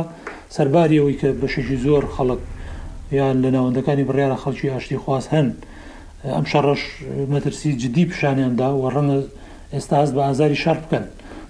سەرباریەوەی 0.55 1.15
کە 1.21 1.27
بەشێکی 1.41 1.77
زۆر 1.85 2.03
خەڵک 2.15 2.39
یان 3.19 3.35
لە 3.43 3.49
ناوەندەکانی 3.55 4.03
بڕیاە 4.09 4.35
خەڵکی 4.43 4.71
ئاشتی 4.73 4.97
خواست 5.03 5.29
هەن 5.33 5.47
ئەم 6.35 6.45
شەڕەش 6.51 6.81
مەترسی 7.33 7.69
جدی 7.81 8.05
پیشانیاندا 8.11 8.69
و 8.81 8.83
ڕەنە 8.95 9.17
ئێستااز 9.73 10.09
بە 10.15 10.21
ئازاری 10.27 10.57
شار 10.63 10.77
بکەن 10.83 11.05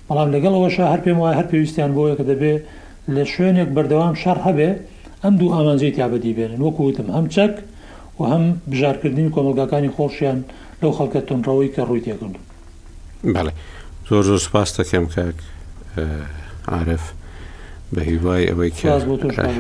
بەڵام 0.08 0.30
لەگەڵ 0.36 0.54
ئەوەشە 0.58 0.86
هەر 0.92 1.02
پێم 1.06 1.18
وایە 1.20 1.36
هەر 1.40 1.48
پێویستیان 1.52 1.92
بۆیە 1.98 2.16
کە 2.20 2.26
دەبێت 2.32 2.62
لە 3.18 3.24
شوێنێک 3.34 3.70
بەردەوام 3.76 4.16
شەڕ 4.24 4.38
هەبێ 4.48 4.70
ئەم 5.24 5.34
دوو 5.40 5.54
ئامانجەی 5.56 5.92
تیابەدی 5.96 6.34
بێنن 6.38 6.60
وەکوتم 6.66 7.10
هەم 7.18 7.28
چەک 7.36 7.54
و 8.20 8.24
هەم 8.32 8.44
بژارکردنی 8.72 9.30
کۆمەلگاکانی 9.36 9.92
خۆشیان 9.98 10.38
لەو 10.82 10.92
خەڵکە 10.98 11.22
تونڕەوەی 11.30 11.70
کە 11.76 11.82
ڕووی 11.88 12.02
تێکن 12.06 12.34
بەڵێ 13.36 13.54
زۆر 14.10 14.24
زۆر 14.30 14.40
سپاس 14.48 14.70
دەکەم 14.80 15.06
کاک 15.16 15.36
عرف 16.78 17.04
بە 17.96 18.02
هیوای 18.10 18.44
ئەوەی 18.50 18.72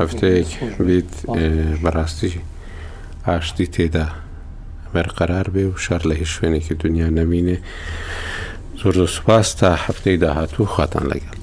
هەفتەیەک 0.01 0.49
بیت 0.88 1.11
بەڕاستی 1.84 2.34
ئاشتی 3.27 3.67
تێدا 3.76 4.07
بەرقەرار 4.93 5.47
بێ 5.55 5.63
و 5.67 5.77
شار 5.85 6.01
لە 6.09 6.15
هیچ 6.21 6.30
شوێنێکی 6.35 6.73
دنیا 6.84 7.09
نەمینێ 7.19 7.57
زۆر 8.81 8.93
زۆر 8.99 9.09
سوپاس 9.17 9.47
تا 9.59 9.69
هەفتەی 9.85 10.17
داهاتوو 10.23 10.71
خواتان 10.73 11.05
لەگەڵ 11.11 11.38